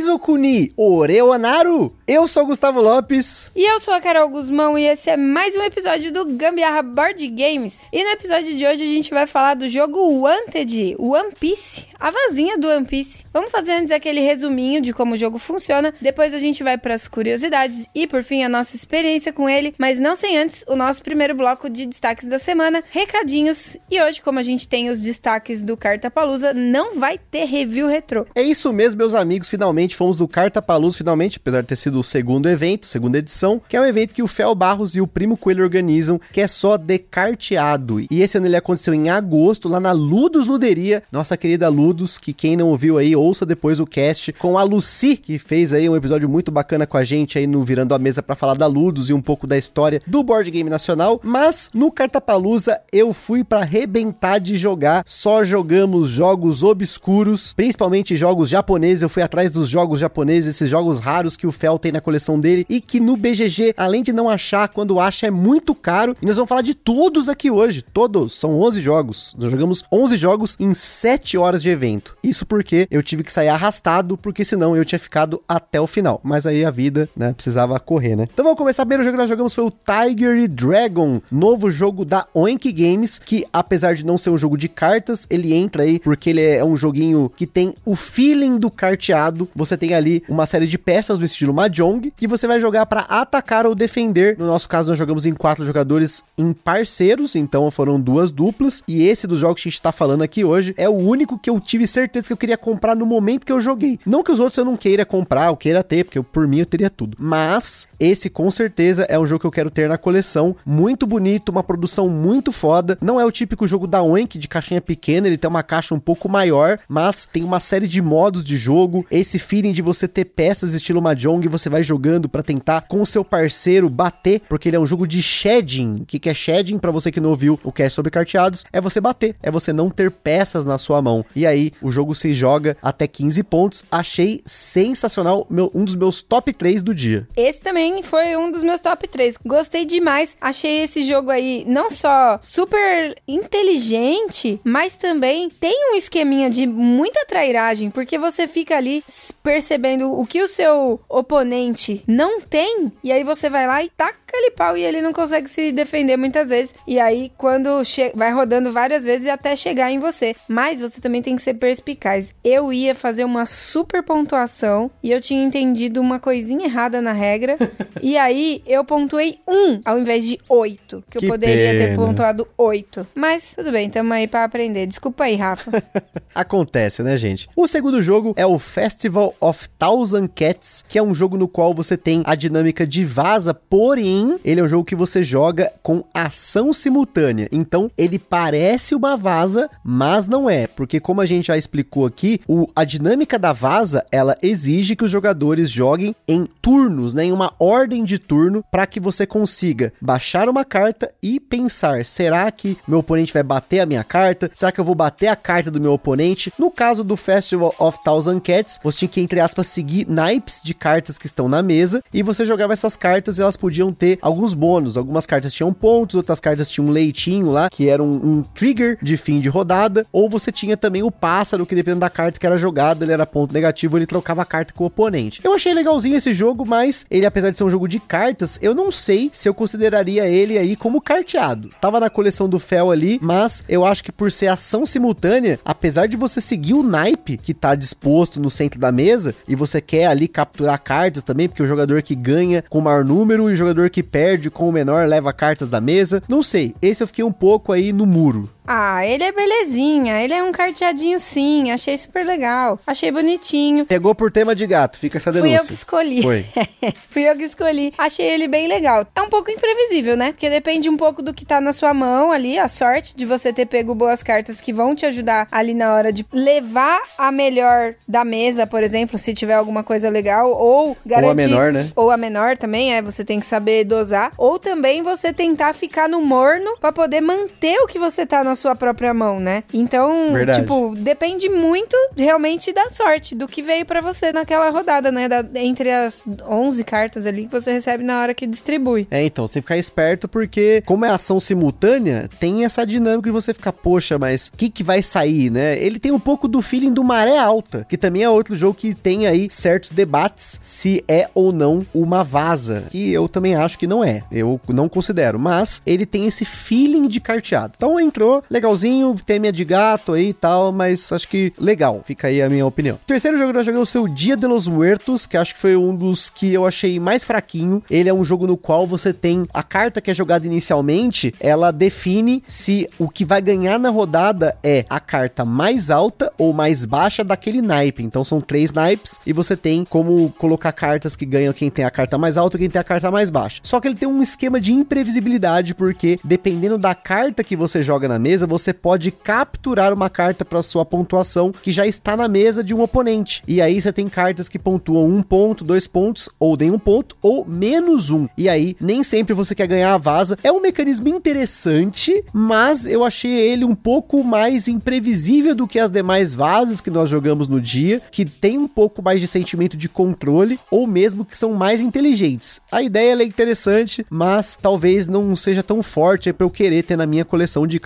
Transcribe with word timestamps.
Kaizokuni 0.00 0.72
Oreonaru. 0.78 1.94
Eu 2.06 2.26
sou 2.26 2.44
o 2.44 2.46
Gustavo 2.46 2.80
Lopes. 2.80 3.50
E 3.54 3.62
eu 3.70 3.78
sou 3.78 3.92
a 3.92 4.00
Carol 4.00 4.28
Guzmão 4.30 4.76
e 4.78 4.84
esse 4.84 5.10
é 5.10 5.16
mais 5.16 5.54
um 5.56 5.62
episódio 5.62 6.10
do 6.10 6.24
Gambiarra 6.24 6.82
Board 6.82 7.24
Games. 7.28 7.78
E 7.92 8.02
no 8.02 8.10
episódio 8.10 8.56
de 8.56 8.66
hoje 8.66 8.82
a 8.82 8.86
gente 8.86 9.10
vai 9.10 9.26
falar 9.26 9.54
do 9.54 9.68
jogo 9.68 10.00
Wanted, 10.00 10.96
One 10.98 11.32
Piece, 11.38 11.86
a 12.00 12.10
vazinha 12.10 12.58
do 12.58 12.66
One 12.66 12.86
Piece. 12.86 13.24
Vamos 13.32 13.50
fazer 13.50 13.72
antes 13.72 13.92
aquele 13.92 14.20
resuminho 14.20 14.80
de 14.80 14.92
como 14.92 15.14
o 15.14 15.16
jogo 15.16 15.38
funciona, 15.38 15.94
depois 16.00 16.32
a 16.32 16.38
gente 16.38 16.64
vai 16.64 16.78
para 16.78 16.94
as 16.94 17.06
curiosidades 17.06 17.86
e 17.94 18.06
por 18.06 18.24
fim 18.24 18.42
a 18.42 18.48
nossa 18.48 18.74
experiência 18.74 19.32
com 19.32 19.48
ele, 19.48 19.74
mas 19.78 20.00
não 20.00 20.16
sem 20.16 20.36
antes 20.36 20.64
o 20.66 20.74
nosso 20.74 21.02
primeiro 21.02 21.34
bloco 21.34 21.68
de 21.68 21.86
destaques 21.86 22.26
da 22.26 22.38
semana, 22.38 22.82
recadinhos. 22.90 23.76
E 23.90 24.02
hoje, 24.02 24.20
como 24.20 24.38
a 24.38 24.42
gente 24.42 24.66
tem 24.66 24.88
os 24.88 25.00
destaques 25.00 25.62
do 25.62 25.76
Carta 25.76 26.10
Palusa, 26.10 26.52
não 26.52 26.98
vai 26.98 27.18
ter 27.18 27.44
review 27.44 27.86
retrô. 27.86 28.26
É 28.34 28.42
isso 28.42 28.72
mesmo, 28.72 28.98
meus 28.98 29.14
amigos, 29.14 29.48
finalmente 29.48 29.89
finalmente 29.90 29.96
fomos 29.96 30.16
do 30.16 30.28
Carta 30.28 30.62
Paluz, 30.62 30.96
finalmente, 30.96 31.38
apesar 31.38 31.60
de 31.60 31.66
ter 31.66 31.76
sido 31.76 31.98
o 31.98 32.04
segundo 32.04 32.48
evento, 32.48 32.86
segunda 32.86 33.18
edição, 33.18 33.60
que 33.68 33.76
é 33.76 33.80
um 33.80 33.84
evento 33.84 34.14
que 34.14 34.22
o 34.22 34.28
Fel 34.28 34.54
Barros 34.54 34.94
e 34.94 35.00
o 35.00 35.06
Primo 35.06 35.36
Coelho 35.36 35.64
organizam, 35.64 36.20
que 36.32 36.40
é 36.40 36.46
só 36.46 36.76
de 36.76 36.98
carteado. 36.98 38.00
E 38.10 38.22
esse 38.22 38.38
ano 38.38 38.46
ele 38.46 38.56
aconteceu 38.56 38.94
em 38.94 39.10
agosto, 39.10 39.68
lá 39.68 39.80
na 39.80 39.92
Ludus 39.92 40.46
Luderia, 40.46 41.02
nossa 41.10 41.36
querida 41.36 41.68
Ludus, 41.68 42.18
que 42.18 42.32
quem 42.32 42.56
não 42.56 42.68
ouviu 42.68 42.98
aí, 42.98 43.14
ouça 43.16 43.44
depois 43.44 43.80
o 43.80 43.86
cast 43.86 44.32
com 44.34 44.56
a 44.56 44.62
Lucy, 44.62 45.16
que 45.16 45.38
fez 45.38 45.72
aí 45.72 45.88
um 45.88 45.96
episódio 45.96 46.28
muito 46.28 46.50
bacana 46.50 46.86
com 46.86 46.96
a 46.96 47.04
gente 47.04 47.38
aí 47.38 47.46
no 47.46 47.64
Virando 47.64 47.94
a 47.94 47.98
Mesa 47.98 48.22
para 48.22 48.34
falar 48.34 48.54
da 48.54 48.66
Ludus 48.66 49.08
e 49.08 49.12
um 49.12 49.20
pouco 49.20 49.46
da 49.46 49.58
história 49.58 50.00
do 50.06 50.22
board 50.22 50.50
game 50.50 50.70
nacional. 50.70 51.20
Mas 51.22 51.70
no 51.74 51.90
Cartapalusa 51.90 52.80
eu 52.92 53.12
fui 53.12 53.42
para 53.42 53.60
arrebentar 53.60 54.38
de 54.38 54.56
jogar, 54.56 55.02
só 55.06 55.44
jogamos 55.44 56.08
jogos 56.08 56.62
obscuros, 56.62 57.52
principalmente 57.54 58.16
jogos 58.16 58.48
japoneses. 58.48 59.02
Eu 59.02 59.08
fui 59.08 59.22
atrás 59.22 59.50
dos 59.50 59.68
jogos 59.68 59.79
japoneses, 59.96 60.54
esses 60.54 60.68
jogos 60.68 61.00
raros 61.00 61.36
que 61.36 61.46
o 61.46 61.52
Fel 61.52 61.78
tem 61.78 61.92
na 61.92 62.00
coleção 62.00 62.38
dele 62.38 62.66
e 62.68 62.80
que 62.80 63.00
no 63.00 63.16
BGG, 63.16 63.74
além 63.76 64.02
de 64.02 64.12
não 64.12 64.28
achar, 64.28 64.68
quando 64.68 65.00
acha 65.00 65.26
é 65.26 65.30
muito 65.30 65.74
caro. 65.74 66.16
E 66.20 66.26
nós 66.26 66.36
vamos 66.36 66.48
falar 66.48 66.62
de 66.62 66.74
todos 66.74 67.28
aqui 67.28 67.50
hoje, 67.50 67.82
todos, 67.82 68.34
são 68.34 68.60
11 68.60 68.80
jogos. 68.80 69.36
Nós 69.38 69.50
jogamos 69.50 69.84
11 69.92 70.16
jogos 70.16 70.56
em 70.58 70.74
7 70.74 71.38
horas 71.38 71.62
de 71.62 71.70
evento. 71.70 72.16
Isso 72.22 72.46
porque 72.46 72.86
eu 72.90 73.02
tive 73.02 73.22
que 73.24 73.32
sair 73.32 73.48
arrastado, 73.48 74.16
porque 74.16 74.44
senão 74.44 74.76
eu 74.76 74.84
tinha 74.84 74.98
ficado 74.98 75.42
até 75.48 75.80
o 75.80 75.86
final. 75.86 76.20
Mas 76.22 76.46
aí 76.46 76.64
a 76.64 76.70
vida, 76.70 77.08
né, 77.16 77.32
precisava 77.32 77.78
correr, 77.78 78.16
né? 78.16 78.28
Então 78.32 78.44
vamos 78.44 78.58
começar. 78.58 78.82
O 78.82 78.86
primeiro 78.86 79.04
jogo 79.04 79.16
que 79.16 79.22
nós 79.22 79.28
jogamos 79.28 79.54
foi 79.54 79.64
o 79.64 79.70
Tiger 79.70 80.48
Dragon, 80.48 81.20
novo 81.30 81.70
jogo 81.70 82.04
da 82.04 82.26
Oink 82.34 82.72
Games, 82.72 83.18
que 83.18 83.44
apesar 83.52 83.94
de 83.94 84.04
não 84.04 84.18
ser 84.18 84.30
um 84.30 84.38
jogo 84.38 84.56
de 84.56 84.68
cartas, 84.68 85.26
ele 85.30 85.54
entra 85.54 85.82
aí 85.82 85.98
porque 85.98 86.30
ele 86.30 86.42
é 86.42 86.64
um 86.64 86.76
joguinho 86.76 87.30
que 87.36 87.46
tem 87.46 87.74
o 87.84 87.94
feeling 87.94 88.58
do 88.58 88.70
carteado 88.70 89.48
você 89.54 89.69
tem 89.76 89.94
ali 89.94 90.22
uma 90.28 90.46
série 90.46 90.66
de 90.66 90.78
peças 90.78 91.18
do 91.18 91.24
estilo 91.24 91.54
Mahjong 91.54 92.12
que 92.16 92.26
você 92.26 92.46
vai 92.46 92.60
jogar 92.60 92.86
para 92.86 93.02
atacar 93.02 93.66
ou 93.66 93.74
defender. 93.74 94.36
No 94.38 94.46
nosso 94.46 94.68
caso, 94.68 94.90
nós 94.90 94.98
jogamos 94.98 95.26
em 95.26 95.34
quatro 95.34 95.64
jogadores 95.64 96.22
em 96.36 96.52
parceiros, 96.52 97.34
então 97.34 97.70
foram 97.70 98.00
duas 98.00 98.30
duplas. 98.30 98.82
E 98.86 99.02
esse 99.02 99.26
dos 99.26 99.40
jogos 99.40 99.62
que 99.62 99.68
a 99.68 99.70
gente 99.70 99.82
tá 99.82 99.92
falando 99.92 100.22
aqui 100.22 100.44
hoje 100.44 100.74
é 100.76 100.88
o 100.88 100.94
único 100.94 101.38
que 101.38 101.50
eu 101.50 101.58
tive 101.60 101.86
certeza 101.86 102.26
que 102.26 102.32
eu 102.32 102.36
queria 102.36 102.56
comprar 102.56 102.94
no 102.94 103.06
momento 103.06 103.46
que 103.46 103.52
eu 103.52 103.60
joguei. 103.60 103.98
Não 104.06 104.22
que 104.22 104.32
os 104.32 104.40
outros 104.40 104.58
eu 104.58 104.64
não 104.64 104.76
queira 104.76 105.04
comprar, 105.04 105.50
ou 105.50 105.56
queira 105.56 105.82
ter, 105.82 106.04
porque 106.04 106.18
eu, 106.18 106.24
por 106.24 106.46
mim 106.46 106.58
eu 106.60 106.66
teria 106.66 106.90
tudo. 106.90 107.16
Mas 107.18 107.88
esse 107.98 108.30
com 108.30 108.50
certeza 108.50 109.04
é 109.08 109.18
um 109.18 109.26
jogo 109.26 109.40
que 109.40 109.46
eu 109.46 109.50
quero 109.50 109.70
ter 109.70 109.88
na 109.88 109.98
coleção. 109.98 110.56
Muito 110.64 111.06
bonito, 111.06 111.50
uma 111.50 111.62
produção 111.62 112.08
muito 112.08 112.52
foda. 112.52 112.98
Não 113.00 113.20
é 113.20 113.24
o 113.24 113.30
típico 113.30 113.66
jogo 113.66 113.86
da 113.86 114.02
Oink 114.02 114.38
de 114.38 114.48
caixinha 114.48 114.80
pequena, 114.80 115.26
ele 115.26 115.38
tem 115.38 115.48
uma 115.48 115.62
caixa 115.62 115.94
um 115.94 116.00
pouco 116.00 116.28
maior, 116.28 116.78
mas 116.88 117.28
tem 117.30 117.44
uma 117.44 117.60
série 117.60 117.86
de 117.86 118.00
modos 118.00 118.42
de 118.42 118.56
jogo. 118.56 119.06
Esse 119.10 119.38
feeling 119.60 119.72
de 119.72 119.82
você 119.82 120.08
ter 120.08 120.24
peças 120.24 120.72
estilo 120.72 121.02
Mahjong 121.02 121.44
e 121.44 121.48
você 121.48 121.68
vai 121.68 121.82
jogando 121.82 122.30
para 122.30 122.42
tentar 122.42 122.86
com 122.88 123.02
o 123.02 123.06
seu 123.06 123.22
parceiro 123.22 123.90
bater, 123.90 124.40
porque 124.48 124.70
ele 124.70 124.76
é 124.76 124.80
um 124.80 124.86
jogo 124.86 125.06
de 125.06 125.22
shedding. 125.22 125.96
O 126.00 126.06
que, 126.06 126.18
que 126.18 126.30
é 126.30 126.34
shedding? 126.34 126.78
Para 126.78 126.90
você 126.90 127.12
que 127.12 127.20
não 127.20 127.28
ouviu 127.28 127.60
o 127.62 127.72
é 127.80 127.88
sobre 127.88 128.10
carteados, 128.10 128.64
é 128.72 128.80
você 128.80 129.00
bater, 129.00 129.34
é 129.42 129.50
você 129.50 129.72
não 129.72 129.88
ter 129.88 130.10
peças 130.10 130.66
na 130.66 130.76
sua 130.76 131.00
mão. 131.00 131.24
E 131.34 131.46
aí 131.46 131.72
o 131.80 131.90
jogo 131.90 132.14
se 132.14 132.34
joga 132.34 132.76
até 132.82 133.06
15 133.06 133.42
pontos. 133.42 133.84
Achei 133.90 134.42
sensacional, 134.44 135.46
meu, 135.48 135.70
um 135.74 135.84
dos 135.84 135.96
meus 135.96 136.20
top 136.20 136.52
3 136.52 136.82
do 136.82 136.94
dia. 136.94 137.26
Esse 137.36 137.60
também 137.62 138.02
foi 138.02 138.36
um 138.36 138.50
dos 138.50 138.62
meus 138.62 138.80
top 138.80 139.08
3. 139.08 139.36
Gostei 139.44 139.84
demais. 139.84 140.36
Achei 140.40 140.82
esse 140.82 141.04
jogo 141.04 141.30
aí 141.30 141.64
não 141.66 141.90
só 141.90 142.38
super 142.42 143.16
inteligente, 143.26 144.60
mas 144.62 144.96
também 144.96 145.48
tem 145.48 145.92
um 145.92 145.96
esqueminha 145.96 146.50
de 146.50 146.66
muita 146.66 147.24
trairagem, 147.26 147.90
porque 147.90 148.18
você 148.18 148.46
fica 148.46 148.76
ali 148.76 149.02
percebendo 149.50 150.12
o 150.12 150.24
que 150.24 150.40
o 150.40 150.46
seu 150.46 151.00
oponente 151.08 152.04
não 152.06 152.40
tem, 152.40 152.92
e 153.02 153.10
aí 153.10 153.24
você 153.24 153.50
vai 153.50 153.66
lá 153.66 153.82
e 153.82 153.88
taca 153.88 154.20
ali 154.32 154.50
pau 154.52 154.76
e 154.76 154.84
ele 154.84 155.02
não 155.02 155.12
consegue 155.12 155.48
se 155.48 155.72
defender 155.72 156.16
muitas 156.16 156.50
vezes. 156.50 156.74
E 156.86 157.00
aí, 157.00 157.32
quando 157.36 157.82
vai 158.14 158.30
rodando 158.32 158.72
várias 158.72 159.04
vezes 159.04 159.26
até 159.26 159.56
chegar 159.56 159.90
em 159.90 159.98
você. 159.98 160.34
Mas 160.48 160.80
você 160.80 161.00
também 161.00 161.22
tem 161.22 161.36
que 161.36 161.42
ser 161.42 161.54
perspicaz. 161.54 162.34
Eu 162.44 162.72
ia 162.72 162.94
fazer 162.94 163.24
uma 163.24 163.46
super 163.46 164.02
pontuação 164.02 164.90
e 165.02 165.10
eu 165.10 165.20
tinha 165.20 165.44
entendido 165.44 166.00
uma 166.00 166.18
coisinha 166.18 166.66
errada 166.66 167.00
na 167.02 167.12
regra. 167.12 167.56
e 168.00 168.16
aí 168.16 168.62
eu 168.66 168.84
pontuei 168.84 169.38
um 169.48 169.80
ao 169.84 169.98
invés 169.98 170.24
de 170.24 170.38
oito. 170.48 171.02
Que, 171.10 171.18
que 171.18 171.24
eu 171.24 171.30
poderia 171.30 171.72
pena. 171.72 171.88
ter 171.88 171.96
pontuado 171.96 172.46
oito. 172.56 173.06
Mas 173.14 173.52
tudo 173.54 173.72
bem, 173.72 173.90
tamo 173.90 174.12
aí 174.12 174.28
pra 174.28 174.44
aprender. 174.44 174.86
Desculpa 174.86 175.24
aí, 175.24 175.34
Rafa. 175.34 175.70
Acontece, 176.34 177.02
né, 177.02 177.16
gente? 177.16 177.48
O 177.56 177.66
segundo 177.66 178.00
jogo 178.00 178.32
é 178.36 178.46
o 178.46 178.58
Festival 178.58 179.34
of 179.40 179.68
Thousand 179.78 180.28
Cats, 180.28 180.84
que 180.88 180.98
é 180.98 181.02
um 181.02 181.14
jogo 181.14 181.36
no 181.36 181.48
qual 181.48 181.74
você 181.74 181.96
tem 181.96 182.22
a 182.24 182.34
dinâmica 182.34 182.86
de 182.86 183.04
vaza, 183.04 183.54
porém, 183.54 184.38
ele 184.44 184.60
é 184.60 184.64
um 184.64 184.68
jogo 184.68 184.84
que 184.84 184.94
você 184.94 185.22
joga 185.22 185.72
com 185.82 186.04
ação 186.12 186.72
simultânea. 186.72 187.48
Então, 187.50 187.90
ele 187.96 188.18
parece 188.18 188.94
uma 188.94 189.16
vaza, 189.16 189.68
mas 189.84 190.28
não 190.28 190.48
é, 190.48 190.66
porque 190.66 191.00
como 191.00 191.20
a 191.20 191.26
gente 191.26 191.46
já 191.46 191.56
explicou 191.56 192.06
aqui, 192.06 192.40
o, 192.46 192.68
a 192.74 192.84
dinâmica 192.84 193.38
da 193.38 193.52
vaza, 193.52 194.04
ela 194.10 194.36
exige 194.42 194.96
que 194.96 195.04
os 195.04 195.10
jogadores 195.10 195.70
joguem 195.70 196.14
em 196.26 196.44
turnos, 196.60 197.14
né, 197.14 197.24
em 197.24 197.32
uma 197.32 197.52
ordem 197.58 198.04
de 198.04 198.18
turno, 198.18 198.64
para 198.70 198.86
que 198.86 199.00
você 199.00 199.26
consiga 199.26 199.92
baixar 200.00 200.48
uma 200.48 200.64
carta 200.64 201.10
e 201.22 201.40
pensar, 201.40 202.04
será 202.04 202.50
que 202.50 202.76
meu 202.86 202.98
oponente 202.98 203.32
vai 203.32 203.42
bater 203.42 203.80
a 203.80 203.86
minha 203.86 204.04
carta? 204.04 204.50
Será 204.54 204.70
que 204.72 204.80
eu 204.80 204.84
vou 204.84 204.94
bater 204.94 205.28
a 205.28 205.36
carta 205.36 205.70
do 205.70 205.80
meu 205.80 205.92
oponente? 205.92 206.52
No 206.58 206.70
caso 206.70 207.02
do 207.02 207.16
Festival 207.16 207.74
of 207.78 207.98
Thousand 208.04 208.40
Cats, 208.40 208.78
você 208.82 208.98
tinha 208.98 209.08
que, 209.08 209.20
entre 209.30 209.38
aspas, 209.38 209.68
seguir 209.68 210.08
naipes 210.08 210.60
de 210.60 210.74
cartas 210.74 211.16
que 211.16 211.26
estão 211.26 211.48
na 211.48 211.62
mesa 211.62 212.02
e 212.12 212.20
você 212.20 212.44
jogava 212.44 212.72
essas 212.72 212.96
cartas 212.96 213.38
e 213.38 213.42
elas 213.42 213.56
podiam 213.56 213.92
ter 213.92 214.18
alguns 214.20 214.54
bônus. 214.54 214.96
Algumas 214.96 215.24
cartas 215.24 215.54
tinham 215.54 215.72
pontos, 215.72 216.16
outras 216.16 216.40
cartas 216.40 216.68
tinham 216.68 216.88
um 216.88 216.90
leitinho 216.90 217.48
lá, 217.48 217.70
que 217.70 217.88
era 217.88 218.02
um, 218.02 218.38
um 218.38 218.42
trigger 218.42 218.98
de 219.00 219.16
fim 219.16 219.38
de 219.38 219.48
rodada, 219.48 220.04
ou 220.10 220.28
você 220.28 220.50
tinha 220.50 220.76
também 220.76 221.04
o 221.04 221.12
pássaro, 221.12 221.64
que 221.64 221.76
dependendo 221.76 222.00
da 222.00 222.10
carta 222.10 222.40
que 222.40 222.44
era 222.46 222.56
jogada, 222.56 223.04
ele 223.04 223.12
era 223.12 223.24
ponto 223.24 223.54
negativo, 223.54 223.96
ele 223.96 224.04
trocava 224.04 224.42
a 224.42 224.44
carta 224.44 224.74
com 224.74 224.82
o 224.82 224.88
oponente. 224.88 225.40
Eu 225.44 225.54
achei 225.54 225.72
legalzinho 225.72 226.16
esse 226.16 226.32
jogo, 226.32 226.66
mas 226.66 227.06
ele, 227.08 227.24
apesar 227.24 227.50
de 227.50 227.58
ser 227.58 227.62
um 227.62 227.70
jogo 227.70 227.86
de 227.86 228.00
cartas, 228.00 228.58
eu 228.60 228.74
não 228.74 228.90
sei 228.90 229.30
se 229.32 229.48
eu 229.48 229.54
consideraria 229.54 230.26
ele 230.26 230.58
aí 230.58 230.74
como 230.74 231.00
carteado. 231.00 231.70
Tava 231.80 232.00
na 232.00 232.10
coleção 232.10 232.48
do 232.48 232.58
Fel 232.58 232.90
ali, 232.90 233.20
mas 233.22 233.62
eu 233.68 233.84
acho 233.84 234.02
que 234.02 234.10
por 234.10 234.32
ser 234.32 234.48
ação 234.48 234.84
simultânea, 234.84 235.60
apesar 235.64 236.08
de 236.08 236.16
você 236.16 236.40
seguir 236.40 236.74
o 236.74 236.82
naipe 236.82 237.36
que 237.36 237.54
tá 237.54 237.76
disposto 237.76 238.40
no 238.40 238.50
centro 238.50 238.80
da 238.80 238.90
mesa, 238.90 239.19
e 239.46 239.54
você 239.54 239.80
quer 239.80 240.06
ali 240.06 240.28
capturar 240.28 240.80
cartas 240.80 241.22
também, 241.22 241.48
porque 241.48 241.62
o 241.62 241.66
jogador 241.66 242.02
que 242.02 242.14
ganha 242.14 242.64
com 242.68 242.78
o 242.78 242.82
maior 242.82 243.04
número 243.04 243.48
e 243.48 243.52
o 243.52 243.56
jogador 243.56 243.90
que 243.90 244.02
perde 244.02 244.50
com 244.50 244.68
o 244.68 244.72
menor 244.72 245.06
leva 245.06 245.32
cartas 245.32 245.68
da 245.68 245.80
mesa. 245.80 246.22
Não 246.28 246.42
sei, 246.42 246.74
esse 246.80 247.02
eu 247.02 247.06
fiquei 247.06 247.24
um 247.24 247.32
pouco 247.32 247.72
aí 247.72 247.92
no 247.92 248.06
muro. 248.06 248.48
Ah, 248.72 249.04
ele 249.04 249.24
é 249.24 249.32
belezinha. 249.32 250.22
Ele 250.22 250.32
é 250.32 250.40
um 250.44 250.52
carteadinho 250.52 251.18
sim. 251.18 251.72
Achei 251.72 251.98
super 251.98 252.24
legal. 252.24 252.78
Achei 252.86 253.10
bonitinho. 253.10 253.84
Pegou 253.84 254.14
por 254.14 254.30
tema 254.30 254.54
de 254.54 254.64
gato. 254.64 254.96
Fica 254.96 255.18
essa 255.18 255.32
denúncia. 255.32 255.58
Fui 255.58 255.64
eu 255.64 255.66
que 255.66 255.74
escolhi. 255.74 256.22
Foi. 256.22 256.46
Fui 257.10 257.28
eu 257.28 257.36
que 257.36 257.42
escolhi. 257.42 257.92
Achei 257.98 258.24
ele 258.24 258.46
bem 258.46 258.68
legal. 258.68 259.04
É 259.16 259.22
um 259.22 259.28
pouco 259.28 259.50
imprevisível, 259.50 260.16
né? 260.16 260.30
Porque 260.30 260.48
depende 260.48 260.88
um 260.88 260.96
pouco 260.96 261.20
do 261.20 261.34
que 261.34 261.44
tá 261.44 261.60
na 261.60 261.72
sua 261.72 261.92
mão 261.92 262.30
ali. 262.30 262.60
A 262.60 262.68
sorte 262.68 263.16
de 263.16 263.26
você 263.26 263.52
ter 263.52 263.66
pego 263.66 263.92
boas 263.92 264.22
cartas 264.22 264.60
que 264.60 264.72
vão 264.72 264.94
te 264.94 265.04
ajudar 265.04 265.48
ali 265.50 265.74
na 265.74 265.92
hora 265.92 266.12
de 266.12 266.24
levar 266.32 267.00
a 267.18 267.32
melhor 267.32 267.96
da 268.06 268.24
mesa, 268.24 268.68
por 268.68 268.84
exemplo, 268.84 269.18
se 269.18 269.34
tiver 269.34 269.54
alguma 269.54 269.82
coisa 269.82 270.08
legal. 270.08 270.48
Ou 270.48 270.96
garantir. 271.04 271.26
Ou 271.26 271.32
a 271.32 271.34
menor, 271.34 271.72
né? 271.72 271.90
Ou 271.96 272.10
a 272.12 272.16
menor 272.16 272.56
também, 272.56 272.94
é. 272.94 273.02
Você 273.02 273.24
tem 273.24 273.40
que 273.40 273.46
saber 273.46 273.82
dosar. 273.82 274.30
Ou 274.38 274.60
também 274.60 275.02
você 275.02 275.32
tentar 275.32 275.74
ficar 275.74 276.08
no 276.08 276.22
morno 276.22 276.76
para 276.80 276.92
poder 276.92 277.20
manter 277.20 277.76
o 277.80 277.88
que 277.88 277.98
você 277.98 278.24
tá 278.24 278.44
na 278.44 278.54
sua 278.60 278.74
própria 278.74 279.12
mão, 279.14 279.40
né? 279.40 279.64
Então, 279.72 280.32
Verdade. 280.32 280.60
tipo, 280.60 280.94
depende 280.96 281.48
muito 281.48 281.96
realmente 282.16 282.72
da 282.72 282.88
sorte, 282.88 283.34
do 283.34 283.48
que 283.48 283.62
veio 283.62 283.84
pra 283.86 284.00
você 284.00 284.32
naquela 284.32 284.70
rodada, 284.70 285.10
né? 285.10 285.28
Da- 285.28 285.44
entre 285.54 285.90
as 285.90 286.24
11 286.48 286.84
cartas 286.84 287.26
ali 287.26 287.46
que 287.46 287.52
você 287.52 287.72
recebe 287.72 288.04
na 288.04 288.20
hora 288.20 288.34
que 288.34 288.46
distribui. 288.46 289.06
É, 289.10 289.24
então, 289.24 289.46
você 289.46 289.60
ficar 289.60 289.76
esperto 289.76 290.28
porque, 290.28 290.82
como 290.86 291.04
é 291.04 291.10
ação 291.10 291.40
simultânea, 291.40 292.28
tem 292.38 292.64
essa 292.64 292.84
dinâmica 292.86 293.28
de 293.28 293.32
você 293.32 293.52
ficar, 293.54 293.72
poxa, 293.72 294.18
mas 294.18 294.48
o 294.48 294.56
que, 294.56 294.68
que 294.68 294.82
vai 294.82 295.02
sair, 295.02 295.50
né? 295.50 295.78
Ele 295.78 295.98
tem 295.98 296.12
um 296.12 296.20
pouco 296.20 296.46
do 296.48 296.60
feeling 296.62 296.92
do 296.92 297.04
Maré 297.04 297.38
Alta, 297.38 297.86
que 297.88 297.96
também 297.96 298.22
é 298.22 298.28
outro 298.30 298.54
jogo 298.56 298.74
que 298.74 298.94
tem 298.94 299.26
aí 299.26 299.48
certos 299.50 299.90
debates 299.92 300.60
se 300.62 301.04
é 301.08 301.28
ou 301.34 301.52
não 301.52 301.86
uma 301.94 302.22
vaza, 302.24 302.84
que 302.90 303.12
eu 303.12 303.28
também 303.28 303.54
acho 303.54 303.78
que 303.78 303.86
não 303.86 304.02
é, 304.04 304.22
eu 304.30 304.60
não 304.68 304.88
considero, 304.88 305.38
mas 305.38 305.80
ele 305.86 306.04
tem 306.06 306.26
esse 306.26 306.44
feeling 306.44 307.08
de 307.08 307.20
carteado. 307.20 307.72
Então 307.76 307.98
entrou, 308.00 308.39
legalzinho, 308.50 309.14
tema 309.24 309.50
de 309.50 309.64
gato 309.64 310.12
aí 310.12 310.28
e 310.28 310.32
tal, 310.32 310.72
mas 310.72 311.10
acho 311.12 311.28
que 311.28 311.52
legal, 311.58 312.02
fica 312.04 312.28
aí 312.28 312.42
a 312.42 312.48
minha 312.48 312.66
opinião. 312.66 312.98
Terceiro 313.06 313.36
jogo 313.36 313.50
que 313.50 313.56
nós 313.56 313.66
jogamos 313.66 313.90
foi 313.90 314.00
o 314.00 314.08
Dia 314.08 314.36
de 314.36 314.46
los 314.46 314.66
Muertos, 314.66 315.26
que 315.26 315.36
acho 315.36 315.54
que 315.54 315.60
foi 315.60 315.76
um 315.76 315.96
dos 315.96 316.28
que 316.28 316.52
eu 316.52 316.66
achei 316.66 316.98
mais 317.00 317.24
fraquinho. 317.24 317.82
Ele 317.90 318.08
é 318.08 318.14
um 318.14 318.24
jogo 318.24 318.46
no 318.46 318.56
qual 318.56 318.86
você 318.86 319.12
tem 319.12 319.46
a 319.52 319.62
carta 319.62 320.00
que 320.00 320.10
é 320.10 320.14
jogada 320.14 320.46
inicialmente, 320.46 321.34
ela 321.40 321.70
define 321.70 322.42
se 322.46 322.88
o 322.98 323.08
que 323.08 323.24
vai 323.24 323.40
ganhar 323.40 323.78
na 323.78 323.90
rodada 323.90 324.56
é 324.62 324.84
a 324.88 325.00
carta 325.00 325.44
mais 325.44 325.90
alta 325.90 326.32
ou 326.38 326.52
mais 326.52 326.84
baixa 326.84 327.24
daquele 327.24 327.62
naipe. 327.62 328.02
Então 328.02 328.24
são 328.24 328.40
três 328.40 328.72
naipes 328.72 329.20
e 329.26 329.32
você 329.32 329.56
tem 329.56 329.84
como 329.84 330.30
colocar 330.38 330.72
cartas 330.72 331.16
que 331.16 331.26
ganham 331.26 331.52
quem 331.52 331.70
tem 331.70 331.84
a 331.84 331.90
carta 331.90 332.18
mais 332.18 332.36
alta 332.36 332.56
e 332.56 332.60
quem 332.60 332.70
tem 332.70 332.80
a 332.80 332.84
carta 332.84 333.10
mais 333.10 333.30
baixa. 333.30 333.60
Só 333.62 333.80
que 333.80 333.88
ele 333.88 333.94
tem 333.94 334.08
um 334.08 334.22
esquema 334.22 334.60
de 334.60 334.72
imprevisibilidade 334.72 335.74
porque 335.74 336.18
dependendo 336.24 336.78
da 336.78 336.94
carta 336.94 337.44
que 337.44 337.56
você 337.56 337.82
joga 337.82 338.08
na 338.08 338.18
mesa, 338.18 338.29
você 338.38 338.72
pode 338.72 339.10
capturar 339.10 339.92
uma 339.92 340.08
carta 340.08 340.44
para 340.44 340.62
sua 340.62 340.84
pontuação 340.84 341.52
que 341.52 341.72
já 341.72 341.86
está 341.86 342.16
na 342.16 342.28
mesa 342.28 342.62
de 342.62 342.74
um 342.74 342.80
oponente. 342.82 343.42
E 343.46 343.60
aí 343.60 343.80
você 343.80 343.92
tem 343.92 344.08
cartas 344.08 344.48
que 344.48 344.58
pontuam 344.58 345.06
um 345.08 345.22
ponto, 345.22 345.64
dois 345.64 345.86
pontos, 345.86 346.28
ou 346.38 346.56
nem 346.56 346.70
um 346.70 346.78
ponto, 346.78 347.16
ou 347.20 347.44
menos 347.44 348.10
um. 348.10 348.28
E 348.36 348.48
aí 348.48 348.76
nem 348.80 349.02
sempre 349.02 349.34
você 349.34 349.54
quer 349.54 349.66
ganhar 349.66 349.94
a 349.94 349.98
vaza. 349.98 350.38
É 350.42 350.52
um 350.52 350.60
mecanismo 350.60 351.08
interessante, 351.08 352.24
mas 352.32 352.86
eu 352.86 353.04
achei 353.04 353.32
ele 353.32 353.64
um 353.64 353.74
pouco 353.74 354.22
mais 354.22 354.68
imprevisível 354.68 355.54
do 355.54 355.66
que 355.66 355.78
as 355.78 355.90
demais 355.90 356.34
vazas 356.34 356.80
que 356.80 356.90
nós 356.90 357.08
jogamos 357.10 357.48
no 357.48 357.60
dia, 357.60 358.00
que 358.10 358.24
tem 358.24 358.58
um 358.58 358.68
pouco 358.68 359.02
mais 359.02 359.20
de 359.20 359.26
sentimento 359.26 359.76
de 359.76 359.88
controle, 359.88 360.58
ou 360.70 360.86
mesmo 360.86 361.24
que 361.24 361.36
são 361.36 361.52
mais 361.54 361.80
inteligentes. 361.80 362.60
A 362.70 362.82
ideia 362.82 363.14
é 363.20 363.24
interessante, 363.24 364.06
mas 364.08 364.56
talvez 364.60 365.08
não 365.08 365.34
seja 365.36 365.62
tão 365.62 365.82
forte 365.82 366.32
para 366.32 366.44
eu 366.44 366.50
querer 366.50 366.82
ter 366.82 366.96
na 366.96 367.06
minha 367.06 367.24
coleção 367.24 367.66
de 367.66 367.78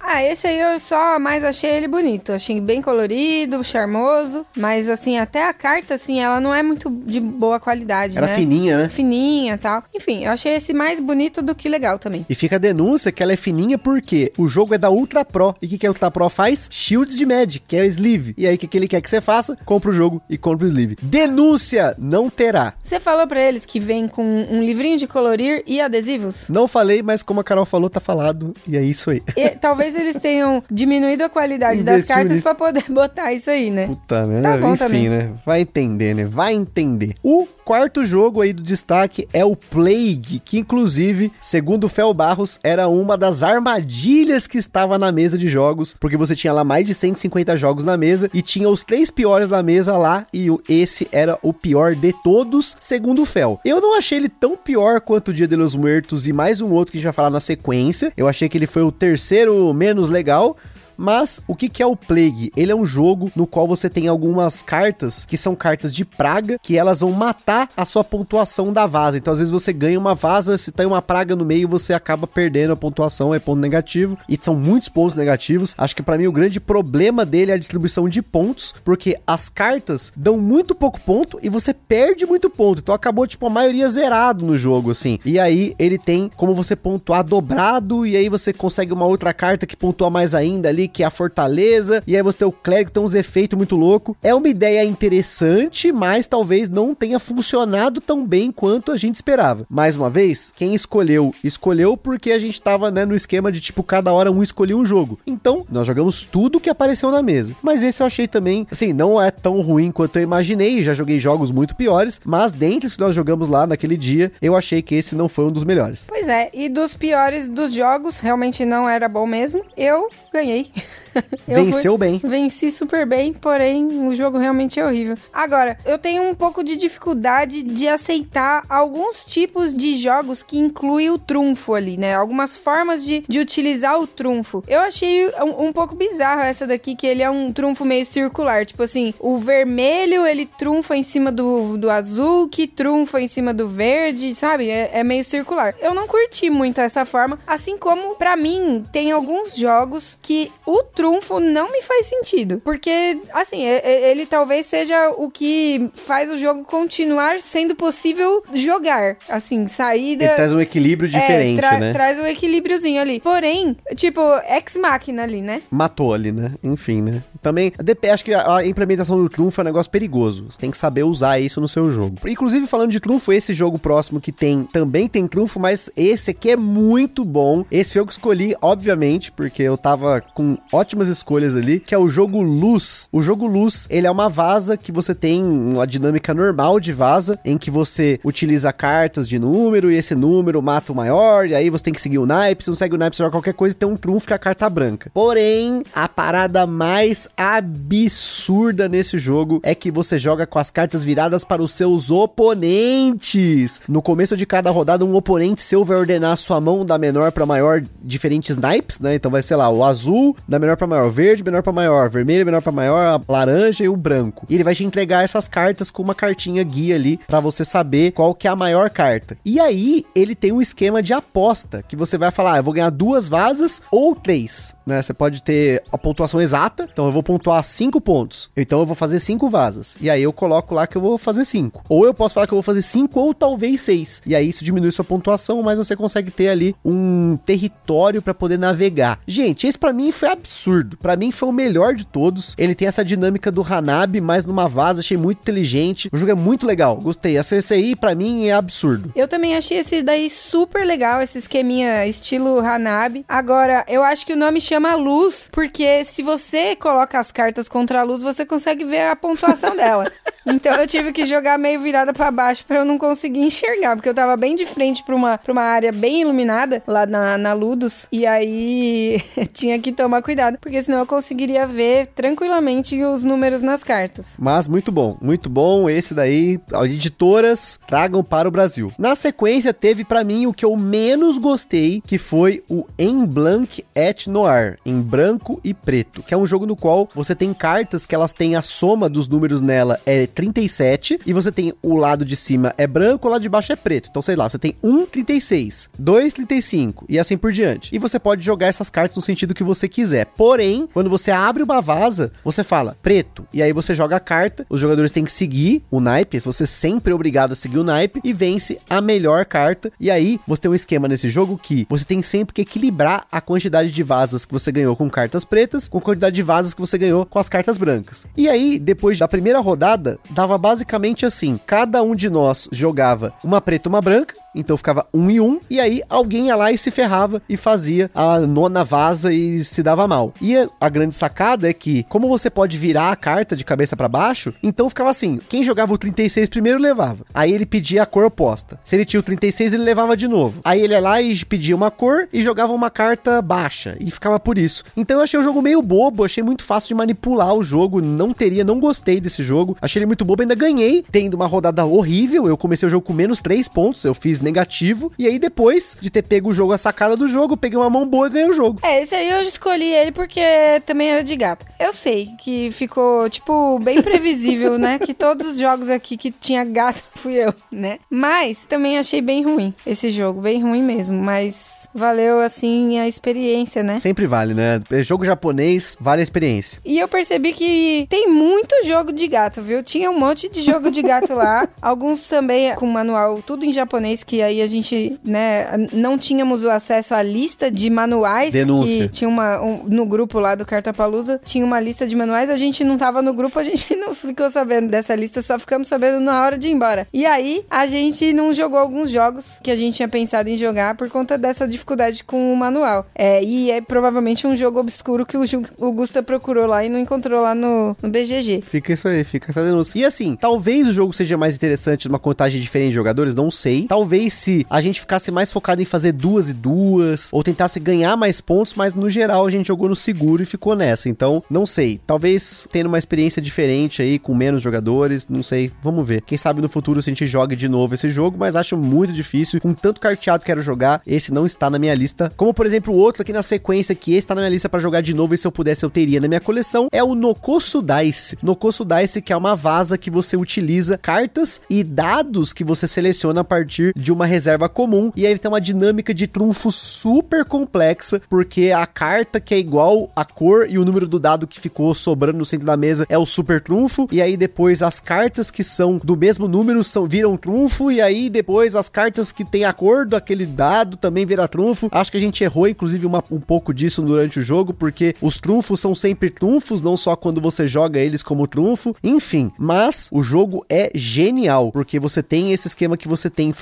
Ah, 0.00 0.22
esse 0.22 0.46
aí 0.46 0.58
eu 0.60 0.78
só 0.78 1.18
mais 1.18 1.44
achei 1.44 1.70
ele 1.70 1.88
bonito. 1.88 2.32
Achei 2.32 2.60
bem 2.60 2.80
colorido, 2.82 3.62
charmoso. 3.64 4.44
Mas, 4.56 4.88
assim, 4.88 5.18
até 5.18 5.46
a 5.48 5.52
carta, 5.52 5.94
assim, 5.94 6.20
ela 6.20 6.40
não 6.40 6.54
é 6.54 6.62
muito 6.62 6.90
de 6.90 7.20
boa 7.20 7.58
qualidade, 7.60 8.16
Era 8.16 8.26
né? 8.26 8.34
fininha, 8.34 8.78
né? 8.78 8.88
Fininha 8.88 9.54
e 9.54 9.58
tal. 9.58 9.82
Enfim, 9.94 10.24
eu 10.24 10.32
achei 10.32 10.54
esse 10.54 10.72
mais 10.72 11.00
bonito 11.00 11.42
do 11.42 11.54
que 11.54 11.68
legal 11.68 11.98
também. 11.98 12.24
E 12.28 12.34
fica 12.34 12.56
a 12.56 12.58
denúncia 12.58 13.12
que 13.12 13.22
ela 13.22 13.32
é 13.32 13.36
fininha 13.36 13.78
porque 13.78 14.32
o 14.36 14.46
jogo 14.48 14.74
é 14.74 14.78
da 14.78 14.90
Ultra 14.90 15.24
Pro. 15.24 15.54
E 15.60 15.66
o 15.66 15.68
que, 15.68 15.78
que 15.78 15.86
a 15.86 15.90
Ultra 15.90 16.10
Pro 16.10 16.28
faz? 16.28 16.68
Shields 16.70 17.16
de 17.16 17.26
Magic, 17.26 17.64
que 17.66 17.76
é 17.76 17.82
o 17.82 17.84
sleeve. 17.84 18.34
E 18.36 18.46
aí 18.46 18.54
o 18.54 18.58
que, 18.58 18.66
que 18.66 18.76
ele 18.76 18.88
quer 18.88 19.00
que 19.00 19.08
você 19.10 19.20
faça? 19.20 19.56
Compra 19.64 19.90
o 19.90 19.92
jogo 19.94 20.22
e 20.28 20.36
compra 20.36 20.64
o 20.64 20.68
sleeve. 20.68 20.96
Denúncia 21.02 21.94
não 21.98 22.28
terá. 22.30 22.74
Você 22.82 23.00
falou 23.00 23.26
pra 23.26 23.40
eles 23.40 23.64
que 23.64 23.80
vem 23.80 24.06
com 24.06 24.22
um 24.50 24.62
livrinho 24.62 24.98
de 24.98 25.06
colorir 25.06 25.62
e 25.66 25.80
adesivos? 25.80 26.48
Não 26.48 26.68
falei, 26.68 27.02
mas 27.02 27.22
como 27.22 27.40
a 27.40 27.44
Carol 27.44 27.64
falou, 27.66 27.88
tá 27.88 28.00
falado. 28.00 28.54
E 28.68 28.76
é 28.76 28.82
isso 28.82 29.10
aí. 29.10 29.22
E, 29.36 29.50
talvez 29.60 29.94
eles 29.96 30.16
tenham 30.16 30.62
diminuído 30.70 31.24
a 31.24 31.28
qualidade 31.28 31.82
das 31.82 32.04
cartas 32.04 32.40
pra 32.42 32.54
poder 32.54 32.84
botar 32.90 33.32
isso 33.32 33.50
aí, 33.50 33.70
né? 33.70 33.86
Puta 33.86 34.26
merda. 34.26 34.50
Tá 34.50 34.56
bom 34.58 34.74
Enfim, 34.74 34.84
também. 34.84 35.08
né? 35.08 35.30
Vai 35.44 35.60
entender, 35.60 36.14
né? 36.14 36.24
Vai 36.24 36.54
entender. 36.54 37.14
O 37.22 37.46
quarto 37.64 38.04
jogo 38.04 38.42
aí 38.42 38.52
do 38.52 38.62
destaque 38.62 39.26
é 39.32 39.44
o 39.44 39.56
Plague, 39.56 40.40
que 40.44 40.58
inclusive, 40.58 41.32
segundo 41.40 41.84
o 41.84 41.88
Fel 41.88 42.12
Barros, 42.12 42.60
era 42.62 42.88
uma 42.88 43.16
das 43.16 43.42
armadilhas 43.42 44.46
que 44.46 44.58
estava 44.58 44.98
na 44.98 45.10
mesa 45.10 45.38
de 45.38 45.48
jogos, 45.48 45.96
porque 45.98 46.16
você 46.16 46.36
tinha 46.36 46.52
lá 46.52 46.62
mais 46.62 46.84
de 46.84 46.94
150 46.94 47.56
jogos 47.56 47.84
na 47.84 47.96
mesa 47.96 48.30
e 48.34 48.42
tinha 48.42 48.68
os 48.68 48.82
três 48.82 49.10
piores 49.10 49.50
na 49.50 49.62
mesa 49.62 49.96
lá 49.96 50.26
e 50.32 50.48
esse 50.68 51.08
era 51.10 51.38
o 51.42 51.52
pior 51.52 51.94
de 51.94 52.12
todos, 52.22 52.76
segundo 52.78 53.22
o 53.22 53.26
Fel. 53.26 53.58
Eu 53.64 53.80
não 53.80 53.96
achei 53.96 54.18
ele 54.18 54.28
tão 54.28 54.56
pior 54.56 55.00
quanto 55.00 55.28
o 55.28 55.34
Dia 55.34 55.48
de 55.48 55.56
los 55.56 55.74
Muertos 55.74 56.28
e 56.28 56.32
mais 56.32 56.60
um 56.60 56.72
outro 56.72 56.92
que 56.92 56.98
a 56.98 57.00
gente 57.00 57.06
vai 57.06 57.12
falar 57.14 57.30
na 57.30 57.40
sequência. 57.40 58.12
Eu 58.16 58.28
achei 58.28 58.48
que 58.48 58.58
ele 58.58 58.66
foi 58.66 58.82
o 58.82 58.92
terceiro 58.92 59.72
menos 59.72 60.10
legal, 60.10 60.56
mas 60.96 61.42
o 61.46 61.54
que, 61.54 61.82
é 61.82 61.86
o 61.86 61.96
Plague? 61.96 62.52
Ele 62.56 62.72
é 62.72 62.74
um 62.74 62.84
jogo 62.84 63.30
no 63.34 63.46
qual 63.46 63.66
você 63.66 63.88
tem 63.88 64.08
algumas 64.08 64.62
cartas 64.62 65.24
que 65.24 65.36
são 65.36 65.54
cartas 65.54 65.94
de 65.94 66.04
praga, 66.04 66.58
que 66.62 66.76
elas 66.76 67.00
vão 67.00 67.12
matar 67.12 67.70
a 67.76 67.84
sua 67.84 68.04
pontuação 68.04 68.72
da 68.72 68.86
vaza. 68.86 69.16
Então, 69.16 69.32
às 69.32 69.38
vezes, 69.38 69.52
você 69.52 69.72
ganha 69.72 69.98
uma 69.98 70.14
vaza, 70.14 70.56
se 70.58 70.72
tem 70.72 70.86
uma 70.86 71.02
praga 71.02 71.34
no 71.36 71.44
meio, 71.44 71.68
você 71.68 71.92
acaba 71.92 72.26
perdendo 72.26 72.72
a 72.72 72.76
pontuação, 72.76 73.34
é 73.34 73.38
ponto 73.38 73.60
negativo. 73.60 74.16
E 74.28 74.38
são 74.40 74.54
muitos 74.54 74.88
pontos 74.88 75.16
negativos. 75.16 75.74
Acho 75.76 75.96
que 75.96 76.02
pra 76.02 76.18
mim 76.18 76.26
o 76.26 76.32
grande 76.32 76.60
problema 76.60 77.24
dele 77.24 77.50
é 77.50 77.54
a 77.54 77.58
distribuição 77.58 78.08
de 78.08 78.22
pontos, 78.22 78.74
porque 78.84 79.18
as 79.26 79.48
cartas 79.48 80.12
dão 80.16 80.38
muito 80.38 80.74
pouco 80.74 81.00
ponto 81.00 81.38
e 81.42 81.48
você 81.48 81.72
perde 81.72 82.26
muito 82.26 82.48
ponto. 82.50 82.80
Então 82.80 82.94
acabou, 82.94 83.26
tipo, 83.26 83.46
a 83.46 83.50
maioria 83.50 83.88
zerado 83.88 84.44
no 84.44 84.56
jogo, 84.56 84.90
assim. 84.90 85.18
E 85.24 85.38
aí 85.38 85.74
ele 85.78 85.98
tem 85.98 86.30
como 86.36 86.54
você 86.54 86.76
pontuar 86.76 87.24
dobrado, 87.24 88.06
e 88.06 88.16
aí 88.16 88.28
você 88.28 88.52
consegue 88.52 88.92
uma 88.92 89.06
outra 89.06 89.32
carta 89.32 89.66
que 89.66 89.76
pontua 89.76 90.10
mais 90.10 90.34
ainda 90.34 90.68
ali, 90.68 90.83
que 90.88 91.02
é 91.02 91.06
a 91.06 91.10
fortaleza, 91.10 92.02
e 92.06 92.16
aí 92.16 92.22
você 92.22 92.38
tem 92.38 92.48
o 92.48 92.52
clérigo, 92.52 92.90
tem 92.90 93.02
uns 93.02 93.14
efeitos 93.14 93.56
muito 93.56 93.76
louco. 93.76 94.16
É 94.22 94.34
uma 94.34 94.48
ideia 94.48 94.84
interessante, 94.84 95.92
mas 95.92 96.26
talvez 96.26 96.68
não 96.68 96.94
tenha 96.94 97.18
funcionado 97.18 98.00
tão 98.00 98.26
bem 98.26 98.50
quanto 98.50 98.92
a 98.92 98.96
gente 98.96 99.16
esperava. 99.16 99.66
Mais 99.68 99.96
uma 99.96 100.10
vez, 100.10 100.52
quem 100.56 100.74
escolheu, 100.74 101.34
escolheu 101.42 101.96
porque 101.96 102.32
a 102.32 102.38
gente 102.38 102.60
tava, 102.60 102.90
né, 102.90 103.04
no 103.04 103.14
esquema 103.14 103.50
de 103.50 103.60
tipo, 103.60 103.82
cada 103.82 104.12
hora 104.12 104.30
um 104.30 104.42
escolhia 104.42 104.76
um 104.76 104.84
jogo. 104.84 105.18
Então, 105.26 105.64
nós 105.70 105.86
jogamos 105.86 106.22
tudo 106.22 106.60
que 106.60 106.70
apareceu 106.70 107.10
na 107.10 107.22
mesa. 107.22 107.54
Mas 107.62 107.82
esse 107.82 108.02
eu 108.02 108.06
achei 108.06 108.26
também, 108.26 108.66
assim, 108.70 108.92
não 108.92 109.20
é 109.20 109.30
tão 109.30 109.60
ruim 109.60 109.90
quanto 109.90 110.16
eu 110.18 110.22
imaginei, 110.22 110.82
já 110.82 110.94
joguei 110.94 111.18
jogos 111.18 111.50
muito 111.50 111.76
piores, 111.76 112.20
mas 112.24 112.52
dentre 112.52 112.86
os 112.86 112.94
que 112.94 113.00
nós 113.00 113.14
jogamos 113.14 113.48
lá 113.48 113.66
naquele 113.66 113.96
dia, 113.96 114.32
eu 114.40 114.56
achei 114.56 114.82
que 114.82 114.94
esse 114.94 115.14
não 115.14 115.28
foi 115.28 115.46
um 115.46 115.52
dos 115.52 115.64
melhores. 115.64 116.06
Pois 116.08 116.28
é, 116.28 116.50
e 116.52 116.68
dos 116.68 116.94
piores 116.94 117.48
dos 117.48 117.72
jogos, 117.72 118.20
realmente 118.20 118.64
não 118.64 118.88
era 118.88 119.08
bom 119.08 119.26
mesmo. 119.26 119.64
Eu 119.76 120.08
ganhei. 120.32 120.70
Eu 121.46 121.64
Venceu 121.64 121.96
bem. 121.96 122.20
Venci 122.22 122.70
super 122.70 123.06
bem, 123.06 123.32
porém 123.32 124.08
o 124.08 124.14
jogo 124.14 124.38
realmente 124.38 124.80
é 124.80 124.84
horrível. 124.84 125.16
Agora, 125.32 125.78
eu 125.84 125.98
tenho 125.98 126.22
um 126.22 126.34
pouco 126.34 126.64
de 126.64 126.76
dificuldade 126.76 127.62
de 127.62 127.86
aceitar 127.86 128.64
alguns 128.68 129.24
tipos 129.24 129.76
de 129.76 129.96
jogos 129.96 130.42
que 130.42 130.58
incluem 130.58 131.10
o 131.10 131.18
trunfo 131.18 131.74
ali, 131.74 131.96
né? 131.96 132.14
Algumas 132.14 132.56
formas 132.56 133.04
de, 133.04 133.24
de 133.28 133.38
utilizar 133.38 134.00
o 134.00 134.06
trunfo. 134.06 134.64
Eu 134.66 134.80
achei 134.80 135.26
um, 135.40 135.66
um 135.66 135.72
pouco 135.72 135.94
bizarro 135.94 136.40
essa 136.40 136.66
daqui, 136.66 136.96
que 136.96 137.06
ele 137.06 137.22
é 137.22 137.30
um 137.30 137.52
trunfo 137.52 137.84
meio 137.84 138.04
circular. 138.04 138.66
Tipo 138.66 138.82
assim, 138.82 139.14
o 139.20 139.36
vermelho 139.36 140.26
ele 140.26 140.46
trunfa 140.46 140.96
em 140.96 141.02
cima 141.02 141.30
do, 141.30 141.76
do 141.76 141.90
azul, 141.90 142.48
que 142.48 142.66
trunfa 142.66 143.20
em 143.20 143.28
cima 143.28 143.52
do 143.52 143.68
verde, 143.68 144.34
sabe? 144.34 144.70
É, 144.70 144.90
é 144.94 145.04
meio 145.04 145.22
circular. 145.22 145.74
Eu 145.80 145.94
não 145.94 146.06
curti 146.06 146.50
muito 146.50 146.80
essa 146.80 147.04
forma, 147.04 147.38
assim 147.46 147.76
como 147.76 148.16
pra 148.16 148.36
mim 148.36 148.84
tem 148.90 149.12
alguns 149.12 149.56
jogos 149.56 150.18
que 150.22 150.50
o 150.66 150.82
trunfo 150.82 151.40
não 151.40 151.70
me 151.70 151.82
faz 151.82 152.06
sentido. 152.06 152.60
Porque, 152.64 153.18
assim, 153.32 153.64
é- 153.64 153.82
é- 153.84 154.10
ele 154.10 154.26
talvez 154.26 154.66
seja 154.66 155.10
o 155.10 155.30
que 155.30 155.90
faz 155.94 156.30
o 156.30 156.38
jogo 156.38 156.64
continuar 156.64 157.40
sendo 157.40 157.74
possível 157.74 158.42
jogar. 158.54 159.16
Assim, 159.28 159.66
saída. 159.68 160.24
Ele 160.24 160.34
traz 160.34 160.52
um 160.52 160.60
equilíbrio 160.60 161.08
diferente, 161.08 161.58
é, 161.58 161.60
tra- 161.60 161.78
né? 161.78 161.92
Traz 161.92 162.18
um 162.18 162.26
equilíbriozinho 162.26 163.00
ali. 163.00 163.20
Porém, 163.20 163.76
tipo, 163.96 164.20
ex-máquina 164.48 165.22
ali, 165.22 165.42
né? 165.42 165.62
Matou 165.70 166.14
ali, 166.14 166.32
né? 166.32 166.52
Enfim, 166.62 167.02
né? 167.02 167.22
Também, 167.42 167.72
acho 168.12 168.24
que 168.24 168.32
a 168.32 168.54
a 168.54 168.64
implementação 168.64 169.20
do 169.20 169.28
trunfo 169.28 169.60
é 169.60 169.62
um 169.62 169.64
negócio 169.64 169.90
perigoso. 169.90 170.46
Você 170.50 170.60
tem 170.60 170.70
que 170.70 170.78
saber 170.78 171.02
usar 171.02 171.40
isso 171.40 171.60
no 171.60 171.66
seu 171.68 171.90
jogo. 171.90 172.16
Inclusive, 172.26 172.66
falando 172.66 172.90
de 172.90 173.00
trunfo, 173.00 173.32
esse 173.32 173.52
jogo 173.52 173.78
próximo 173.78 174.20
que 174.20 174.30
tem, 174.30 174.64
também 174.64 175.08
tem 175.08 175.26
trunfo, 175.26 175.58
mas 175.58 175.90
esse 175.96 176.30
aqui 176.30 176.50
é 176.50 176.56
muito 176.56 177.24
bom. 177.24 177.64
Esse 177.70 177.92
foi 177.94 178.00
eu 178.02 178.06
que 178.06 178.12
escolhi, 178.12 178.54
obviamente, 178.62 179.32
porque 179.32 179.62
eu 179.62 179.76
tava 179.76 180.20
com 180.34 180.53
ótimas 180.72 181.08
escolhas 181.08 181.56
ali, 181.56 181.80
que 181.80 181.94
é 181.94 181.98
o 181.98 182.08
jogo 182.08 182.42
Luz. 182.42 183.08
O 183.12 183.22
jogo 183.22 183.46
Luz, 183.46 183.86
ele 183.90 184.06
é 184.06 184.10
uma 184.10 184.28
vaza 184.28 184.76
que 184.76 184.92
você 184.92 185.14
tem 185.14 185.42
uma 185.42 185.86
dinâmica 185.86 186.34
normal 186.34 186.80
de 186.80 186.92
vaza, 186.92 187.38
em 187.44 187.58
que 187.58 187.70
você 187.70 188.18
utiliza 188.24 188.72
cartas 188.72 189.28
de 189.28 189.38
número 189.38 189.90
e 189.90 189.96
esse 189.96 190.14
número 190.14 190.60
mata 190.62 190.92
o 190.92 190.94
maior, 190.94 191.46
e 191.46 191.54
aí 191.54 191.70
você 191.70 191.84
tem 191.84 191.94
que 191.94 192.00
seguir 192.00 192.18
o 192.18 192.26
naipe, 192.26 192.64
se 192.64 192.70
não 192.70 192.76
segue 192.76 192.94
o 192.94 192.98
naipe, 192.98 193.16
você 193.16 193.22
joga 193.22 193.32
qualquer 193.32 193.54
coisa 193.54 193.74
e 193.74 193.78
tem 193.78 193.88
um 193.88 193.96
trunfo 193.96 194.26
que 194.26 194.32
é 194.32 194.36
a 194.36 194.38
carta 194.38 194.68
branca. 194.68 195.10
Porém, 195.12 195.82
a 195.94 196.08
parada 196.08 196.66
mais 196.66 197.28
absurda 197.36 198.88
nesse 198.88 199.18
jogo 199.18 199.60
é 199.62 199.74
que 199.74 199.90
você 199.90 200.18
joga 200.18 200.46
com 200.46 200.58
as 200.58 200.70
cartas 200.70 201.04
viradas 201.04 201.44
para 201.44 201.62
os 201.62 201.72
seus 201.72 202.10
oponentes. 202.10 203.80
No 203.88 204.02
começo 204.02 204.36
de 204.36 204.46
cada 204.46 204.70
rodada, 204.70 205.04
um 205.04 205.14
oponente 205.14 205.62
seu 205.62 205.84
vai 205.84 205.96
ordenar 205.96 206.36
sua 206.36 206.60
mão 206.60 206.84
da 206.84 206.98
menor 206.98 207.32
para 207.32 207.46
maior 207.46 207.82
diferentes 208.02 208.56
naipes, 208.56 209.00
né? 209.00 209.14
Então 209.14 209.30
vai 209.30 209.42
ser 209.42 209.56
lá 209.56 209.68
o 209.70 209.84
azul 209.84 210.36
da 210.46 210.58
menor 210.58 210.76
para 210.76 210.86
maior, 210.86 211.10
verde 211.10 211.42
menor 211.42 211.62
para 211.62 211.72
maior, 211.72 212.08
vermelho 212.08 212.44
menor 212.44 212.62
para 212.62 212.72
maior, 212.72 213.20
laranja 213.28 213.84
e 213.84 213.88
o 213.88 213.96
branco. 213.96 214.46
E 214.48 214.54
ele 214.54 214.64
vai 214.64 214.74
te 214.74 214.84
entregar 214.84 215.24
essas 215.24 215.48
cartas 215.48 215.90
com 215.90 216.02
uma 216.02 216.14
cartinha 216.14 216.62
guia 216.62 216.94
ali 216.94 217.18
para 217.26 217.40
você 217.40 217.64
saber 217.64 218.12
qual 218.12 218.34
que 218.34 218.46
é 218.46 218.50
a 218.50 218.56
maior 218.56 218.90
carta. 218.90 219.36
E 219.44 219.58
aí 219.60 220.04
ele 220.14 220.34
tem 220.34 220.52
um 220.52 220.60
esquema 220.60 221.02
de 221.02 221.12
aposta 221.12 221.82
que 221.86 221.96
você 221.96 222.18
vai 222.18 222.30
falar, 222.30 222.54
ah, 222.54 222.58
eu 222.58 222.62
vou 222.62 222.74
ganhar 222.74 222.90
duas 222.90 223.28
vasas 223.28 223.82
ou 223.90 224.14
três 224.14 224.74
né? 224.86 225.00
Você 225.00 225.14
pode 225.14 225.42
ter 225.42 225.82
a 225.90 225.98
pontuação 225.98 226.40
exata, 226.40 226.88
então 226.92 227.06
eu 227.06 227.12
vou 227.12 227.22
pontuar 227.22 227.62
5 227.62 228.00
pontos. 228.00 228.50
Então 228.56 228.80
eu 228.80 228.86
vou 228.86 228.94
fazer 228.94 229.20
5 229.20 229.48
vasas. 229.48 229.96
E 230.00 230.10
aí 230.10 230.22
eu 230.22 230.32
coloco 230.32 230.74
lá 230.74 230.86
que 230.86 230.96
eu 230.96 231.02
vou 231.02 231.18
fazer 231.18 231.44
5. 231.44 231.84
Ou 231.88 232.04
eu 232.04 232.14
posso 232.14 232.34
falar 232.34 232.46
que 232.46 232.52
eu 232.52 232.56
vou 232.56 232.62
fazer 232.62 232.82
5 232.82 233.18
ou 233.18 233.34
talvez 233.34 233.80
6. 233.82 234.22
E 234.26 234.34
aí 234.34 234.48
isso 234.48 234.64
diminui 234.64 234.92
sua 234.92 235.04
pontuação, 235.04 235.62
mas 235.62 235.78
você 235.78 235.96
consegue 235.96 236.30
ter 236.30 236.48
ali 236.48 236.74
um 236.84 237.36
território 237.36 238.22
para 238.22 238.34
poder 238.34 238.58
navegar. 238.58 239.20
Gente, 239.26 239.66
esse 239.66 239.78
para 239.78 239.92
mim 239.92 240.12
foi 240.12 240.28
absurdo. 240.28 240.96
Para 240.96 241.16
mim 241.16 241.32
foi 241.32 241.48
o 241.48 241.52
melhor 241.52 241.94
de 241.94 242.04
todos. 242.04 242.54
Ele 242.58 242.74
tem 242.74 242.88
essa 242.88 243.04
dinâmica 243.04 243.50
do 243.50 243.62
Hanabi, 243.62 244.20
mas 244.20 244.44
numa 244.44 244.68
vaza, 244.68 245.00
achei 245.00 245.16
muito 245.16 245.40
inteligente. 245.40 246.08
O 246.12 246.16
jogo 246.16 246.32
é 246.32 246.34
muito 246.34 246.66
legal, 246.66 246.96
gostei. 246.96 247.36
Essa 247.36 247.60
CCI 247.60 247.96
para 247.96 248.14
mim 248.14 248.46
é 248.46 248.52
absurdo. 248.52 249.12
Eu 249.14 249.28
também 249.28 249.56
achei 249.56 249.78
esse 249.78 250.02
daí 250.02 250.28
super 250.28 250.86
legal, 250.86 251.20
esse 251.20 251.38
esqueminha 251.38 252.06
estilo 252.06 252.58
Hanabi. 252.58 253.24
Agora, 253.28 253.84
eu 253.88 254.02
acho 254.02 254.26
que 254.26 254.32
o 254.32 254.36
nome 254.36 254.60
chama 254.60 254.73
chama 254.74 254.96
luz, 254.96 255.48
porque 255.52 256.02
se 256.04 256.20
você 256.20 256.74
coloca 256.74 257.20
as 257.20 257.30
cartas 257.30 257.68
contra 257.68 258.00
a 258.00 258.02
luz, 258.02 258.22
você 258.22 258.44
consegue 258.44 258.84
ver 258.84 259.02
a 259.02 259.14
pontuação 259.14 259.74
dela. 259.76 260.10
Então 260.44 260.74
eu 260.74 260.86
tive 260.86 261.12
que 261.12 261.24
jogar 261.24 261.56
meio 261.58 261.80
virada 261.80 262.12
para 262.12 262.30
baixo 262.30 262.64
para 262.66 262.78
eu 262.78 262.84
não 262.84 262.98
conseguir 262.98 263.40
enxergar, 263.40 263.94
porque 263.94 264.08
eu 264.08 264.14
tava 264.14 264.36
bem 264.36 264.56
de 264.56 264.66
frente 264.66 265.02
pra 265.04 265.14
uma, 265.14 265.38
pra 265.38 265.52
uma 265.52 265.62
área 265.62 265.92
bem 265.92 266.22
iluminada 266.22 266.82
lá 266.88 267.06
na, 267.06 267.38
na 267.38 267.52
Ludus, 267.52 268.08
e 268.10 268.26
aí 268.26 269.22
tinha 269.54 269.78
que 269.78 269.92
tomar 269.92 270.22
cuidado, 270.22 270.58
porque 270.60 270.82
senão 270.82 270.98
eu 270.98 271.06
conseguiria 271.06 271.68
ver 271.68 272.08
tranquilamente 272.08 273.00
os 273.02 273.22
números 273.22 273.62
nas 273.62 273.84
cartas. 273.84 274.26
Mas 274.36 274.66
muito 274.66 274.90
bom, 274.90 275.16
muito 275.22 275.48
bom. 275.48 275.88
Esse 275.88 276.14
daí, 276.14 276.58
editoras 276.82 277.78
tragam 277.86 278.24
para 278.24 278.48
o 278.48 278.50
Brasil. 278.50 278.92
Na 278.98 279.14
sequência, 279.14 279.72
teve 279.72 280.04
para 280.04 280.24
mim 280.24 280.46
o 280.46 280.52
que 280.52 280.64
eu 280.64 280.74
menos 280.74 281.38
gostei, 281.38 282.02
que 282.04 282.18
foi 282.18 282.62
o 282.68 282.84
En 282.98 283.24
Blanc 283.24 283.84
et 283.94 284.26
Noir, 284.26 284.63
em 284.84 285.00
branco 285.00 285.60
e 285.62 285.72
preto, 285.72 286.22
que 286.22 286.34
é 286.34 286.36
um 286.36 286.46
jogo 286.46 286.66
no 286.66 286.76
qual 286.76 287.08
você 287.14 287.34
tem 287.34 287.52
cartas 287.52 288.06
que 288.06 288.14
elas 288.14 288.32
têm 288.32 288.56
a 288.56 288.62
soma 288.62 289.08
dos 289.08 289.28
números 289.28 289.60
nela 289.60 290.00
é 290.04 290.26
37 290.26 291.20
e 291.24 291.32
você 291.32 291.50
tem 291.50 291.72
o 291.82 291.96
lado 291.96 292.24
de 292.24 292.36
cima 292.36 292.74
é 292.76 292.86
branco, 292.86 293.28
o 293.28 293.30
lado 293.30 293.42
de 293.42 293.48
baixo 293.48 293.72
é 293.72 293.76
preto. 293.76 294.08
Então, 294.10 294.22
sei 294.22 294.36
lá, 294.36 294.48
você 294.48 294.58
tem 294.58 294.74
1 294.82 295.06
36, 295.06 295.90
2 295.98 296.34
35 296.34 297.06
e 297.08 297.18
assim 297.18 297.36
por 297.36 297.52
diante. 297.52 297.94
E 297.94 297.98
você 297.98 298.18
pode 298.18 298.44
jogar 298.44 298.66
essas 298.66 298.90
cartas 298.90 299.16
no 299.16 299.22
sentido 299.22 299.54
que 299.54 299.64
você 299.64 299.88
quiser. 299.88 300.26
Porém, 300.26 300.88
quando 300.92 301.10
você 301.10 301.30
abre 301.30 301.62
uma 301.62 301.80
vaza, 301.80 302.32
você 302.42 302.64
fala 302.64 302.96
preto 303.02 303.46
e 303.52 303.62
aí 303.62 303.72
você 303.72 303.94
joga 303.94 304.16
a 304.16 304.20
carta. 304.20 304.66
Os 304.68 304.80
jogadores 304.80 305.10
têm 305.10 305.24
que 305.24 305.32
seguir 305.32 305.82
o 305.90 306.00
naipe, 306.00 306.40
você 306.40 306.66
sempre 306.66 307.12
é 307.12 307.14
obrigado 307.14 307.52
a 307.52 307.56
seguir 307.56 307.78
o 307.78 307.84
naipe 307.84 308.20
e 308.22 308.32
vence 308.32 308.78
a 308.88 309.00
melhor 309.00 309.44
carta. 309.44 309.92
E 309.98 310.10
aí, 310.10 310.40
você 310.46 310.62
tem 310.62 310.70
um 310.70 310.74
esquema 310.74 311.08
nesse 311.08 311.28
jogo 311.28 311.58
que 311.58 311.86
você 311.88 312.04
tem 312.04 312.22
sempre 312.22 312.54
que 312.54 312.62
equilibrar 312.62 313.26
a 313.30 313.40
quantidade 313.40 313.90
de 313.90 314.02
vazas 314.02 314.44
que 314.44 314.52
você 314.54 314.72
ganhou 314.72 314.96
com 314.96 315.10
cartas 315.10 315.44
pretas 315.44 315.86
com 315.88 315.98
a 315.98 316.00
quantidade 316.00 316.34
de 316.34 316.42
vazas 316.42 316.72
que 316.72 316.80
você 316.80 316.96
ganhou 316.96 317.26
com 317.26 317.38
as 317.38 317.48
cartas 317.48 317.76
brancas. 317.76 318.26
E 318.36 318.48
aí, 318.48 318.78
depois 318.78 319.18
da 319.18 319.28
primeira 319.28 319.60
rodada, 319.60 320.18
dava 320.30 320.56
basicamente 320.56 321.26
assim: 321.26 321.60
cada 321.66 322.02
um 322.02 322.14
de 322.14 322.30
nós 322.30 322.68
jogava 322.72 323.34
uma 323.42 323.60
preta 323.60 323.88
e 323.88 323.90
uma 323.90 324.00
branca, 324.00 324.34
então 324.54 324.76
ficava 324.76 325.06
um 325.12 325.30
e 325.30 325.40
um, 325.40 325.60
e 325.68 325.80
aí 325.80 326.02
alguém 326.08 326.46
ia 326.46 326.56
lá 326.56 326.70
e 326.70 326.78
se 326.78 326.90
ferrava 326.90 327.42
e 327.48 327.56
fazia 327.56 328.10
a 328.14 328.38
nona 328.40 328.84
vaza 328.84 329.32
e 329.32 329.64
se 329.64 329.82
dava 329.82 330.06
mal. 330.06 330.32
E 330.40 330.54
a 330.80 330.88
grande 330.88 331.14
sacada 331.14 331.68
é 331.68 331.72
que, 331.72 332.04
como 332.04 332.28
você 332.28 332.48
pode 332.48 332.76
virar 332.78 333.10
a 333.10 333.16
carta 333.16 333.56
de 333.56 333.64
cabeça 333.64 333.96
para 333.96 334.08
baixo, 334.08 334.54
então 334.62 334.88
ficava 334.88 335.10
assim: 335.10 335.40
quem 335.48 335.64
jogava 335.64 335.92
o 335.92 335.98
36 335.98 336.48
primeiro 336.48 336.78
levava. 336.78 337.24
Aí 337.32 337.52
ele 337.52 337.66
pedia 337.66 338.02
a 338.02 338.06
cor 338.06 338.24
oposta. 338.24 338.78
Se 338.84 338.96
ele 338.96 339.04
tinha 339.04 339.20
o 339.20 339.22
36, 339.22 339.74
ele 339.74 339.82
levava 339.82 340.16
de 340.16 340.28
novo. 340.28 340.60
Aí 340.64 340.80
ele 340.80 340.92
ia 340.92 341.00
lá 341.00 341.20
e 341.20 341.44
pedia 341.44 341.74
uma 341.74 341.90
cor 341.90 342.28
e 342.32 342.42
jogava 342.42 342.72
uma 342.72 342.90
carta 342.90 343.40
baixa. 343.42 343.96
E 344.00 344.10
ficava 344.10 344.38
por 344.38 344.58
isso. 344.58 344.84
Então 344.96 345.18
eu 345.18 345.22
achei 345.22 345.38
o 345.38 345.42
jogo 345.42 345.62
meio 345.62 345.82
bobo, 345.82 346.24
achei 346.24 346.42
muito 346.42 346.62
fácil 346.62 346.88
de 346.88 346.94
manipular 346.94 347.54
o 347.54 347.62
jogo. 347.62 348.00
Não 348.00 348.32
teria, 348.32 348.64
não 348.64 348.78
gostei 348.78 349.20
desse 349.20 349.42
jogo. 349.42 349.76
Achei 349.80 350.00
ele 350.00 350.06
muito 350.06 350.24
bobo, 350.24 350.42
ainda 350.42 350.54
ganhei, 350.54 351.04
tendo 351.10 351.34
uma 351.34 351.46
rodada 351.46 351.84
horrível. 351.84 352.46
Eu 352.46 352.56
comecei 352.56 352.86
o 352.86 352.90
jogo 352.90 353.06
com 353.06 353.12
menos 353.12 353.40
3 353.40 353.68
pontos. 353.68 354.04
Eu 354.04 354.14
fiz 354.14 354.40
negativo. 354.44 355.12
E 355.18 355.26
aí, 355.26 355.38
depois 355.38 355.96
de 356.00 356.10
ter 356.10 356.22
pego 356.22 356.50
o 356.50 356.54
jogo, 356.54 356.72
a 356.72 356.78
sacada 356.78 357.16
do 357.16 357.26
jogo, 357.26 357.56
peguei 357.56 357.78
uma 357.78 357.90
mão 357.90 358.06
boa 358.06 358.26
e 358.26 358.30
ganhei 358.30 358.50
o 358.50 358.54
jogo. 358.54 358.78
É, 358.82 359.02
esse 359.02 359.14
aí 359.14 359.30
eu 359.30 359.40
escolhi 359.40 359.92
ele 359.92 360.12
porque 360.12 360.40
também 360.86 361.10
era 361.10 361.24
de 361.24 361.34
gato. 361.34 361.66
Eu 361.78 361.92
sei 361.92 362.28
que 362.40 362.70
ficou, 362.72 363.28
tipo, 363.28 363.78
bem 363.78 364.02
previsível, 364.02 364.78
né? 364.78 364.98
Que 364.98 365.14
todos 365.14 365.46
os 365.52 365.58
jogos 365.58 365.88
aqui 365.88 366.16
que 366.16 366.30
tinha 366.30 366.64
gato 366.64 367.02
fui 367.16 367.34
eu, 367.34 367.54
né? 367.70 367.98
Mas 368.10 368.64
também 368.64 368.98
achei 368.98 369.20
bem 369.20 369.42
ruim 369.42 369.74
esse 369.86 370.10
jogo, 370.10 370.40
bem 370.40 370.62
ruim 370.62 370.82
mesmo. 370.82 371.16
Mas 371.16 371.88
valeu, 371.94 372.40
assim, 372.40 372.98
a 372.98 373.08
experiência, 373.08 373.82
né? 373.82 373.96
Sempre 373.98 374.26
vale, 374.26 374.54
né? 374.54 374.80
É 374.90 375.02
jogo 375.02 375.24
japonês, 375.24 375.96
vale 376.00 376.20
a 376.20 376.22
experiência. 376.22 376.80
E 376.84 376.98
eu 376.98 377.08
percebi 377.08 377.52
que 377.52 378.06
tem 378.10 378.28
muito 378.28 378.74
jogo 378.84 379.12
de 379.12 379.26
gato, 379.26 379.62
viu? 379.62 379.82
Tinha 379.82 380.10
um 380.10 380.18
monte 380.18 380.48
de 380.48 380.62
jogo 380.62 380.90
de 380.90 381.02
gato 381.02 381.34
lá. 381.34 381.68
Alguns 381.80 382.26
também 382.26 382.74
com 382.74 382.86
manual, 382.86 383.42
tudo 383.42 383.64
em 383.64 383.72
japonês, 383.72 384.22
que 384.24 384.33
aí 384.42 384.60
a 384.62 384.66
gente, 384.66 385.18
né, 385.24 385.66
não 385.92 386.16
tínhamos 386.18 386.64
o 386.64 386.70
acesso 386.70 387.14
à 387.14 387.22
lista 387.22 387.70
de 387.70 387.88
manuais. 387.90 388.52
Denúncia. 388.52 389.04
Que 389.04 389.08
tinha 389.08 389.28
uma. 389.28 389.60
um- 389.62 389.84
no 389.84 390.06
grupo 390.06 390.38
lá 390.40 390.54
do 390.54 390.64
Carta 390.64 390.92
Palusa, 390.92 391.40
tinha 391.44 391.64
uma 391.64 391.78
lista 391.80 392.06
de 392.06 392.14
manuais. 392.16 392.48
A 392.50 392.56
gente 392.56 392.82
não 392.84 392.96
tava 392.96 393.20
no 393.22 393.32
grupo, 393.34 393.58
a 393.58 393.62
gente 393.64 393.94
não 393.96 394.14
ficou 394.14 394.50
sabendo 394.50 394.88
dessa 394.88 395.14
lista, 395.14 395.42
só 395.42 395.58
ficamos 395.58 395.88
sabendo 395.88 396.20
na 396.20 396.42
hora 396.42 396.56
de 396.58 396.68
ir 396.68 396.72
embora. 396.72 397.06
E 397.12 397.26
aí, 397.26 397.64
a 397.70 397.86
gente 397.86 398.32
não 398.32 398.52
jogou 398.54 398.78
alguns 398.78 399.10
jogos 399.10 399.58
que 399.62 399.70
a 399.70 399.76
gente 399.76 399.96
tinha 399.96 400.08
pensado 400.08 400.48
em 400.48 400.56
jogar 400.56 400.96
por 400.96 401.08
conta 401.10 401.36
dessa 401.36 401.66
dificuldade 401.68 402.24
com 402.24 402.52
o 402.52 402.56
manual. 402.56 403.06
É, 403.14 403.42
e 403.42 403.70
é 403.70 403.80
provavelmente 403.80 404.46
um 404.46 404.56
jogo 404.56 404.80
obscuro 404.80 405.26
que 405.26 405.36
o, 405.36 405.44
o 405.78 405.92
Gusta 405.92 406.22
procurou 406.22 406.66
lá 406.66 406.84
e 406.84 406.88
não 406.88 406.98
encontrou 406.98 407.42
lá 407.42 407.54
no, 407.54 407.96
no 408.02 408.08
BGG. 408.08 408.62
Fica 408.62 408.92
isso 408.92 409.08
aí, 409.08 409.22
fica 409.24 409.50
essa 409.50 409.62
denúncia. 409.64 409.92
E 409.94 410.04
assim, 410.04 410.36
talvez 410.36 410.88
o 410.88 410.92
jogo 410.92 411.12
seja 411.12 411.36
mais 411.36 411.54
interessante 411.54 412.08
numa 412.08 412.18
contagem 412.18 412.60
diferente 412.60 412.88
de 412.88 412.94
jogadores, 412.94 413.34
não 413.34 413.50
sei. 413.50 413.86
Talvez 413.88 414.23
se 414.30 414.66
a 414.68 414.80
gente 414.80 415.00
ficasse 415.00 415.30
mais 415.30 415.52
focado 415.52 415.82
em 415.82 415.84
fazer 415.84 416.12
duas 416.12 416.48
e 416.48 416.54
duas, 416.54 417.28
ou 417.32 417.42
tentasse 417.42 417.78
ganhar 417.78 418.16
mais 418.16 418.40
pontos, 418.40 418.74
mas 418.74 418.94
no 418.94 419.10
geral 419.10 419.46
a 419.46 419.50
gente 419.50 419.68
jogou 419.68 419.88
no 419.88 419.96
seguro 419.96 420.42
e 420.42 420.46
ficou 420.46 420.74
nessa. 420.74 421.08
Então, 421.08 421.42
não 421.50 421.66
sei. 421.66 422.00
Talvez 422.06 422.66
tendo 422.72 422.86
uma 422.86 422.98
experiência 422.98 423.40
diferente 423.40 424.00
aí, 424.00 424.18
com 424.18 424.34
menos 424.34 424.62
jogadores, 424.62 425.26
não 425.28 425.42
sei. 425.42 425.70
Vamos 425.82 426.06
ver. 426.06 426.22
Quem 426.22 426.38
sabe 426.38 426.62
no 426.62 426.68
futuro 426.68 427.02
se 427.02 427.10
a 427.10 427.12
gente 427.12 427.26
jogue 427.26 427.54
de 427.54 427.68
novo 427.68 427.94
esse 427.94 428.08
jogo, 428.08 428.36
mas 428.38 428.56
acho 428.56 428.76
muito 428.76 429.12
difícil. 429.12 429.60
Com 429.60 429.74
tanto 429.74 430.00
carteado 430.00 430.40
que 430.40 430.46
quero 430.46 430.62
jogar, 430.62 431.02
esse 431.06 431.32
não 431.32 431.46
está 431.46 431.68
na 431.68 431.78
minha 431.78 431.94
lista. 431.94 432.32
Como, 432.36 432.54
por 432.54 432.66
exemplo, 432.66 432.94
o 432.94 432.96
outro 432.96 433.22
aqui 433.22 433.32
na 433.32 433.42
sequência, 433.42 433.94
que 433.94 434.14
está 434.14 434.34
na 434.34 434.40
minha 434.42 434.50
lista 434.50 434.68
pra 434.68 434.80
jogar 434.80 435.00
de 435.00 435.14
novo, 435.14 435.34
e 435.34 435.38
se 435.38 435.46
eu 435.46 435.52
pudesse 435.52 435.84
eu 435.84 435.90
teria 435.90 436.20
na 436.20 436.28
minha 436.28 436.40
coleção, 436.40 436.88
é 436.92 437.02
o 437.02 437.14
Nokosu 437.14 437.82
Dice. 437.82 438.38
Nokosu 438.42 438.84
Dice, 438.84 439.20
que 439.20 439.32
é 439.32 439.36
uma 439.36 439.56
vaza 439.56 439.98
que 439.98 440.10
você 440.10 440.36
utiliza 440.36 440.98
cartas 440.98 441.60
e 441.68 441.82
dados 441.82 442.52
que 442.52 442.62
você 442.62 442.86
seleciona 442.86 443.40
a 443.40 443.44
partir 443.44 443.92
de 443.96 444.12
uma 444.14 444.26
reserva 444.26 444.68
comum. 444.68 445.12
E 445.16 445.26
aí 445.26 445.32
ele 445.32 445.38
tem 445.38 445.50
uma 445.50 445.60
dinâmica 445.60 446.14
de 446.14 446.26
trunfo 446.26 446.70
super 446.72 447.44
complexa, 447.44 448.20
porque 448.28 448.70
a 448.70 448.86
carta 448.86 449.40
que 449.40 449.54
é 449.54 449.58
igual 449.58 450.10
a 450.14 450.24
cor 450.24 450.66
e 450.68 450.78
o 450.78 450.84
número 450.84 451.06
do 451.06 451.18
dado 451.18 451.46
que 451.46 451.60
ficou 451.60 451.94
sobrando 451.94 452.38
no 452.38 452.44
centro 452.44 452.66
da 452.66 452.76
mesa 452.76 453.06
é 453.08 453.18
o 453.18 453.26
super 453.26 453.60
trunfo. 453.60 454.08
E 454.10 454.20
aí 454.22 454.36
depois 454.36 454.82
as 454.82 455.00
cartas 455.00 455.50
que 455.50 455.64
são 455.64 455.98
do 456.02 456.16
mesmo 456.16 456.48
número 456.48 456.82
são 456.84 457.06
viram 457.06 457.36
trunfo. 457.36 457.90
E 457.90 458.00
aí 458.00 458.30
depois 458.30 458.74
as 458.74 458.88
cartas 458.88 459.32
que 459.32 459.44
tem 459.44 459.64
a 459.64 459.72
cor 459.72 460.06
daquele 460.06 460.46
dado 460.46 460.96
também 460.96 461.26
vira 461.26 461.48
trunfo. 461.48 461.88
Acho 461.90 462.10
que 462.10 462.16
a 462.16 462.20
gente 462.20 462.42
errou, 462.44 462.68
inclusive, 462.68 463.06
uma- 463.06 463.24
um 463.30 463.40
pouco 463.40 463.72
disso 463.74 464.02
durante 464.02 464.38
o 464.38 464.42
jogo, 464.42 464.72
porque 464.72 465.14
os 465.20 465.38
trunfos 465.38 465.80
são 465.80 465.94
sempre 465.94 466.30
trunfos, 466.30 466.80
não 466.82 466.96
só 466.96 467.16
quando 467.16 467.40
você 467.40 467.66
joga 467.66 467.98
eles 467.98 468.22
como 468.22 468.46
trunfo. 468.46 468.94
Enfim, 469.02 469.50
mas 469.58 470.08
o 470.12 470.22
jogo 470.22 470.64
é 470.68 470.90
genial, 470.94 471.70
porque 471.72 471.98
você 471.98 472.22
tem 472.22 472.52
esse 472.52 472.68
esquema 472.68 472.96
que 472.96 473.08
você 473.08 473.28
tem 473.30 473.52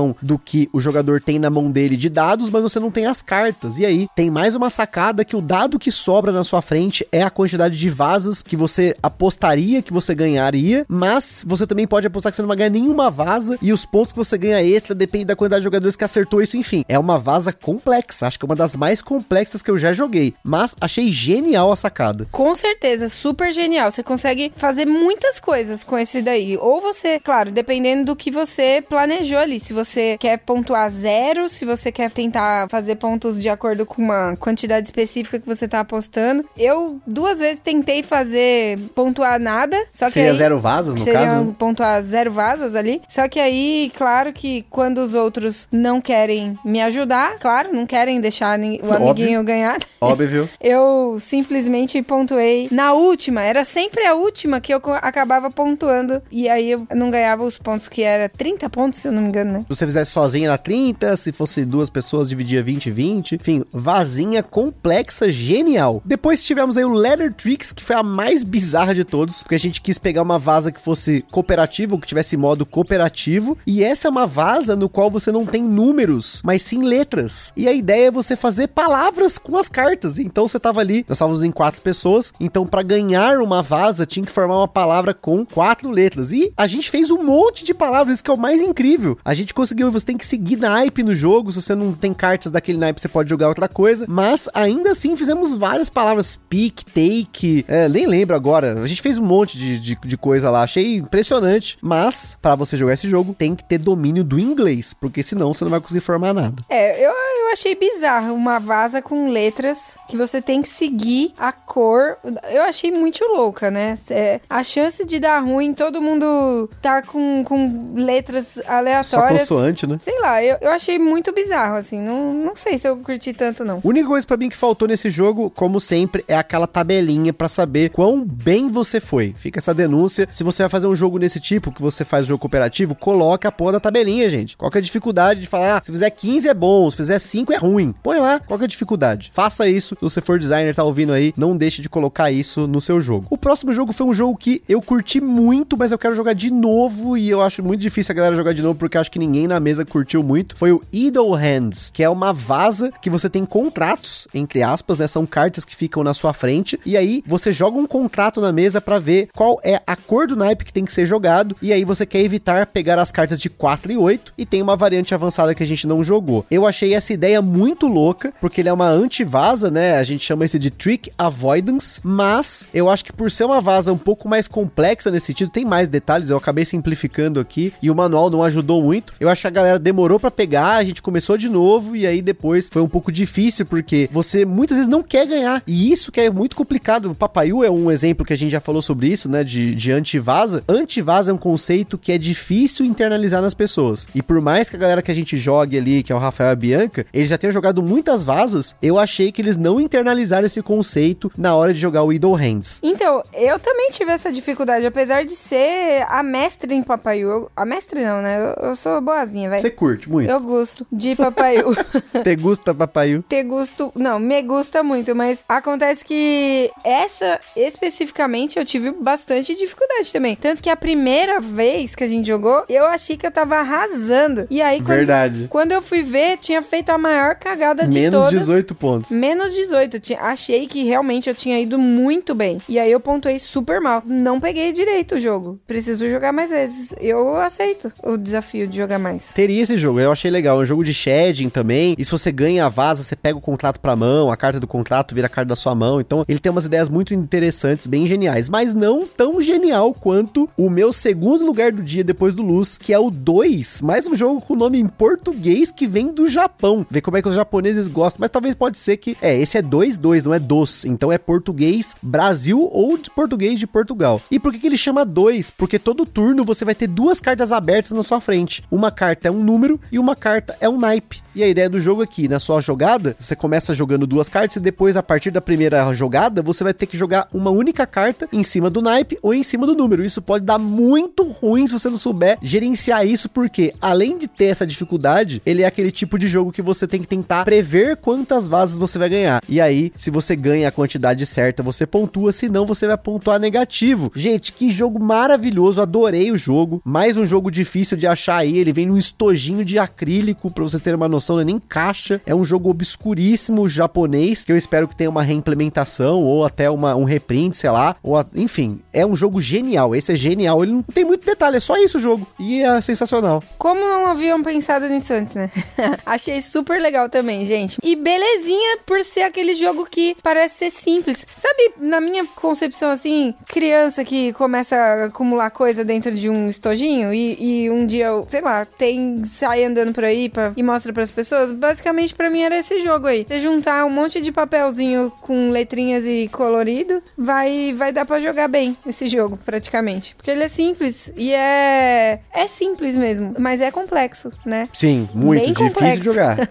noção 0.00 0.16
do 0.22 0.38
que 0.38 0.68
o 0.72 0.80
jogador 0.80 1.20
tem 1.20 1.38
na 1.38 1.50
mão 1.50 1.70
dele 1.70 1.96
de 1.96 2.08
dados, 2.08 2.48
mas 2.48 2.62
você 2.62 2.80
não 2.80 2.90
tem 2.90 3.06
as 3.06 3.20
cartas. 3.20 3.78
E 3.78 3.84
aí 3.84 4.08
tem 4.16 4.30
mais 4.30 4.54
uma 4.56 4.70
sacada 4.70 5.24
que 5.24 5.36
o 5.36 5.40
dado 5.40 5.78
que 5.78 5.92
sobra 5.92 6.32
na 6.32 6.42
sua 6.42 6.62
frente 6.62 7.06
é 7.12 7.22
a 7.22 7.30
quantidade 7.30 7.78
de 7.78 7.90
vasas 7.90 8.42
que 8.42 8.56
você 8.56 8.96
apostaria 9.02 9.82
que 9.82 9.92
você 9.92 10.14
ganharia, 10.14 10.84
mas 10.88 11.44
você 11.46 11.66
também 11.66 11.86
pode 11.86 12.06
apostar 12.06 12.32
que 12.32 12.36
você 12.36 12.42
não 12.42 12.48
vai 12.48 12.56
ganhar 12.56 12.70
nenhuma 12.70 13.10
vaza 13.10 13.58
e 13.60 13.72
os 13.72 13.84
pontos 13.84 14.12
que 14.12 14.18
você 14.18 14.38
ganha 14.38 14.62
extra 14.62 14.94
depende 14.94 15.26
da 15.26 15.36
quantidade 15.36 15.60
de 15.60 15.64
jogadores 15.64 15.96
que 15.96 16.04
acertou 16.04 16.40
isso, 16.40 16.56
enfim. 16.56 16.84
É 16.88 16.98
uma 16.98 17.18
vaza 17.18 17.52
complexa, 17.52 18.26
acho 18.26 18.38
que 18.38 18.44
é 18.44 18.48
uma 18.48 18.56
das 18.56 18.76
mais 18.76 19.02
complexas 19.02 19.60
que 19.60 19.70
eu 19.70 19.76
já 19.76 19.92
joguei, 19.92 20.34
mas 20.42 20.74
achei 20.80 21.10
genial 21.12 21.70
a 21.70 21.76
sacada. 21.76 22.26
Com 22.30 22.54
certeza, 22.54 23.08
super 23.08 23.52
genial. 23.52 23.90
Você 23.90 24.02
consegue 24.02 24.52
fazer 24.56 24.86
muitas 24.86 25.38
coisas 25.40 25.84
com 25.84 25.98
esse 25.98 26.22
daí. 26.22 26.56
Ou 26.56 26.80
você, 26.80 27.18
claro, 27.18 27.50
dependendo 27.50 28.06
do 28.06 28.16
que 28.16 28.30
você 28.30 28.82
planejou 28.88 29.38
ali. 29.38 29.58
Se 29.58 29.72
você 29.72 29.79
quer 30.18 30.38
pontuar 30.38 30.90
zero, 30.90 31.48
se 31.48 31.64
você 31.64 31.90
quer 31.92 32.10
tentar 32.10 32.68
fazer 32.68 32.96
pontos 32.96 33.40
de 33.40 33.48
acordo 33.48 33.84
com 33.86 34.02
uma 34.02 34.36
quantidade 34.36 34.86
específica 34.86 35.38
que 35.38 35.46
você 35.46 35.66
tá 35.68 35.80
apostando. 35.80 36.44
Eu 36.56 37.00
duas 37.06 37.40
vezes 37.40 37.60
tentei 37.60 38.02
fazer 38.02 38.78
pontuar 38.94 39.38
nada, 39.38 39.76
só 39.92 40.06
que 40.06 40.12
Seria 40.12 40.30
aí, 40.30 40.36
zero 40.36 40.58
vasas 40.58 40.94
no 40.96 41.04
seria 41.04 41.20
caso? 41.20 41.52
pontuar 41.58 42.02
zero 42.02 42.30
vasas 42.32 42.74
ali. 42.74 43.00
Só 43.08 43.28
que 43.28 43.38
aí, 43.40 43.92
claro 43.96 44.32
que 44.32 44.64
quando 44.70 44.98
os 44.98 45.14
outros 45.14 45.68
não 45.70 46.00
querem 46.00 46.58
me 46.64 46.80
ajudar, 46.82 47.38
claro, 47.38 47.72
não 47.72 47.86
querem 47.86 48.20
deixar 48.20 48.58
o 48.58 48.62
Óbvio. 48.88 48.96
amiguinho 48.96 49.42
ganhar, 49.44 49.78
Óbvio. 50.00 50.48
eu 50.60 51.18
simplesmente 51.20 52.02
pontuei 52.02 52.68
na 52.70 52.92
última. 52.92 53.42
Era 53.42 53.64
sempre 53.64 54.04
a 54.06 54.14
última 54.14 54.60
que 54.60 54.72
eu 54.74 54.80
acabava 55.00 55.50
pontuando. 55.50 56.22
E 56.30 56.48
aí 56.48 56.70
eu 56.72 56.86
não 56.94 57.10
ganhava 57.10 57.44
os 57.44 57.58
pontos 57.58 57.88
que 57.88 58.02
era 58.02 58.28
30 58.28 58.68
pontos, 58.70 59.00
se 59.00 59.08
eu 59.08 59.12
não 59.12 59.22
me 59.22 59.28
engano, 59.28 59.52
né? 59.52 59.64
Você 59.70 59.86
fizesse 59.86 60.10
sozinho 60.10 60.46
era 60.46 60.58
30, 60.58 61.16
se 61.16 61.30
fosse 61.30 61.64
duas 61.64 61.88
pessoas 61.88 62.28
dividia 62.28 62.60
20 62.60 62.90
20. 62.90 63.36
Enfim, 63.36 63.64
vazinha 63.72 64.42
complexa, 64.42 65.30
genial. 65.30 66.02
Depois 66.04 66.42
tivemos 66.42 66.76
aí 66.76 66.84
o 66.84 66.92
Letter 66.92 67.32
Tricks, 67.32 67.70
que 67.70 67.84
foi 67.84 67.94
a 67.94 68.02
mais 68.02 68.42
bizarra 68.42 68.92
de 68.92 69.04
todos, 69.04 69.44
porque 69.44 69.54
a 69.54 69.58
gente 69.58 69.80
quis 69.80 69.96
pegar 69.96 70.22
uma 70.22 70.40
vaza 70.40 70.72
que 70.72 70.80
fosse 70.80 71.24
cooperativa, 71.30 71.96
que 71.98 72.06
tivesse 72.06 72.36
modo 72.36 72.66
cooperativo, 72.66 73.56
e 73.64 73.84
essa 73.84 74.08
é 74.08 74.10
uma 74.10 74.26
vaza 74.26 74.74
no 74.74 74.88
qual 74.88 75.08
você 75.08 75.30
não 75.30 75.46
tem 75.46 75.62
números, 75.62 76.42
mas 76.44 76.62
sim 76.62 76.82
letras. 76.82 77.52
E 77.56 77.68
a 77.68 77.72
ideia 77.72 78.08
é 78.08 78.10
você 78.10 78.34
fazer 78.34 78.68
palavras 78.68 79.38
com 79.38 79.56
as 79.56 79.68
cartas. 79.68 80.18
Então 80.18 80.48
você 80.48 80.58
tava 80.58 80.80
ali, 80.80 81.04
nós 81.08 81.16
estávamos 81.16 81.44
em 81.44 81.52
quatro 81.52 81.80
pessoas, 81.80 82.32
então 82.40 82.66
para 82.66 82.82
ganhar 82.82 83.38
uma 83.38 83.62
vaza 83.62 84.04
tinha 84.04 84.26
que 84.26 84.32
formar 84.32 84.58
uma 84.58 84.68
palavra 84.68 85.14
com 85.14 85.46
quatro 85.46 85.90
letras. 85.90 86.32
E 86.32 86.52
a 86.56 86.66
gente 86.66 86.90
fez 86.90 87.08
um 87.12 87.22
monte 87.22 87.64
de 87.64 87.72
palavras, 87.72 88.14
isso 88.14 88.24
que 88.24 88.30
é 88.32 88.34
o 88.34 88.36
mais 88.36 88.60
incrível. 88.60 89.16
A 89.24 89.32
gente 89.32 89.54
conseguiu, 89.60 89.90
você 89.90 90.06
tem 90.06 90.16
que 90.16 90.24
seguir 90.24 90.56
naipe 90.56 91.02
no 91.02 91.14
jogo, 91.14 91.52
se 91.52 91.60
você 91.60 91.74
não 91.74 91.92
tem 91.92 92.14
cartas 92.14 92.50
daquele 92.50 92.78
naipe, 92.78 92.98
você 92.98 93.08
pode 93.08 93.28
jogar 93.28 93.48
outra 93.48 93.68
coisa, 93.68 94.06
mas 94.08 94.48
ainda 94.54 94.92
assim 94.92 95.14
fizemos 95.14 95.54
várias 95.54 95.90
palavras, 95.90 96.34
pick, 96.34 96.82
take, 96.94 97.62
é, 97.68 97.86
nem 97.86 98.06
lembro 98.06 98.34
agora, 98.34 98.80
a 98.82 98.86
gente 98.86 99.02
fez 99.02 99.18
um 99.18 99.24
monte 99.24 99.58
de, 99.58 99.78
de, 99.78 99.98
de 100.02 100.16
coisa 100.16 100.50
lá, 100.50 100.62
achei 100.62 100.96
impressionante, 100.96 101.76
mas 101.82 102.38
para 102.40 102.54
você 102.54 102.74
jogar 102.74 102.94
esse 102.94 103.06
jogo, 103.06 103.34
tem 103.34 103.54
que 103.54 103.62
ter 103.62 103.76
domínio 103.76 104.24
do 104.24 104.38
inglês, 104.38 104.94
porque 104.94 105.22
senão 105.22 105.52
você 105.52 105.62
não 105.62 105.70
vai 105.70 105.80
conseguir 105.80 106.00
formar 106.00 106.32
nada. 106.32 106.62
É, 106.70 107.04
eu, 107.04 107.10
eu 107.10 107.52
achei 107.52 107.74
bizarro 107.74 108.32
uma 108.32 108.58
vaza 108.58 109.02
com 109.02 109.28
letras 109.28 109.98
que 110.08 110.16
você 110.16 110.40
tem 110.40 110.62
que 110.62 110.68
seguir 110.68 111.34
a 111.36 111.52
cor. 111.52 112.16
Eu 112.50 112.62
achei 112.62 112.90
muito 112.90 113.24
louca, 113.24 113.70
né? 113.70 113.98
É, 114.08 114.40
a 114.48 114.62
chance 114.62 115.04
de 115.04 115.18
dar 115.18 115.40
ruim, 115.40 115.74
todo 115.74 116.00
mundo 116.00 116.70
tá 116.80 117.02
com, 117.02 117.44
com 117.44 117.92
letras 117.94 118.58
aleatórias. 118.66 119.49
Consoante, 119.50 119.86
né? 119.86 119.98
Sei 120.02 120.18
lá, 120.20 120.42
eu, 120.42 120.56
eu 120.60 120.70
achei 120.70 120.98
muito 120.98 121.32
bizarro, 121.32 121.76
assim. 121.76 122.00
Não, 122.00 122.32
não 122.32 122.54
sei 122.54 122.78
se 122.78 122.88
eu 122.88 122.96
curti 122.98 123.32
tanto, 123.32 123.64
não. 123.64 123.80
A 123.84 123.88
única 123.88 124.06
coisa 124.06 124.26
pra 124.26 124.36
mim 124.36 124.48
que 124.48 124.56
faltou 124.56 124.86
nesse 124.86 125.10
jogo, 125.10 125.50
como 125.50 125.80
sempre, 125.80 126.24
é 126.28 126.36
aquela 126.36 126.66
tabelinha 126.66 127.32
pra 127.32 127.48
saber 127.48 127.90
quão 127.90 128.24
bem 128.24 128.68
você 128.68 129.00
foi. 129.00 129.34
Fica 129.36 129.58
essa 129.58 129.74
denúncia. 129.74 130.28
Se 130.30 130.44
você 130.44 130.62
vai 130.62 130.70
fazer 130.70 130.86
um 130.86 130.94
jogo 130.94 131.18
desse 131.18 131.40
tipo, 131.40 131.72
que 131.72 131.82
você 131.82 132.04
faz 132.04 132.26
jogo 132.26 132.40
cooperativo, 132.40 132.94
coloca 132.94 133.48
a 133.48 133.52
porra 133.52 133.72
da 133.72 133.80
tabelinha, 133.80 134.30
gente. 134.30 134.56
Qual 134.56 134.70
é 134.72 134.78
a 134.78 134.80
dificuldade 134.80 135.40
de 135.40 135.46
falar, 135.46 135.78
ah, 135.78 135.82
se 135.84 135.90
fizer 135.90 136.10
15 136.10 136.48
é 136.48 136.54
bom, 136.54 136.90
se 136.90 136.96
fizer 136.96 137.18
5 137.18 137.52
é 137.52 137.56
ruim. 137.56 137.94
Põe 138.02 138.18
lá, 138.18 138.40
qual 138.40 138.58
que 138.58 138.64
é 138.64 138.66
a 138.66 138.68
dificuldade? 138.68 139.30
Faça 139.34 139.68
isso. 139.68 139.96
Se 139.96 140.02
você 140.02 140.20
for 140.20 140.38
designer, 140.38 140.74
tá 140.74 140.84
ouvindo 140.84 141.12
aí, 141.12 141.32
não 141.36 141.56
deixe 141.56 141.82
de 141.82 141.88
colocar 141.88 142.30
isso 142.30 142.66
no 142.66 142.80
seu 142.80 143.00
jogo. 143.00 143.26
O 143.30 143.38
próximo 143.38 143.72
jogo 143.72 143.92
foi 143.92 144.06
um 144.06 144.14
jogo 144.14 144.36
que 144.36 144.62
eu 144.68 144.80
curti 144.80 145.20
muito, 145.20 145.76
mas 145.76 145.92
eu 145.92 145.98
quero 145.98 146.14
jogar 146.14 146.34
de 146.34 146.50
novo 146.52 147.16
e 147.16 147.28
eu 147.28 147.42
acho 147.42 147.62
muito 147.62 147.80
difícil 147.80 148.12
a 148.12 148.14
galera 148.14 148.36
jogar 148.36 148.52
de 148.52 148.62
novo 148.62 148.78
porque 148.78 148.96
eu 148.96 149.00
acho 149.00 149.10
que 149.10 149.18
ninguém 149.18 149.39
na 149.46 149.60
mesa 149.60 149.84
curtiu 149.84 150.22
muito. 150.22 150.56
Foi 150.56 150.72
o 150.72 150.82
Idle 150.92 151.34
Hands, 151.34 151.90
que 151.92 152.02
é 152.02 152.08
uma 152.08 152.32
vaza 152.32 152.92
que 153.00 153.10
você 153.10 153.28
tem 153.28 153.44
contratos, 153.44 154.28
entre 154.34 154.62
aspas, 154.62 154.98
né? 154.98 155.06
São 155.06 155.26
cartas 155.26 155.64
que 155.64 155.76
ficam 155.76 156.02
na 156.02 156.14
sua 156.14 156.32
frente. 156.32 156.78
E 156.84 156.96
aí 156.96 157.22
você 157.26 157.52
joga 157.52 157.78
um 157.78 157.86
contrato 157.86 158.40
na 158.40 158.52
mesa 158.52 158.80
pra 158.80 158.98
ver 158.98 159.28
qual 159.34 159.60
é 159.62 159.80
a 159.86 159.96
cor 159.96 160.26
do 160.26 160.36
naipe 160.36 160.64
que 160.64 160.72
tem 160.72 160.84
que 160.84 160.92
ser 160.92 161.06
jogado. 161.06 161.56
E 161.62 161.72
aí 161.72 161.84
você 161.84 162.04
quer 162.04 162.20
evitar 162.20 162.66
pegar 162.66 162.98
as 162.98 163.10
cartas 163.10 163.40
de 163.40 163.48
4 163.48 163.92
e 163.92 163.96
8. 163.96 164.32
E 164.36 164.46
tem 164.46 164.62
uma 164.62 164.76
variante 164.76 165.14
avançada 165.14 165.54
que 165.54 165.62
a 165.62 165.66
gente 165.66 165.86
não 165.86 166.02
jogou. 166.04 166.44
Eu 166.50 166.66
achei 166.66 166.94
essa 166.94 167.12
ideia 167.12 167.40
muito 167.40 167.86
louca, 167.86 168.32
porque 168.40 168.60
ele 168.60 168.68
é 168.68 168.72
uma 168.72 168.88
anti-vaza, 168.88 169.70
né? 169.70 169.96
A 169.96 170.02
gente 170.02 170.24
chama 170.24 170.44
esse 170.44 170.58
de 170.58 170.70
Trick 170.70 171.10
Avoidance. 171.16 172.00
Mas 172.02 172.68
eu 172.74 172.90
acho 172.90 173.04
que 173.04 173.12
por 173.12 173.30
ser 173.30 173.44
uma 173.44 173.60
vaza 173.60 173.92
um 173.92 173.98
pouco 173.98 174.28
mais 174.28 174.46
complexa 174.46 175.10
nesse 175.10 175.26
sentido, 175.26 175.50
tem 175.50 175.64
mais 175.64 175.88
detalhes. 175.88 176.30
Eu 176.30 176.36
acabei 176.36 176.64
simplificando 176.64 177.40
aqui 177.40 177.72
e 177.82 177.90
o 177.90 177.94
manual 177.94 178.30
não 178.30 178.42
ajudou 178.42 178.82
muito. 178.82 179.14
Eu 179.18 179.28
acho 179.30 179.42
que 179.42 179.46
a 179.46 179.50
galera 179.50 179.78
demorou 179.78 180.18
pra 180.20 180.30
pegar, 180.30 180.74
a 180.76 180.84
gente 180.84 181.00
começou 181.02 181.36
de 181.36 181.48
novo 181.48 181.94
e 181.96 182.06
aí 182.06 182.20
depois 182.22 182.68
foi 182.72 182.82
um 182.82 182.88
pouco 182.88 183.10
difícil 183.12 183.64
porque 183.66 184.08
você 184.12 184.44
muitas 184.44 184.76
vezes 184.76 184.88
não 184.90 185.02
quer 185.02 185.26
ganhar. 185.26 185.62
E 185.66 185.90
isso 185.92 186.10
que 186.12 186.20
é 186.20 186.30
muito 186.30 186.56
complicado. 186.56 187.10
O 187.10 187.14
Papaiu 187.14 187.62
é 187.64 187.70
um 187.70 187.90
exemplo 187.90 188.24
que 188.24 188.32
a 188.32 188.36
gente 188.36 188.50
já 188.50 188.60
falou 188.60 188.82
sobre 188.82 189.08
isso, 189.08 189.28
né? 189.28 189.42
De, 189.44 189.74
de 189.74 189.92
anti-vaza. 189.92 190.62
Anti-vaza 190.68 191.30
é 191.30 191.34
um 191.34 191.38
conceito 191.38 191.96
que 191.98 192.12
é 192.12 192.18
difícil 192.18 192.84
internalizar 192.86 193.40
nas 193.42 193.54
pessoas. 193.54 194.06
E 194.14 194.22
por 194.22 194.40
mais 194.40 194.68
que 194.70 194.76
a 194.76 194.78
galera 194.78 195.02
que 195.02 195.10
a 195.10 195.14
gente 195.14 195.36
jogue 195.36 195.76
ali, 195.78 196.02
que 196.02 196.12
é 196.12 196.14
o 196.14 196.18
Rafael 196.18 196.50
e 196.50 196.52
a 196.52 196.56
Bianca, 196.56 197.06
eles 197.12 197.28
já 197.28 197.38
tenham 197.38 197.52
jogado 197.52 197.82
muitas 197.82 198.22
vazas, 198.22 198.74
eu 198.82 198.98
achei 198.98 199.30
que 199.32 199.40
eles 199.40 199.56
não 199.56 199.80
internalizaram 199.80 200.46
esse 200.46 200.62
conceito 200.62 201.30
na 201.36 201.54
hora 201.54 201.72
de 201.74 201.80
jogar 201.80 202.02
o 202.02 202.12
Idle 202.12 202.34
Hands. 202.34 202.80
Então, 202.82 203.22
eu 203.34 203.58
também 203.58 203.90
tive 203.90 204.10
essa 204.12 204.32
dificuldade, 204.32 204.86
apesar 204.86 205.24
de 205.24 205.36
ser 205.36 206.04
a 206.08 206.22
mestre 206.22 206.74
em 206.74 206.82
papaiu. 206.82 207.28
Eu- 207.28 207.50
a 207.56 207.64
mestre 207.64 208.04
não, 208.04 208.22
né? 208.22 208.54
Eu, 208.58 208.68
eu 208.70 208.76
sou 208.76 209.00
vai. 209.48 209.58
Você 209.58 209.70
curte 209.70 210.08
muito? 210.10 210.30
Eu 210.30 210.40
gosto 210.40 210.86
de 210.90 211.14
papaiu. 211.16 211.74
Te 212.22 212.36
gusta, 212.36 212.74
Papaiu? 212.74 213.22
ter 213.28 213.42
gosto. 213.44 213.92
Não, 213.94 214.18
me 214.18 214.40
gusta 214.42 214.82
muito, 214.82 215.14
mas 215.14 215.44
acontece 215.48 216.04
que 216.04 216.70
essa 216.84 217.40
especificamente 217.56 218.58
eu 218.58 218.64
tive 218.64 218.90
bastante 218.92 219.54
dificuldade 219.56 220.12
também. 220.12 220.36
Tanto 220.36 220.62
que 220.62 220.68
a 220.70 220.76
primeira 220.76 221.40
vez 221.40 221.94
que 221.94 222.04
a 222.04 222.06
gente 222.06 222.26
jogou, 222.26 222.64
eu 222.68 222.84
achei 222.86 223.16
que 223.16 223.26
eu 223.26 223.30
tava 223.30 223.56
arrasando. 223.56 224.46
E 224.50 224.60
aí, 224.62 224.78
quando, 224.78 224.88
Verdade. 224.96 225.46
quando 225.50 225.72
eu 225.72 225.82
fui 225.82 226.02
ver, 226.02 226.36
tinha 226.38 226.62
feito 226.62 226.90
a 226.90 226.98
maior 226.98 227.34
cagada 227.36 227.86
de 227.86 227.98
Menos 227.98 228.24
todas. 228.26 228.38
18 228.40 228.74
pontos. 228.74 229.10
Menos 229.10 229.54
18. 229.54 229.96
Eu 229.96 230.00
tinha- 230.00 230.20
achei 230.22 230.66
que 230.66 230.84
realmente 230.84 231.28
eu 231.28 231.34
tinha 231.34 231.58
ido 231.58 231.78
muito 231.78 232.34
bem. 232.34 232.60
E 232.68 232.78
aí 232.78 232.90
eu 232.90 233.00
pontuei 233.00 233.38
super 233.38 233.80
mal. 233.80 234.02
Não 234.04 234.38
peguei 234.40 234.72
direito 234.72 235.14
o 235.16 235.18
jogo. 235.20 235.58
Preciso 235.66 236.08
jogar 236.08 236.32
mais 236.32 236.50
vezes. 236.50 236.94
Eu 237.00 237.36
aceito 237.36 237.92
o 238.02 238.16
desafio 238.16 238.66
de 238.66 238.76
jogar 238.76 238.98
mais. 238.98 239.09
Teria 239.34 239.62
esse 239.62 239.76
jogo, 239.76 240.00
eu 240.00 240.12
achei 240.12 240.30
legal. 240.30 240.60
É 240.60 240.62
um 240.62 240.66
jogo 240.66 240.84
de 240.84 240.92
shading 240.92 241.48
também. 241.48 241.94
E 241.98 242.04
se 242.04 242.10
você 242.10 242.30
ganha 242.30 242.66
a 242.66 242.68
vaza, 242.68 243.02
você 243.02 243.16
pega 243.16 243.38
o 243.38 243.40
contrato 243.40 243.80
pra 243.80 243.96
mão, 243.96 244.30
a 244.30 244.36
carta 244.36 244.60
do 244.60 244.66
contrato 244.66 245.14
vira 245.14 245.26
a 245.26 245.30
carta 245.30 245.48
da 245.48 245.56
sua 245.56 245.74
mão. 245.74 246.00
Então, 246.00 246.24
ele 246.28 246.38
tem 246.38 246.50
umas 246.50 246.64
ideias 246.64 246.88
muito 246.88 247.14
interessantes, 247.14 247.86
bem 247.86 248.06
geniais. 248.06 248.48
Mas 248.48 248.74
não 248.74 249.06
tão 249.06 249.40
genial 249.40 249.92
quanto 249.94 250.48
o 250.56 250.70
meu 250.70 250.92
segundo 250.92 251.44
lugar 251.44 251.72
do 251.72 251.82
dia 251.82 252.04
depois 252.04 252.34
do 252.34 252.42
Luz, 252.42 252.76
que 252.76 252.92
é 252.92 252.98
o 252.98 253.10
2. 253.10 253.80
Mais 253.82 254.06
um 254.06 254.14
jogo 254.14 254.40
com 254.40 254.54
nome 254.54 254.78
em 254.78 254.86
português 254.86 255.70
que 255.70 255.86
vem 255.86 256.12
do 256.12 256.26
Japão. 256.26 256.86
Ver 256.90 257.00
como 257.00 257.16
é 257.16 257.22
que 257.22 257.28
os 257.28 257.34
japoneses 257.34 257.88
gostam. 257.88 258.20
Mas 258.20 258.30
talvez 258.30 258.54
pode 258.54 258.78
ser 258.78 258.96
que. 258.96 259.16
É, 259.20 259.36
esse 259.36 259.58
é 259.58 259.62
2-2, 259.62 260.24
não 260.24 260.34
é 260.34 260.38
dos. 260.38 260.84
Então 260.84 261.10
é 261.10 261.18
português 261.18 261.94
Brasil 262.02 262.68
ou 262.72 262.96
de 262.96 263.10
português 263.10 263.58
de 263.58 263.66
Portugal. 263.66 264.20
E 264.30 264.38
por 264.38 264.52
que, 264.52 264.58
que 264.58 264.66
ele 264.66 264.76
chama 264.76 265.04
2? 265.04 265.50
Porque 265.50 265.78
todo 265.78 266.06
turno 266.06 266.44
você 266.44 266.64
vai 266.64 266.74
ter 266.74 266.86
duas 266.86 267.20
cartas 267.20 267.52
abertas 267.52 267.92
na 267.92 268.02
sua 268.02 268.20
frente. 268.20 268.62
Uma 268.70 268.89
carta 268.90 269.28
é 269.28 269.30
um 269.30 269.42
número 269.42 269.80
e 269.90 269.98
uma 269.98 270.16
carta 270.16 270.56
é 270.60 270.68
um 270.68 270.78
naipe. 270.78 271.22
E 271.34 271.44
a 271.44 271.48
ideia 271.48 271.70
do 271.70 271.80
jogo 271.80 272.02
aqui, 272.02 272.26
na 272.26 272.40
sua 272.40 272.60
jogada, 272.60 273.14
você 273.18 273.36
começa 273.36 273.72
jogando 273.72 274.06
duas 274.06 274.28
cartas 274.28 274.56
e 274.56 274.60
depois, 274.60 274.96
a 274.96 275.02
partir 275.02 275.30
da 275.30 275.40
primeira 275.40 275.92
jogada, 275.94 276.42
você 276.42 276.64
vai 276.64 276.74
ter 276.74 276.86
que 276.86 276.96
jogar 276.96 277.28
uma 277.32 277.50
única 277.50 277.86
carta 277.86 278.28
em 278.32 278.42
cima 278.42 278.68
do 278.68 278.82
naipe 278.82 279.16
ou 279.22 279.32
em 279.32 279.42
cima 279.42 279.66
do 279.66 279.74
número. 279.74 280.04
Isso 280.04 280.20
pode 280.20 280.44
dar 280.44 280.58
muito 280.58 281.22
ruim 281.22 281.66
se 281.66 281.72
você 281.72 281.88
não 281.88 281.96
souber 281.96 282.38
gerenciar 282.42 283.06
isso, 283.06 283.28
porque 283.28 283.72
além 283.80 284.18
de 284.18 284.26
ter 284.26 284.46
essa 284.46 284.66
dificuldade, 284.66 285.40
ele 285.46 285.62
é 285.62 285.66
aquele 285.66 285.90
tipo 285.90 286.18
de 286.18 286.26
jogo 286.26 286.50
que 286.50 286.62
você 286.62 286.86
tem 286.86 287.00
que 287.00 287.06
tentar 287.06 287.44
prever 287.44 287.96
quantas 287.96 288.48
vazas 288.48 288.76
você 288.76 288.98
vai 288.98 289.08
ganhar. 289.08 289.42
E 289.48 289.60
aí, 289.60 289.92
se 289.94 290.10
você 290.10 290.34
ganha 290.34 290.68
a 290.68 290.72
quantidade 290.72 291.24
certa, 291.26 291.62
você 291.62 291.86
pontua, 291.86 292.32
senão 292.32 292.66
você 292.66 292.86
vai 292.86 292.96
pontuar 292.96 293.38
negativo. 293.38 294.10
Gente, 294.16 294.52
que 294.52 294.70
jogo 294.70 294.98
maravilhoso, 294.98 295.80
adorei 295.80 296.32
o 296.32 296.38
jogo. 296.38 296.82
Mais 296.84 297.16
um 297.16 297.24
jogo 297.24 297.50
difícil 297.50 297.96
de 297.96 298.06
achar 298.06 298.38
aí, 298.38 298.58
ele 298.58 298.72
vem 298.72 298.79
vem 298.80 298.86
num 298.86 298.96
estojinho 298.96 299.64
de 299.64 299.78
acrílico, 299.78 300.50
pra 300.50 300.64
vocês 300.64 300.80
terem 300.80 300.96
uma 300.96 301.08
noção, 301.08 301.36
não 301.36 301.42
é 301.42 301.44
nem 301.44 301.58
caixa. 301.58 302.20
É 302.24 302.34
um 302.34 302.44
jogo 302.44 302.70
obscuríssimo 302.70 303.68
japonês, 303.68 304.42
que 304.42 304.50
eu 304.50 304.56
espero 304.56 304.88
que 304.88 304.96
tenha 304.96 305.10
uma 305.10 305.22
reimplementação 305.22 306.22
ou 306.22 306.44
até 306.44 306.70
uma, 306.70 306.96
um 306.96 307.04
reprint, 307.04 307.56
sei 307.56 307.70
lá. 307.70 307.96
Ou 308.02 308.16
a, 308.16 308.24
enfim, 308.34 308.80
é 308.92 309.04
um 309.04 309.14
jogo 309.14 309.40
genial. 309.40 309.94
Esse 309.94 310.12
é 310.12 310.16
genial. 310.16 310.62
Ele 310.62 310.72
não 310.72 310.82
tem 310.82 311.04
muito 311.04 311.26
detalhe, 311.26 311.58
é 311.58 311.60
só 311.60 311.76
isso 311.76 311.98
o 311.98 312.00
jogo. 312.00 312.26
E 312.38 312.62
é 312.62 312.80
sensacional. 312.80 313.42
Como 313.58 313.80
não 313.80 314.06
haviam 314.06 314.42
pensado 314.42 314.88
nisso 314.88 315.12
antes, 315.12 315.34
né? 315.34 315.50
Achei 316.06 316.40
super 316.40 316.80
legal 316.80 317.08
também, 317.08 317.44
gente. 317.44 317.78
E 317.82 317.94
belezinha 317.94 318.78
por 318.86 319.02
ser 319.04 319.22
aquele 319.22 319.54
jogo 319.54 319.86
que 319.90 320.16
parece 320.22 320.56
ser 320.56 320.70
simples. 320.70 321.26
Sabe, 321.36 321.72
na 321.78 322.00
minha 322.00 322.26
concepção, 322.26 322.90
assim, 322.90 323.34
criança 323.46 324.04
que 324.04 324.32
começa 324.32 324.76
a 324.76 325.04
acumular 325.06 325.50
coisa 325.50 325.84
dentro 325.84 326.12
de 326.12 326.30
um 326.30 326.48
estojinho 326.48 327.12
e, 327.12 327.64
e 327.64 327.70
um 327.70 327.86
dia, 327.86 328.08
sei 328.28 328.40
lá, 328.40 328.66
tem, 328.78 329.22
sai 329.24 329.64
andando 329.64 329.92
por 329.92 330.04
aí 330.04 330.28
pra, 330.28 330.52
e 330.56 330.62
mostra 330.62 330.92
pras 330.92 331.10
pessoas. 331.10 331.52
Basicamente, 331.52 332.14
para 332.14 332.30
mim, 332.30 332.42
era 332.42 332.56
esse 332.56 332.80
jogo 332.80 333.06
aí. 333.06 333.24
Você 333.26 333.40
juntar 333.40 333.84
um 333.84 333.90
monte 333.90 334.20
de 334.20 334.32
papelzinho 334.32 335.12
com 335.20 335.50
letrinhas 335.50 336.04
e 336.06 336.28
colorido, 336.32 337.02
vai, 337.16 337.74
vai 337.76 337.92
dar 337.92 338.04
para 338.04 338.20
jogar 338.20 338.48
bem 338.48 338.76
esse 338.86 339.06
jogo, 339.08 339.38
praticamente. 339.44 340.14
Porque 340.14 340.30
ele 340.30 340.44
é 340.44 340.48
simples 340.48 341.12
e 341.16 341.32
é. 341.32 342.20
É 342.32 342.46
simples 342.46 342.96
mesmo, 342.96 343.34
mas 343.38 343.60
é 343.60 343.70
complexo, 343.70 344.30
né? 344.44 344.68
Sim, 344.72 345.08
muito 345.14 345.42
Bem 345.42 345.52
difícil 345.52 345.74
complexo. 345.74 345.98
de 345.98 346.04
jogar. 346.04 346.48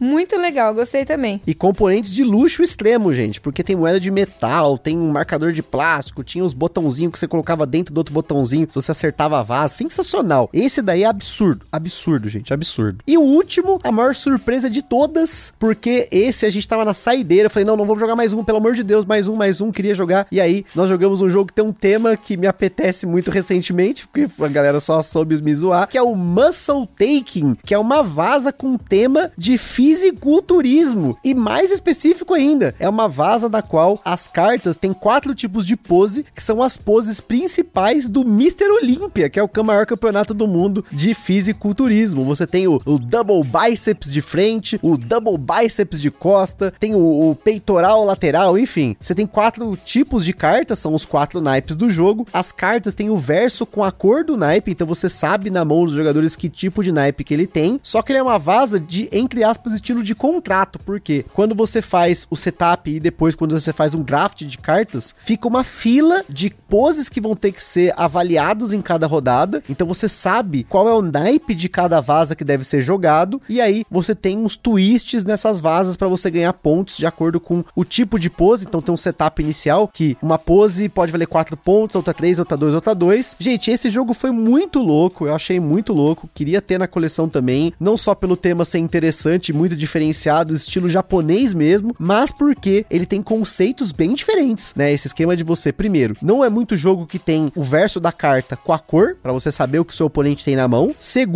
Muito 0.00 0.36
legal, 0.36 0.74
gostei 0.74 1.04
também. 1.04 1.40
E 1.46 1.54
componentes 1.54 2.12
de 2.12 2.24
luxo 2.24 2.62
extremo, 2.62 3.12
gente, 3.12 3.40
porque 3.40 3.62
tem 3.62 3.76
moeda 3.76 4.00
de 4.00 4.10
metal, 4.10 4.76
tem 4.78 4.98
um 4.98 5.10
marcador 5.10 5.52
de 5.52 5.62
plástico, 5.62 6.24
tinha 6.24 6.44
os 6.44 6.52
botãozinhos 6.52 7.12
que 7.12 7.18
você 7.18 7.28
colocava 7.28 7.66
dentro 7.66 7.92
do 7.94 7.98
outro 7.98 8.12
botãozinho, 8.12 8.66
se 8.68 8.74
você 8.74 8.90
acertava 8.90 9.38
a 9.38 9.42
vaza, 9.42 9.74
sensacional. 9.74 10.48
Esse 10.52 10.82
daí 10.82 11.02
é 11.02 11.06
absurdo, 11.06 11.59
absurdo, 11.70 12.28
gente, 12.28 12.52
absurdo. 12.52 13.02
E 13.06 13.16
o 13.16 13.22
último, 13.22 13.78
a 13.82 13.92
maior 13.92 14.14
surpresa 14.14 14.68
de 14.68 14.82
todas, 14.82 15.52
porque 15.58 16.08
esse 16.10 16.46
a 16.46 16.50
gente 16.50 16.66
tava 16.66 16.84
na 16.84 16.94
saideira, 16.94 17.46
eu 17.46 17.50
falei, 17.50 17.64
não, 17.64 17.76
não 17.76 17.86
vamos 17.86 18.00
jogar 18.00 18.16
mais 18.16 18.32
um, 18.32 18.44
pelo 18.44 18.58
amor 18.58 18.74
de 18.74 18.82
Deus, 18.82 19.04
mais 19.04 19.26
um, 19.28 19.36
mais 19.36 19.60
um, 19.60 19.70
queria 19.72 19.94
jogar. 19.94 20.26
E 20.30 20.40
aí, 20.40 20.64
nós 20.74 20.88
jogamos 20.88 21.20
um 21.20 21.28
jogo 21.28 21.48
que 21.48 21.54
tem 21.54 21.64
um 21.64 21.72
tema 21.72 22.16
que 22.16 22.36
me 22.36 22.46
apetece 22.46 23.06
muito 23.06 23.30
recentemente, 23.30 24.06
porque 24.06 24.28
a 24.42 24.48
galera 24.48 24.80
só 24.80 25.02
soube 25.02 25.40
me 25.40 25.54
zoar, 25.54 25.88
que 25.88 25.98
é 25.98 26.02
o 26.02 26.14
Muscle 26.14 26.88
Taking, 26.98 27.56
que 27.64 27.74
é 27.74 27.78
uma 27.78 28.02
vaza 28.02 28.52
com 28.52 28.76
tema 28.76 29.30
de 29.36 29.56
fisiculturismo. 29.56 31.16
E 31.24 31.34
mais 31.34 31.70
específico 31.70 32.34
ainda, 32.34 32.74
é 32.78 32.88
uma 32.88 33.08
vaza 33.08 33.48
da 33.48 33.62
qual 33.62 34.00
as 34.04 34.26
cartas 34.26 34.76
têm 34.76 34.92
quatro 34.92 35.34
tipos 35.34 35.64
de 35.64 35.76
pose, 35.76 36.24
que 36.34 36.42
são 36.42 36.62
as 36.62 36.76
poses 36.76 37.20
principais 37.20 38.08
do 38.08 38.22
Mr. 38.22 38.64
Olympia, 38.64 39.28
que 39.28 39.38
é 39.38 39.42
o 39.42 39.50
maior 39.64 39.86
campeonato 39.86 40.34
do 40.34 40.46
mundo 40.46 40.84
de 40.90 41.14
fisiculturismo. 41.50 42.24
Você 42.24 42.46
tem 42.46 42.66
o, 42.66 42.80
o 42.84 42.98
double 42.98 43.42
biceps 43.44 44.10
de 44.10 44.20
frente, 44.20 44.78
o 44.82 44.96
double 44.96 45.36
biceps 45.38 46.00
de 46.00 46.10
costa, 46.10 46.72
tem 46.78 46.94
o, 46.94 47.30
o 47.30 47.34
peitoral 47.34 48.04
lateral, 48.04 48.58
enfim. 48.58 48.96
Você 49.00 49.14
tem 49.14 49.26
quatro 49.26 49.76
tipos 49.84 50.24
de 50.24 50.32
cartas, 50.32 50.78
são 50.78 50.94
os 50.94 51.04
quatro 51.04 51.40
naipes 51.40 51.76
do 51.76 51.90
jogo. 51.90 52.26
As 52.32 52.52
cartas 52.52 52.94
têm 52.94 53.10
o 53.10 53.18
verso 53.18 53.66
com 53.66 53.82
a 53.82 53.92
cor 53.92 54.24
do 54.24 54.36
naipe, 54.36 54.70
então 54.70 54.86
você 54.86 55.08
sabe 55.08 55.50
na 55.50 55.64
mão 55.64 55.84
dos 55.84 55.94
jogadores 55.94 56.36
que 56.36 56.48
tipo 56.48 56.82
de 56.82 56.92
naipe 56.92 57.24
que 57.24 57.34
ele 57.34 57.46
tem. 57.46 57.80
Só 57.82 58.02
que 58.02 58.12
ele 58.12 58.18
é 58.18 58.22
uma 58.22 58.38
vaza 58.38 58.78
de, 58.78 59.08
entre 59.12 59.42
aspas, 59.44 59.72
estilo 59.72 60.02
de 60.02 60.14
contrato, 60.14 60.78
porque 60.78 61.24
quando 61.34 61.54
você 61.54 61.82
faz 61.82 62.26
o 62.30 62.36
setup 62.36 62.90
e 62.90 63.00
depois 63.00 63.34
quando 63.34 63.58
você 63.58 63.72
faz 63.72 63.94
um 63.94 64.02
draft 64.02 64.44
de 64.44 64.58
cartas, 64.58 65.14
fica 65.18 65.48
uma 65.48 65.64
fila 65.64 66.24
de 66.28 66.50
poses 66.68 67.08
que 67.08 67.20
vão 67.20 67.34
ter 67.34 67.52
que 67.52 67.62
ser 67.62 67.92
avaliadas 67.96 68.72
em 68.72 68.80
cada 68.80 69.06
rodada. 69.06 69.62
Então 69.68 69.86
você 69.86 70.08
sabe 70.08 70.64
qual 70.64 70.88
é 70.88 70.94
o 70.94 71.02
naipe 71.02 71.39
de 71.48 71.68
cada 71.68 72.00
vaza 72.00 72.36
que 72.36 72.44
deve 72.44 72.64
ser 72.64 72.80
jogado 72.82 73.40
e 73.48 73.60
aí 73.60 73.84
você 73.90 74.14
tem 74.14 74.38
uns 74.38 74.56
twists 74.56 75.24
nessas 75.24 75.60
vazas 75.60 75.96
para 75.96 76.08
você 76.08 76.30
ganhar 76.30 76.52
pontos 76.52 76.96
de 76.96 77.06
acordo 77.06 77.40
com 77.40 77.64
o 77.74 77.84
tipo 77.84 78.18
de 78.18 78.30
pose. 78.30 78.64
Então 78.66 78.80
tem 78.80 78.92
um 78.92 78.96
setup 78.96 79.42
inicial 79.42 79.88
que 79.88 80.16
uma 80.22 80.38
pose 80.38 80.88
pode 80.88 81.12
valer 81.12 81.26
4 81.26 81.56
pontos, 81.56 81.96
outra 81.96 82.14
3, 82.14 82.38
outra 82.38 82.56
2, 82.56 82.74
outra 82.74 82.94
2. 82.94 83.36
Gente, 83.38 83.70
esse 83.70 83.88
jogo 83.88 84.14
foi 84.14 84.30
muito 84.30 84.80
louco, 84.80 85.26
eu 85.26 85.34
achei 85.34 85.58
muito 85.58 85.92
louco, 85.92 86.28
queria 86.34 86.60
ter 86.60 86.78
na 86.78 86.86
coleção 86.86 87.28
também, 87.28 87.72
não 87.78 87.96
só 87.96 88.14
pelo 88.14 88.36
tema 88.36 88.64
ser 88.64 88.78
interessante, 88.78 89.52
muito 89.52 89.76
diferenciado, 89.76 90.54
estilo 90.54 90.88
japonês 90.88 91.54
mesmo, 91.54 91.94
mas 91.98 92.32
porque 92.32 92.84
ele 92.90 93.06
tem 93.06 93.22
conceitos 93.22 93.92
bem 93.92 94.14
diferentes, 94.14 94.74
né? 94.74 94.92
Esse 94.92 95.06
esquema 95.06 95.36
de 95.36 95.44
você, 95.44 95.72
primeiro, 95.72 96.16
não 96.22 96.44
é 96.44 96.50
muito 96.50 96.76
jogo 96.76 97.06
que 97.06 97.18
tem 97.18 97.50
o 97.54 97.62
verso 97.62 98.00
da 98.00 98.12
carta 98.12 98.56
com 98.56 98.72
a 98.72 98.78
cor, 98.78 99.16
para 99.22 99.32
você 99.32 99.50
saber 99.50 99.78
o 99.78 99.84
que 99.84 99.92
o 99.92 99.96
seu 99.96 100.06
oponente 100.06 100.44
tem 100.44 100.56
na 100.56 100.68
mão. 100.68 100.94
Segundo, 100.98 101.29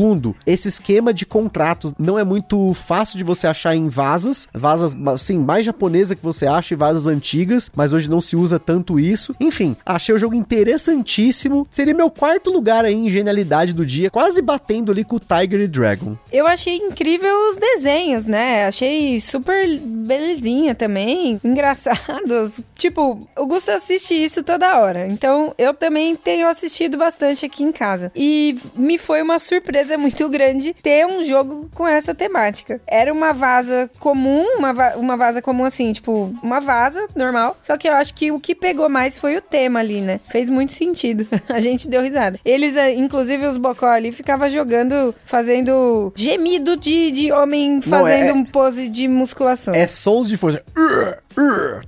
esse 0.47 0.69
esquema 0.69 1.13
de 1.13 1.27
contratos 1.27 1.93
não 1.99 2.19
é 2.19 2.25
muito 2.25 2.73
fácil 2.75 3.19
de 3.19 3.25
você 3.25 3.47
achar 3.47 3.75
em 3.75 3.89
vazas, 3.89 4.49
vazas 4.53 4.97
assim, 5.07 5.39
mais 5.39 5.65
japonesa 5.65 6.17
que 6.17 6.23
você 6.23 6.47
acha 6.47 6.75
e 6.75 6.77
vazas 6.77 7.07
antigas, 7.07 7.71
mas 7.75 7.93
hoje 7.93 8.11
não 8.11 8.21
se 8.21 8.37
usa 8.37 8.59
tanto 8.59 8.99
isso. 8.99 9.35
Enfim, 9.41 9.77
achei 9.85 10.15
o 10.15 10.19
jogo 10.19 10.35
interessantíssimo. 10.35 11.67
Seria 11.71 11.95
meu 11.95 12.11
quarto 12.11 12.51
lugar 12.51 12.85
aí 12.85 12.95
em 12.95 13.09
genialidade 13.09 13.73
do 13.73 13.85
dia, 13.85 14.11
quase 14.11 14.41
batendo 14.43 14.93
ali 14.93 15.05
com 15.05 15.17
o 15.17 15.21
Tiger 15.21 15.61
e 15.61 15.69
Dragon. 15.69 16.17
Eu 16.33 16.47
achei 16.47 16.77
incrível 16.77 17.35
os 17.51 17.57
desenhos, 17.57 18.27
né? 18.27 18.67
Achei 18.67 19.21
super 19.21 19.79
belezinha 19.79 20.75
também, 20.75 21.41
engraçados. 21.45 22.61
Tipo, 22.77 23.27
o 23.37 23.47
Gusto 23.47 23.71
assiste 23.71 24.15
isso 24.15 24.43
toda 24.43 24.81
hora. 24.81 25.07
Então, 25.07 25.55
eu 25.59 25.75
também 25.75 26.17
tenho 26.17 26.49
assistido 26.49 26.97
bastante 26.97 27.47
aqui 27.47 27.63
em 27.63 27.73
casa. 27.73 28.11
E 28.15 28.59
me 28.75 28.99
foi 28.99 29.23
uma 29.23 29.39
surpresa 29.39 29.84
muito 29.97 30.29
grande 30.29 30.75
ter 30.83 31.07
um 31.07 31.23
jogo 31.25 31.69
com 31.75 31.87
essa 31.87 32.15
temática. 32.15 32.81
Era 32.87 33.13
uma 33.13 33.33
vaza 33.33 33.91
comum, 33.99 34.45
uma, 34.57 34.73
va 34.73 34.95
uma 34.97 35.17
vaza 35.17 35.41
comum 35.43 35.65
assim, 35.65 35.93
tipo, 35.93 36.35
uma 36.43 36.61
vaza 36.61 37.07
normal. 37.15 37.57
Só 37.63 37.77
que 37.77 37.89
eu 37.89 37.93
acho 37.95 38.15
que 38.15 38.31
o 38.31 38.41
que 38.41 38.55
pegou 38.55 38.89
mais 38.89 39.19
foi 39.19 39.37
o 39.37 39.41
tema 39.41 39.81
ali, 39.81 40.01
né? 40.01 40.21
Fez 40.29 40.49
muito 40.51 40.73
sentido. 40.73 41.27
A 41.49 41.61
gente 41.61 41.89
deu 41.89 42.03
risada. 42.03 42.39
Eles, 42.45 42.77
eh, 42.77 42.95
inclusive, 42.95 43.47
os 43.47 43.57
bocó 43.57 43.87
ali, 43.87 44.13
ficava 44.13 44.49
jogando, 44.51 45.15
fazendo 45.25 46.13
gemido 46.17 46.77
de, 46.77 47.11
de 47.11 47.33
homem 47.33 47.81
fazendo 47.83 48.29
é- 48.29 48.33
um 48.33 48.45
pose 48.45 48.89
de 48.89 49.09
musculação. 49.09 49.75
É 49.75 49.87
sons 49.87 50.29
de 50.29 50.37
força. 50.37 50.63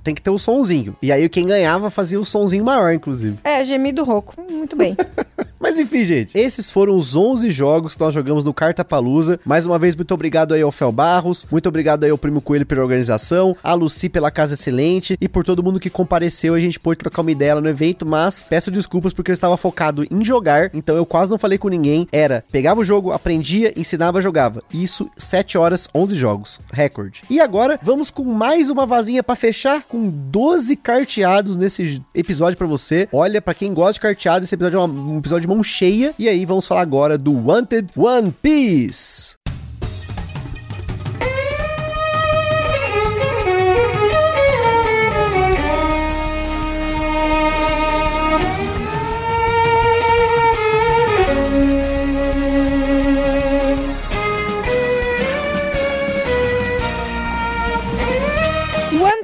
Tem 0.03 0.13
que 0.13 0.21
ter 0.21 0.29
o 0.29 0.37
sonzinho. 0.37 0.95
E 1.01 1.11
aí 1.11 1.27
quem 1.29 1.45
ganhava 1.45 1.89
fazia 1.89 2.19
o 2.19 2.25
sonzinho 2.25 2.65
maior, 2.65 2.93
inclusive. 2.93 3.37
É, 3.43 3.63
gemido 3.63 4.03
rouco. 4.03 4.35
Muito 4.49 4.75
bem. 4.75 4.95
Mas 5.59 5.79
enfim, 5.79 6.03
gente, 6.03 6.37
esses 6.37 6.69
foram 6.69 6.95
os 6.95 7.15
11 7.15 7.49
jogos 7.49 7.95
que 7.95 8.01
nós 8.01 8.13
jogamos 8.13 8.43
no 8.43 8.53
Carta 8.53 8.85
Palusa. 8.85 9.39
Mais 9.43 9.65
uma 9.65 9.79
vez, 9.79 9.95
muito 9.95 10.13
obrigado 10.13 10.53
aí 10.53 10.61
ao 10.61 10.71
Fel 10.71 10.91
Barros, 10.91 11.47
muito 11.51 11.67
obrigado 11.67 12.03
aí 12.03 12.11
ao 12.11 12.17
Primo 12.17 12.41
Coelho 12.41 12.65
pela 12.65 12.81
organização, 12.81 13.55
a 13.63 13.73
Lucy 13.73 14.09
pela 14.09 14.29
casa 14.29 14.53
excelente 14.53 15.17
e 15.19 15.27
por 15.27 15.43
todo 15.43 15.63
mundo 15.63 15.79
que 15.79 15.89
compareceu. 15.89 16.53
A 16.53 16.59
gente 16.59 16.79
pôde 16.79 16.99
trocar 16.99 17.21
uma 17.21 17.31
ideia 17.31 17.59
no 17.59 17.67
evento, 17.67 18.05
mas 18.05 18.43
peço 18.43 18.69
desculpas 18.69 19.13
porque 19.13 19.31
eu 19.31 19.33
estava 19.33 19.57
focado 19.57 20.05
em 20.11 20.23
jogar, 20.23 20.69
então 20.73 20.95
eu 20.95 21.05
quase 21.05 21.31
não 21.31 21.39
falei 21.39 21.57
com 21.57 21.69
ninguém. 21.69 22.07
Era, 22.11 22.43
pegava 22.51 22.81
o 22.81 22.83
jogo, 22.83 23.11
aprendia, 23.11 23.73
ensinava, 23.75 24.21
jogava. 24.21 24.63
Isso, 24.73 25.09
7 25.17 25.57
horas, 25.57 25.89
11 25.93 26.15
jogos. 26.15 26.59
Recorde. 26.71 27.23
E 27.29 27.39
agora, 27.39 27.79
vamos 27.81 28.09
com 28.09 28.23
mais 28.23 28.69
uma 28.69 28.85
vazinha 28.85 29.23
pra 29.23 29.35
fechar, 29.35 29.83
com 29.83 30.09
12 30.09 30.75
carteados 30.75 31.55
nesse 31.57 32.01
episódio 32.13 32.57
pra 32.57 32.67
você. 32.67 33.07
Olha, 33.11 33.41
pra 33.41 33.53
quem 33.53 33.73
gosta 33.73 33.93
de 33.93 34.01
carteado, 34.01 34.43
esse 34.43 34.53
episódio 34.53 34.79
é 34.79 34.83
um 34.83 35.17
episódio 35.17 35.46
de 35.47 35.55
mão 35.55 35.63
cheia. 35.63 36.13
E 36.19 36.27
aí, 36.27 36.45
vamos 36.45 36.67
falar 36.67 36.81
agora 36.81 37.17
do 37.17 37.31
Wanted 37.47 37.87
One 37.95 38.35
Piece. 38.41 39.36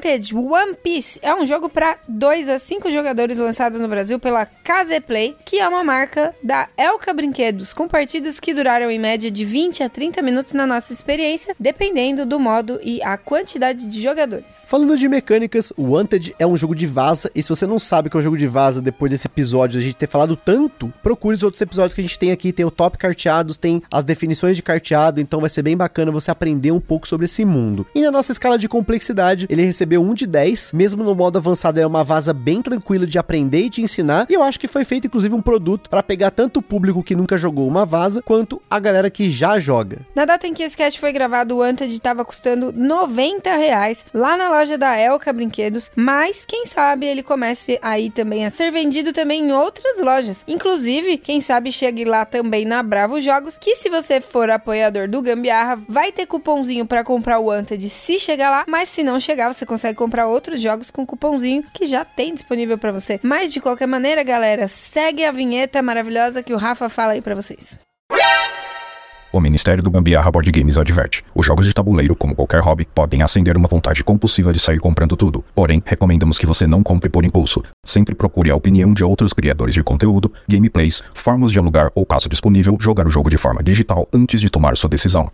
Wanted 0.04 0.36
One 0.36 0.76
Piece 0.84 1.18
é 1.22 1.34
um 1.34 1.46
jogo 1.46 1.70
para 1.70 1.96
2 2.10 2.50
a 2.50 2.60
5 2.60 2.92
jogadores 2.92 3.38
lançado 3.38 3.80
no 3.80 3.88
Brasil 3.88 4.20
pela 4.20 4.46
Caseplay, 4.46 5.34
que 5.46 5.60
é 5.60 5.68
uma 5.68 5.82
marca 5.82 6.36
da 6.44 6.68
Elka 6.78 7.14
Brinquedos, 7.14 7.72
com 7.72 7.88
partidas 7.88 8.38
que 8.38 8.54
duraram 8.54 8.92
em 8.92 9.00
média 9.00 9.32
de 9.32 9.46
20 9.46 9.82
a 9.82 9.88
30 9.88 10.22
minutos 10.22 10.52
na 10.52 10.68
nossa 10.68 10.92
experiência, 10.92 11.56
dependendo 11.58 12.26
do 12.26 12.38
modo 12.38 12.82
e 12.84 13.02
a 13.02 13.18
quantidade 13.18 13.88
de 13.88 14.02
jogadores. 14.02 14.64
Falando 14.68 14.98
de 14.98 15.08
mecânicas, 15.08 15.72
o 15.78 15.94
Wanted 15.94 16.36
é 16.38 16.46
um 16.46 16.58
jogo 16.58 16.76
de 16.76 16.86
vaza, 16.86 17.32
e 17.34 17.42
se 17.42 17.48
você 17.48 17.66
não 17.66 17.80
sabe 17.80 18.10
que 18.10 18.18
é 18.18 18.20
um 18.20 18.24
jogo 18.24 18.38
de 18.38 18.48
vaza 18.48 18.82
depois 18.82 19.10
desse 19.10 19.28
episódio, 19.28 19.80
a 19.80 19.82
gente 19.82 19.96
ter 19.96 20.08
falado 20.08 20.36
tanto, 20.36 20.92
procure 21.02 21.36
os 21.36 21.44
outros 21.44 21.62
episódios 21.62 21.94
que 21.94 22.02
a 22.02 22.04
gente 22.04 22.20
tem 22.20 22.34
aqui, 22.34 22.52
tem 22.52 22.66
o 22.66 22.72
top 22.72 22.98
carteados, 22.98 23.56
tem 23.56 23.82
as 23.90 24.04
definições 24.04 24.58
de 24.58 24.62
carteado, 24.62 25.22
então 25.22 25.40
vai 25.40 25.50
ser 25.50 25.62
bem 25.62 25.78
bacana 25.78 26.12
você 26.12 26.30
aprender 26.30 26.74
um 26.74 26.82
pouco 26.82 27.08
sobre 27.08 27.24
esse 27.26 27.46
mundo. 27.46 27.88
E 27.96 28.02
na 28.02 28.12
nossa 28.12 28.34
escala 28.34 28.58
de 28.58 28.68
complexidade, 28.68 29.48
ele 29.50 29.64
recebeu 29.64 29.93
um 29.98 30.12
1 30.12 30.14
de 30.14 30.28
10. 30.28 30.72
Mesmo 30.74 31.04
no 31.04 31.16
modo 31.16 31.38
avançado, 31.38 31.80
é 31.80 31.86
uma 31.86 32.04
vaza 32.04 32.34
bem 32.34 32.62
tranquila 32.62 33.06
de 33.06 33.18
aprender 33.18 33.66
e 33.66 33.70
de 33.70 33.82
ensinar. 33.82 34.26
E 34.30 34.34
eu 34.34 34.44
acho 34.44 34.60
que 34.60 34.68
foi 34.68 34.86
feito, 34.86 35.08
inclusive, 35.08 35.34
um 35.34 35.42
produto 35.42 35.90
para 35.90 36.04
pegar 36.04 36.32
tanto 36.32 36.60
o 36.60 36.62
público 36.62 37.04
que 37.04 37.16
nunca 37.16 37.38
jogou 37.38 37.68
uma 37.68 37.86
vaza, 37.86 38.22
quanto 38.22 38.62
a 38.70 38.80
galera 38.80 39.10
que 39.10 39.30
já 39.30 39.60
joga. 39.60 40.00
Na 40.16 40.26
data 40.26 40.48
em 40.48 40.54
que 40.54 40.64
esse 40.64 40.78
cast 40.78 41.00
foi 41.00 41.12
gravado, 41.12 41.58
o 41.58 41.62
Anted 41.62 41.94
estava 41.94 42.24
custando 42.24 42.72
90 42.72 43.56
reais 43.56 44.06
lá 44.14 44.38
na 44.38 44.50
loja 44.50 44.78
da 44.78 44.98
Elka 44.98 45.34
Brinquedos, 45.34 45.92
mas 45.96 46.46
quem 46.46 46.66
sabe 46.66 47.06
ele 47.06 47.24
comece 47.24 47.80
aí 47.82 48.10
também 48.10 48.46
a 48.46 48.50
ser 48.50 48.72
vendido 48.72 49.14
também 49.14 49.48
em 49.48 49.52
outras 49.52 50.00
lojas. 50.00 50.44
Inclusive, 50.48 51.18
quem 51.18 51.42
sabe 51.42 51.72
chegue 51.72 52.06
lá 52.06 52.26
também 52.26 52.66
na 52.66 52.82
Bravo 52.84 53.20
Jogos, 53.20 53.58
que 53.58 53.76
se 53.76 53.90
você 53.90 54.22
for 54.22 54.50
apoiador 54.50 55.08
do 55.08 55.22
Gambiarra, 55.22 55.82
vai 55.88 56.12
ter 56.12 56.26
cupomzinho 56.26 56.86
para 56.86 57.04
comprar 57.04 57.40
o 57.40 57.52
Anted 57.52 57.88
se 57.90 58.18
chegar 58.20 58.50
lá, 58.50 58.64
mas 58.68 58.90
se 58.90 59.04
não 59.04 59.20
chegar, 59.20 59.54
você 59.54 59.66
consegue 59.66 59.83
comprar 59.92 60.28
outros 60.28 60.62
jogos 60.62 60.92
com 60.92 61.04
cupomzinho 61.04 61.64
que 61.74 61.88
já 61.88 62.06
tem 62.06 62.36
disponível 62.36 62.78
para 62.78 62.92
você. 62.92 63.20
Mas 63.24 63.52
de 63.52 63.60
qualquer 63.60 63.88
maneira, 63.88 64.22
galera, 64.22 64.68
segue 64.68 65.26
a 65.26 65.32
vinheta 65.32 65.82
maravilhosa 65.82 66.44
que 66.44 66.54
o 66.54 66.58
Rafa 66.58 66.90
fala 66.90 67.14
aí 67.14 67.22
para 67.24 67.34
vocês. 67.34 67.80
O 69.34 69.40
Ministério 69.40 69.82
do 69.82 69.90
Gambiarra 69.90 70.30
Board 70.30 70.52
Games 70.52 70.78
adverte: 70.78 71.26
os 71.34 71.44
jogos 71.44 71.66
de 71.66 71.74
tabuleiro, 71.74 72.16
como 72.16 72.36
qualquer 72.36 72.62
hobby, 72.62 72.86
podem 72.86 73.24
acender 73.24 73.58
uma 73.58 73.68
vontade 73.68 74.04
compulsiva 74.04 74.54
de 74.54 74.60
sair 74.60 74.80
comprando 74.80 75.18
tudo. 75.18 75.44
Porém, 75.56 75.82
recomendamos 75.84 76.38
que 76.38 76.46
você 76.46 76.68
não 76.68 76.84
compre 76.84 77.10
por 77.10 77.26
impulso. 77.26 77.64
Sempre 77.84 78.14
procure 78.14 78.52
a 78.52 78.56
opinião 78.56 78.94
de 78.94 79.04
outros 79.04 79.34
criadores 79.34 79.74
de 79.74 79.82
conteúdo, 79.82 80.32
gameplays, 80.48 81.02
formas 81.16 81.52
de 81.52 81.58
alugar 81.58 81.92
ou, 81.96 82.06
caso 82.06 82.30
disponível, 82.30 82.78
jogar 82.80 83.08
o 83.08 83.10
jogo 83.10 83.32
de 83.32 83.38
forma 83.40 83.64
digital 83.64 84.08
antes 84.14 84.40
de 84.40 84.52
tomar 84.52 84.78
sua 84.78 84.90
decisão. 84.90 85.28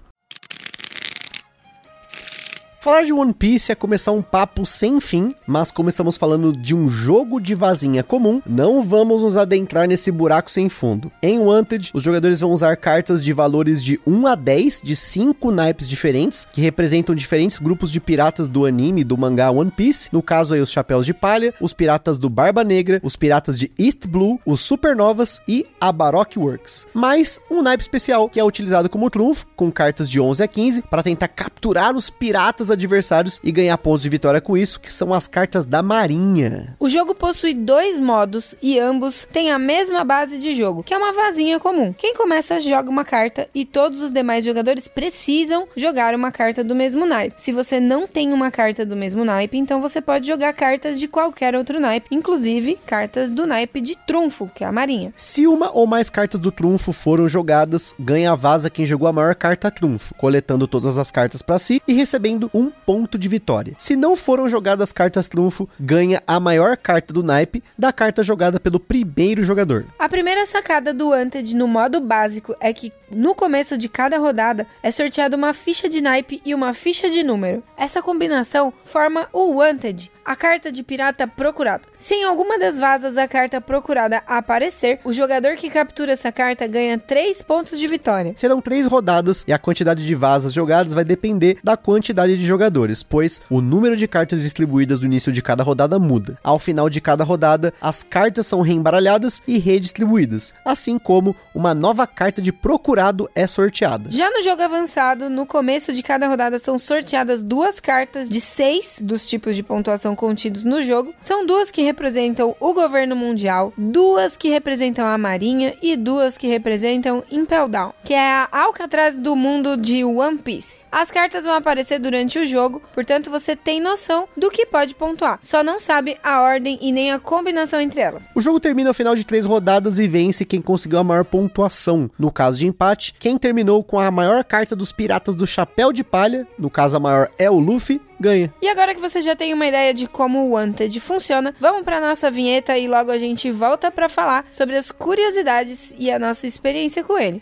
Falar 2.81 3.03
de 3.03 3.11
One 3.11 3.33
Piece 3.33 3.73
é 3.73 3.75
começar 3.75 4.13
um 4.13 4.21
papo 4.21 4.65
sem 4.65 5.01
fim, 5.01 5.33
mas 5.45 5.69
como 5.69 5.89
estamos 5.89 6.15
falando 6.15 6.53
de 6.53 6.73
um 6.73 6.87
jogo 6.87 7.37
de 7.41 7.53
vazinha 7.53 8.01
comum, 8.03 8.41
não 8.45 8.81
vamos 8.81 9.21
nos 9.21 9.35
adentrar 9.35 9.85
nesse 9.85 10.09
buraco 10.09 10.49
sem 10.49 10.69
fundo. 10.69 11.11
Em 11.21 11.39
Wanted, 11.39 11.91
os 11.93 12.01
jogadores 12.01 12.39
vão 12.39 12.53
usar 12.53 12.77
cartas 12.77 13.21
de 13.21 13.33
valores 13.33 13.83
de 13.83 13.99
1 14.07 14.27
a 14.27 14.33
10 14.33 14.81
de 14.81 14.95
5 14.95 15.51
naipes 15.51 15.89
diferentes, 15.89 16.47
que 16.53 16.61
representam 16.61 17.13
diferentes 17.13 17.59
grupos 17.59 17.91
de 17.91 17.99
piratas 17.99 18.47
do 18.47 18.65
anime 18.65 19.03
do 19.03 19.17
mangá 19.17 19.51
One 19.51 19.71
Piece, 19.71 20.07
no 20.13 20.21
caso 20.21 20.53
aí 20.53 20.61
os 20.61 20.71
Chapéus 20.71 21.05
de 21.05 21.13
Palha, 21.13 21.53
os 21.59 21.73
piratas 21.73 22.17
do 22.17 22.29
Barba 22.29 22.63
Negra, 22.63 23.01
os 23.03 23.17
piratas 23.17 23.59
de 23.59 23.69
East 23.77 24.07
Blue, 24.07 24.39
os 24.45 24.61
Supernovas 24.61 25.41
e 25.45 25.67
a 25.81 25.91
Baroque 25.91 26.39
Works. 26.39 26.87
Mais 26.93 27.41
um 27.51 27.61
naipe 27.61 27.83
especial 27.83 28.29
que 28.29 28.39
é 28.39 28.43
utilizado 28.43 28.87
como 28.87 29.09
trunfo, 29.09 29.45
com 29.53 29.69
cartas 29.69 30.09
de 30.09 30.21
11 30.21 30.41
a 30.41 30.47
15, 30.47 30.81
para 30.83 31.03
tentar 31.03 31.27
capturar 31.27 31.93
os 31.93 32.09
piratas 32.09 32.68
adversários 32.71 33.39
e 33.43 33.51
ganhar 33.51 33.77
pontos 33.77 34.01
de 34.01 34.09
vitória 34.09 34.41
com 34.41 34.57
isso, 34.57 34.79
que 34.79 34.91
são 34.91 35.13
as 35.13 35.27
cartas 35.27 35.65
da 35.65 35.81
Marinha. 35.81 36.75
O 36.79 36.89
jogo 36.89 37.15
possui 37.15 37.53
dois 37.53 37.99
modos 37.99 38.55
e 38.61 38.79
ambos 38.79 39.27
têm 39.31 39.51
a 39.51 39.59
mesma 39.59 40.03
base 40.03 40.37
de 40.37 40.53
jogo, 40.53 40.83
que 40.83 40.93
é 40.93 40.97
uma 40.97 41.13
vazinha 41.13 41.59
comum. 41.59 41.93
Quem 41.93 42.13
começa 42.13 42.59
joga 42.59 42.89
uma 42.89 43.05
carta 43.05 43.47
e 43.53 43.65
todos 43.65 44.01
os 44.01 44.11
demais 44.11 44.45
jogadores 44.45 44.87
precisam 44.87 45.67
jogar 45.75 46.13
uma 46.13 46.31
carta 46.31 46.63
do 46.63 46.75
mesmo 46.75 47.05
naipe. 47.05 47.41
Se 47.41 47.51
você 47.51 47.79
não 47.79 48.07
tem 48.07 48.33
uma 48.33 48.51
carta 48.51 48.85
do 48.85 48.95
mesmo 48.95 49.23
naipe, 49.25 49.57
então 49.57 49.81
você 49.81 50.01
pode 50.01 50.27
jogar 50.27 50.53
cartas 50.53 50.99
de 50.99 51.07
qualquer 51.07 51.55
outro 51.55 51.79
naipe, 51.79 52.07
inclusive 52.11 52.77
cartas 52.85 53.29
do 53.29 53.45
naipe 53.45 53.81
de 53.81 53.95
trunfo, 53.95 54.49
que 54.53 54.63
é 54.63 54.67
a 54.67 54.71
Marinha. 54.71 55.13
Se 55.15 55.47
uma 55.47 55.71
ou 55.71 55.87
mais 55.87 56.09
cartas 56.09 56.39
do 56.39 56.51
trunfo 56.51 56.91
foram 56.91 57.27
jogadas, 57.27 57.95
ganha 57.99 58.31
a 58.31 58.35
vaza 58.35 58.69
quem 58.69 58.85
jogou 58.85 59.07
a 59.07 59.13
maior 59.13 59.35
carta 59.35 59.71
trunfo, 59.71 60.13
coletando 60.15 60.67
todas 60.67 60.97
as 60.97 61.11
cartas 61.11 61.41
para 61.41 61.59
si 61.59 61.81
e 61.87 61.93
recebendo 61.93 62.49
um 62.59 62.69
ponto 62.69 63.17
de 63.17 63.29
vitória. 63.29 63.73
Se 63.77 63.95
não 63.95 64.15
foram 64.15 64.49
jogadas 64.49 64.91
cartas 64.91 65.29
trunfo, 65.29 65.69
ganha 65.79 66.21
a 66.27 66.39
maior 66.39 66.75
carta 66.75 67.13
do 67.13 67.23
naipe 67.23 67.63
da 67.77 67.93
carta 67.93 68.21
jogada 68.21 68.59
pelo 68.59 68.79
primeiro 68.79 69.43
jogador. 69.43 69.85
A 69.97 70.09
primeira 70.09 70.45
sacada 70.45 70.93
do 70.93 71.09
Wanted 71.09 71.55
no 71.55 71.67
modo 71.67 72.01
básico 72.01 72.53
é 72.59 72.73
que 72.73 72.91
no 73.11 73.33
começo 73.33 73.77
de 73.77 73.89
cada 73.89 74.17
rodada 74.17 74.67
é 74.83 74.91
sorteada 74.91 75.35
uma 75.35 75.53
ficha 75.53 75.89
de 75.89 76.01
naipe 76.01 76.41
e 76.45 76.53
uma 76.53 76.73
ficha 76.73 77.09
de 77.09 77.23
número. 77.23 77.63
Essa 77.75 78.01
combinação 78.01 78.71
forma 78.83 79.27
o 79.33 79.55
Wanted, 79.55 80.11
a 80.23 80.35
carta 80.35 80.71
de 80.71 80.83
pirata 80.83 81.27
procurado. 81.27 81.87
Se 81.97 82.13
em 82.13 82.23
alguma 82.23 82.59
das 82.59 82.79
vazas 82.79 83.17
a 83.17 83.27
carta 83.27 83.59
procurada 83.59 84.21
aparecer, 84.27 84.99
o 85.03 85.11
jogador 85.11 85.55
que 85.55 85.69
captura 85.69 86.11
essa 86.11 86.31
carta 86.31 86.67
ganha 86.67 86.99
3 86.99 87.41
pontos 87.41 87.79
de 87.79 87.87
vitória. 87.87 88.33
Serão 88.35 88.61
três 88.61 88.85
rodadas 88.85 89.43
e 89.47 89.53
a 89.53 89.57
quantidade 89.57 90.05
de 90.05 90.15
vazas 90.15 90.53
jogadas 90.53 90.93
vai 90.93 91.03
depender 91.03 91.57
da 91.63 91.75
quantidade 91.75 92.37
de 92.37 92.45
jogadores, 92.45 93.01
pois 93.01 93.41
o 93.49 93.59
número 93.59 93.97
de 93.97 94.07
cartas 94.07 94.43
distribuídas 94.43 94.99
no 94.99 95.07
início 95.07 95.31
de 95.31 95.41
cada 95.41 95.63
rodada 95.63 95.97
muda. 95.97 96.37
Ao 96.43 96.59
final 96.59 96.89
de 96.89 97.01
cada 97.01 97.23
rodada, 97.23 97.73
as 97.81 98.03
cartas 98.03 98.45
são 98.45 98.61
reembaralhadas 98.61 99.41
e 99.47 99.57
redistribuídas, 99.57 100.53
assim 100.63 100.99
como 100.99 101.35
uma 101.55 101.73
nova 101.73 102.05
carta 102.05 102.41
de 102.41 102.51
procurado 102.51 102.98
é 103.33 103.47
sorteada. 103.47 104.11
Já 104.11 104.29
no 104.29 104.43
jogo 104.43 104.61
avançado, 104.61 105.29
no 105.29 105.45
começo 105.45 105.93
de 105.93 106.03
cada 106.03 106.27
rodada 106.27 106.59
são 106.59 106.77
sorteadas 106.77 107.41
duas 107.41 107.79
cartas 107.79 108.29
de 108.29 108.41
seis 108.41 108.99
dos 109.01 109.25
tipos 109.25 109.55
de 109.55 109.63
pontuação 109.63 110.15
contidos 110.15 110.65
no 110.65 110.81
jogo. 110.81 111.13
São 111.21 111.45
duas 111.45 111.71
que 111.71 111.81
representam 111.81 112.55
o 112.59 112.73
governo 112.73 113.15
mundial, 113.15 113.71
duas 113.77 114.35
que 114.35 114.49
representam 114.49 115.05
a 115.05 115.17
marinha 115.17 115.75
e 115.81 115.95
duas 115.95 116.37
que 116.37 116.47
representam 116.47 117.23
Impel 117.31 117.69
Down, 117.69 117.93
que 118.03 118.13
é 118.13 118.19
a 118.19 118.49
Alcatraz 118.51 119.17
do 119.17 119.35
mundo 119.35 119.77
de 119.77 120.03
One 120.03 120.37
Piece. 120.37 120.83
As 120.91 121.09
cartas 121.09 121.45
vão 121.45 121.53
aparecer 121.53 121.99
durante 121.99 122.37
o 122.37 122.45
jogo, 122.45 122.81
portanto 122.93 123.29
você 123.29 123.55
tem 123.55 123.79
noção 123.79 124.27
do 124.35 124.51
que 124.51 124.65
pode 124.65 124.93
pontuar, 124.93 125.39
só 125.41 125.63
não 125.63 125.79
sabe 125.79 126.17
a 126.21 126.41
ordem 126.41 126.77
e 126.81 126.91
nem 126.91 127.11
a 127.11 127.19
combinação 127.19 127.79
entre 127.79 128.01
elas. 128.01 128.29
O 128.35 128.41
jogo 128.41 128.59
termina 128.59 128.89
ao 128.89 128.93
final 128.93 129.15
de 129.15 129.23
três 129.23 129.45
rodadas 129.45 129.99
e 129.99 130.07
vence 130.07 130.43
quem 130.43 130.61
conseguiu 130.61 130.99
a 130.99 131.03
maior 131.03 131.23
pontuação. 131.23 132.09
No 132.19 132.31
caso 132.31 132.57
de 132.57 132.67
empate, 132.67 132.88
quem 132.95 133.37
terminou 133.37 133.83
com 133.83 133.99
a 133.99 134.11
maior 134.11 134.43
carta 134.43 134.75
dos 134.75 134.91
piratas 134.91 135.35
do 135.35 135.47
Chapéu 135.47 135.91
de 135.91 136.03
Palha, 136.03 136.47
no 136.57 136.69
caso 136.69 136.97
a 136.97 136.99
maior 136.99 137.29
é 137.37 137.49
o 137.49 137.59
Luffy, 137.59 138.01
ganha. 138.19 138.53
E 138.61 138.67
agora 138.67 138.93
que 138.93 139.01
você 139.01 139.21
já 139.21 139.35
tem 139.35 139.53
uma 139.53 139.67
ideia 139.67 139.93
de 139.93 140.07
como 140.07 140.39
o 140.39 140.51
Wanted 140.51 140.99
funciona, 140.99 141.53
vamos 141.59 141.83
para 141.83 142.01
nossa 142.01 142.29
vinheta 142.29 142.77
e 142.77 142.87
logo 142.87 143.11
a 143.11 143.17
gente 143.17 143.51
volta 143.51 143.89
para 143.91 144.09
falar 144.09 144.45
sobre 144.51 144.75
as 144.75 144.91
curiosidades 144.91 145.93
e 145.97 146.11
a 146.11 146.19
nossa 146.19 146.45
experiência 146.45 147.03
com 147.03 147.17
ele. 147.17 147.41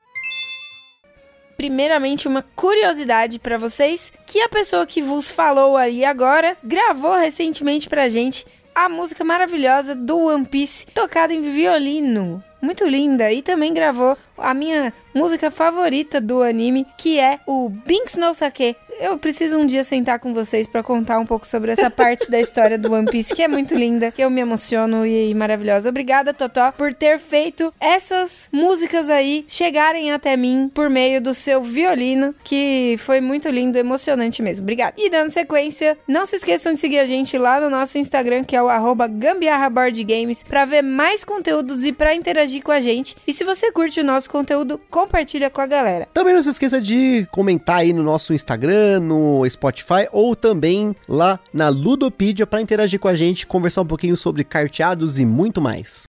Primeiramente, 1.57 2.25
uma 2.25 2.41
curiosidade 2.55 3.37
para 3.37 3.57
vocês, 3.57 4.13
que 4.25 4.39
a 4.39 4.47
pessoa 4.47 4.85
que 4.85 5.01
vos 5.01 5.29
falou 5.29 5.75
aí 5.75 6.05
agora 6.05 6.55
gravou 6.63 7.17
recentemente 7.17 7.89
pra 7.89 8.07
gente 8.07 8.45
a 8.85 8.87
música 8.87 9.25
maravilhosa 9.25 9.93
do 9.93 10.17
One 10.27 10.45
Piece, 10.45 10.85
tocada 10.93 11.33
em 11.33 11.41
violino. 11.41 12.41
Muito 12.61 12.85
linda. 12.85 13.29
E 13.29 13.41
também 13.41 13.73
gravou 13.73 14.17
a 14.41 14.53
minha 14.53 14.93
música 15.13 15.49
favorita 15.51 16.21
do 16.21 16.41
anime, 16.41 16.85
que 16.97 17.19
é 17.19 17.39
o 17.45 17.69
Binks 17.69 18.15
no 18.15 18.33
Sake. 18.33 18.75
eu 18.99 19.17
preciso 19.17 19.57
um 19.57 19.65
dia 19.65 19.83
sentar 19.83 20.19
com 20.19 20.33
vocês 20.33 20.67
pra 20.67 20.83
contar 20.83 21.19
um 21.19 21.25
pouco 21.25 21.47
sobre 21.47 21.71
essa 21.71 21.89
parte 21.89 22.29
da 22.29 22.39
história 22.39 22.77
do 22.77 22.93
One 22.93 23.09
Piece, 23.09 23.33
que 23.33 23.41
é 23.41 23.47
muito 23.47 23.73
linda, 23.73 24.11
que 24.11 24.21
eu 24.21 24.29
me 24.29 24.41
emociono 24.41 25.05
e 25.05 25.33
maravilhosa. 25.33 25.89
Obrigada, 25.89 26.33
Totó, 26.33 26.71
por 26.71 26.93
ter 26.93 27.17
feito 27.17 27.73
essas 27.79 28.49
músicas 28.51 29.09
aí 29.09 29.45
chegarem 29.47 30.11
até 30.11 30.35
mim 30.35 30.69
por 30.73 30.89
meio 30.89 31.21
do 31.21 31.33
seu 31.33 31.63
violino, 31.63 32.35
que 32.43 32.95
foi 32.99 33.21
muito 33.21 33.49
lindo, 33.49 33.77
emocionante 33.77 34.41
mesmo. 34.41 34.63
Obrigada. 34.63 34.93
E 34.97 35.09
dando 35.09 35.29
sequência, 35.29 35.97
não 36.07 36.25
se 36.25 36.35
esqueçam 36.35 36.73
de 36.73 36.79
seguir 36.79 36.99
a 36.99 37.05
gente 37.05 37.37
lá 37.37 37.59
no 37.59 37.69
nosso 37.69 37.97
Instagram, 37.97 38.43
que 38.43 38.55
é 38.55 38.61
o 38.61 38.69
gambiarraboardgames, 39.09 40.43
pra 40.43 40.65
ver 40.65 40.81
mais 40.81 41.23
conteúdos 41.23 41.85
e 41.85 41.93
pra 41.93 42.13
interagir 42.13 42.61
com 42.61 42.71
a 42.71 42.79
gente. 42.79 43.15
E 43.25 43.33
se 43.33 43.43
você 43.43 43.71
curte 43.71 44.01
o 44.01 44.03
nosso 44.03 44.28
conteúdo, 44.29 44.79
compartilha 44.89 45.49
com 45.49 45.59
a 45.59 45.65
galera. 45.65 46.07
Também 46.13 46.33
não 46.33 46.41
se 46.41 46.49
esqueça 46.49 46.79
de 46.79 47.27
comentar 47.31 47.79
aí 47.79 47.91
no 47.91 48.03
nosso 48.03 48.33
Instagram, 48.33 49.01
no 49.01 49.47
Spotify 49.49 50.07
ou 50.11 50.35
também 50.35 50.95
lá 51.07 51.39
na 51.53 51.69
Ludopedia 51.69 52.47
para 52.47 52.61
interagir 52.61 52.99
com 52.99 53.07
a 53.07 53.15
gente, 53.15 53.45
conversar 53.45 53.81
um 53.81 53.87
pouquinho 53.87 54.15
sobre 54.15 54.43
carteados 54.43 55.19
e 55.19 55.25
muito 55.25 55.61
mais. 55.61 56.08